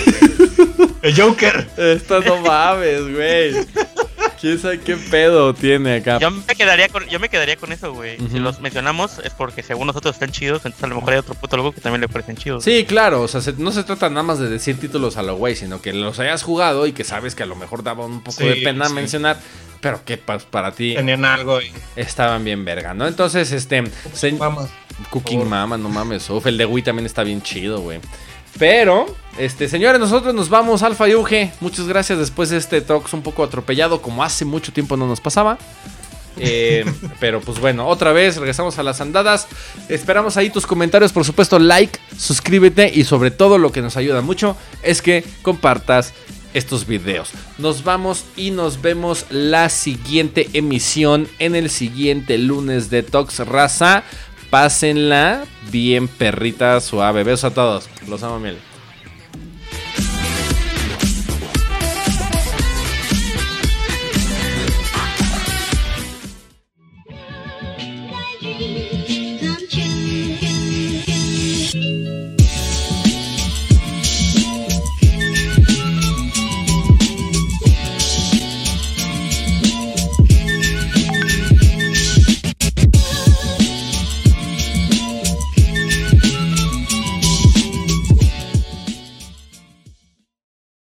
[1.01, 1.69] El Joker.
[1.77, 3.53] Esta no mames, güey.
[4.39, 6.19] ¿Quién sabe qué pedo tiene acá?
[6.19, 8.17] Yo me quedaría con, yo me quedaría con eso, güey.
[8.29, 11.35] Si los mencionamos es porque según nosotros están chidos, entonces a lo mejor hay otro
[11.35, 12.63] puto loco que también le parecen chidos.
[12.63, 15.35] Sí, claro, o sea, se- no se trata nada más de decir títulos a lo
[15.35, 18.21] güey, sino que los hayas jugado y que sabes que a lo mejor daba un
[18.21, 18.93] poco Sí, de pena sí.
[18.93, 19.37] mencionar,
[19.81, 23.07] pero que pa- para ti Tenían algo y estaban bien verga, ¿no?
[23.07, 23.83] Entonces, este,
[24.13, 24.69] se- Vamos.
[25.09, 25.47] Cooking.
[25.49, 27.99] Mama, no mames, uf, el de Wii también está bien chido, güey.
[28.59, 29.05] Pero,
[29.37, 31.51] este, señores, nosotros nos vamos, Alfa y Uge.
[31.59, 35.21] Muchas gracias después de este Talks un poco atropellado, como hace mucho tiempo no nos
[35.21, 35.57] pasaba.
[36.37, 36.85] Eh,
[37.19, 39.47] pero pues bueno, otra vez regresamos a las andadas.
[39.89, 44.21] Esperamos ahí tus comentarios, por supuesto, like, suscríbete y sobre todo lo que nos ayuda
[44.21, 46.13] mucho es que compartas
[46.53, 47.31] estos videos.
[47.57, 54.03] Nos vamos y nos vemos la siguiente emisión en el siguiente lunes de Talks Raza.
[54.53, 57.23] Pásenla bien perrita suave.
[57.23, 57.89] Besos a todos.
[58.07, 58.59] Los amo miel.